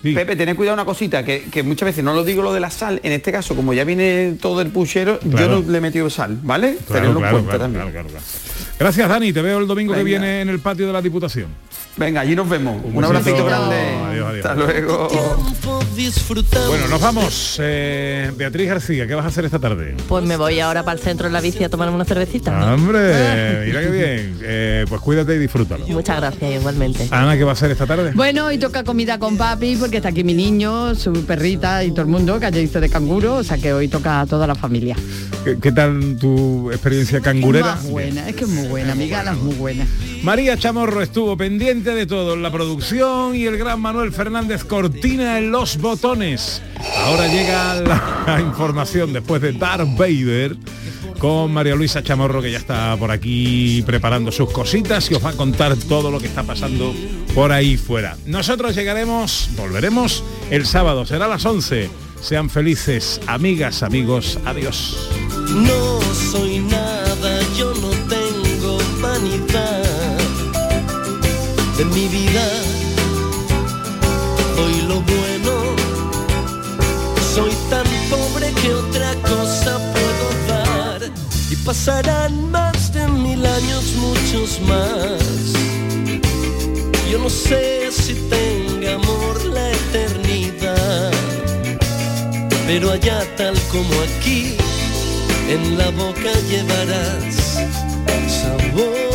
Pepe, 0.03 0.35
tened 0.37 0.57
cuidado 0.57 0.75
una 0.75 0.85
cosita, 0.85 1.25
que, 1.25 1.45
que 1.45 1.63
muchas 1.63 1.87
veces 1.87 2.03
no 2.03 2.13
lo 2.13 2.25
digo 2.25 2.43
lo 2.43 2.53
de 2.53 2.59
la 2.61 2.71
sal, 2.71 3.01
en 3.05 3.13
este 3.13 3.31
caso, 3.31 3.55
como 3.55 3.73
ya 3.73 3.85
viene 3.85 4.37
todo 4.41 4.61
el 4.61 4.69
puchero, 4.71 5.19
Claro. 5.21 5.39
yo 5.39 5.63
no 5.63 5.71
le 5.71 5.79
he 5.79 5.81
metido 5.81 6.11
sal, 6.11 6.39
¿vale? 6.43 6.77
Claro, 6.87 7.03
Tenedlo 7.13 7.25
en 7.25 7.31
cuenta 7.33 7.59
también. 7.59 7.85
Gracias, 8.83 9.09
Dani. 9.09 9.33
Te 9.33 9.41
veo 9.43 9.61
el 9.61 9.69
domingo 9.69 9.95
que 9.95 10.03
viene 10.03 10.41
en 10.41 10.49
el 10.49 10.59
patio 10.59 10.89
de 10.89 10.93
la 10.93 11.01
Diputación. 11.01 11.47
Venga, 11.97 12.23
allí 12.23 12.35
nos 12.35 12.49
vemos. 12.49 12.83
Un, 12.83 13.05
abracito 13.05 13.45
grande. 13.45 13.77
Adiós, 13.77 14.29
adiós. 14.29 14.45
Hasta 14.45 14.55
luego. 14.57 15.09
Bueno, 16.67 16.89
nos 16.89 17.01
vamos. 17.01 17.59
Eh, 17.61 18.33
Beatriz 18.37 18.69
García, 18.69 19.07
¿qué 19.07 19.15
vas 19.15 19.27
a 19.27 19.29
hacer 19.29 19.45
esta 19.45 19.59
tarde? 19.59 19.95
Pues 20.09 20.25
me 20.25 20.37
voy 20.37 20.59
ahora 20.59 20.83
para 20.83 20.99
el 20.99 21.05
centro 21.05 21.27
de 21.27 21.33
la 21.33 21.41
bici 21.41 21.63
a 21.63 21.69
tomarme 21.69 21.95
una 21.95 22.05
cervecita. 22.05 22.75
¡Hombre! 22.75 23.67
Mira 23.67 23.81
qué 23.83 23.91
bien. 23.91 24.39
Eh, 24.43 24.85
pues 24.89 25.01
cuídate 25.01 25.37
y 25.37 25.39
disfrútalo. 25.39 25.87
Muchas 25.89 26.17
gracias, 26.17 26.55
igualmente. 26.55 27.07
Ana, 27.11 27.37
¿qué 27.37 27.45
va 27.45 27.51
a 27.51 27.53
hacer 27.53 27.71
esta 27.71 27.87
tarde? 27.87 28.13
Bueno, 28.15 28.51
y 28.51 28.59
toca 28.59 28.85
comida 28.85 29.19
con 29.19 29.37
papi 29.37 29.77
porque 29.77 29.99
está 29.99 30.09
aquí 30.09 30.25
mi 30.25 30.35
niño, 30.35 30.95
su 30.95 31.13
perrita 31.27 31.85
y 31.85 31.91
todo 31.91 32.03
el 32.03 32.09
mundo, 32.09 32.41
que 32.41 32.47
ayer 32.47 32.65
hizo 32.65 32.81
de 32.81 32.89
canguro, 32.89 33.37
o 33.37 33.45
sea 33.45 33.59
que 33.59 33.73
hoy 33.73 33.89
toca 33.89 34.23
a 34.23 34.27
toda 34.27 34.47
la 34.47 34.55
familia. 34.55 34.97
¿Qué, 35.45 35.59
qué 35.59 35.73
tal 35.73 36.17
tu 36.19 36.71
experiencia 36.71 37.21
cangurera? 37.21 37.75
Más 37.75 37.89
buena, 37.89 38.29
es 38.29 38.35
que 38.35 38.45
es 38.45 38.51
muy 38.51 38.67
buena, 38.67 38.72
mi 38.73 39.09
gala 39.09 39.33
es 39.33 39.39
muy 39.39 39.55
buena. 39.55 39.87
María 40.23 40.57
Chamorro 40.57 41.03
estuvo 41.03 41.37
pendiente 41.37 41.95
de 41.95 42.07
todo 42.07 42.35
en 42.35 42.43
la 42.43 42.51
producción 42.51 43.35
y 43.35 43.45
el 43.45 43.59
gran 43.59 43.81
Manuel 43.81 44.13
Fernández 44.13 44.65
Cortina 44.65 45.39
en 45.39 45.51
los 45.51 45.77
botones. 45.79 46.63
Ahora 47.05 47.29
llega 47.29 47.75
la 47.75 48.41
información 48.47 49.13
después 49.13 49.43
de 49.43 49.53
Darth 49.53 49.97
Vader 49.97 50.57
con 51.19 51.53
María 51.53 51.75
Luisa 51.75 52.03
Chamorro 52.03 52.41
que 52.41 52.51
ya 52.51 52.59
está 52.59 52.97
por 52.97 53.11
aquí 53.11 53.83
preparando 53.87 54.33
sus 54.33 54.51
cositas 54.51 55.11
y 55.11 55.15
os 55.15 55.25
va 55.25 55.31
a 55.31 55.35
contar 55.35 55.77
todo 55.77 56.11
lo 56.11 56.19
que 56.19 56.27
está 56.27 56.43
pasando 56.43 56.95
por 57.35 57.53
ahí 57.53 57.77
fuera. 57.77 58.17
Nosotros 58.27 58.75
llegaremos, 58.75 59.51
volveremos 59.57 60.25
el 60.51 60.67
sábado, 60.67 61.05
será 61.05 61.27
a 61.27 61.29
las 61.29 61.45
11. 61.45 61.91
Sean 62.21 62.49
felices, 62.49 63.21
amigas, 63.27 63.83
amigos, 63.83 64.39
adiós. 64.45 65.11
No 65.51 66.01
soy 66.15 66.62
tengo 69.23 69.47
vanidad 69.47 70.19
de 71.79 71.85
mi 71.85 72.09
vida. 72.09 72.47
Doy 74.57 74.83
lo 74.89 75.01
bueno, 75.01 75.77
soy 77.35 77.51
tan 77.71 77.87
pobre 78.11 78.53
que 78.63 78.75
otra 78.75 79.15
cosa 79.23 79.79
puedo 79.93 80.27
dar. 80.49 81.01
Y 81.51 81.57
pasarán 81.57 82.51
más 82.51 82.93
de 82.93 83.07
mil 83.09 83.45
años, 83.45 83.85
muchos 83.97 84.61
más. 84.63 85.23
Yo 87.11 87.19
no 87.19 87.29
sé 87.29 87.91
si 87.93 88.15
tenga 88.31 88.95
amor 88.95 89.45
la 89.45 89.71
eternidad 89.71 91.11
pero 92.65 92.91
allá 92.91 93.21
tal 93.37 93.55
como 93.71 93.93
aquí, 94.01 94.57
en 95.51 95.77
la 95.77 95.91
boca 95.91 96.33
llevarás 96.49 97.59
sabor. 98.43 99.12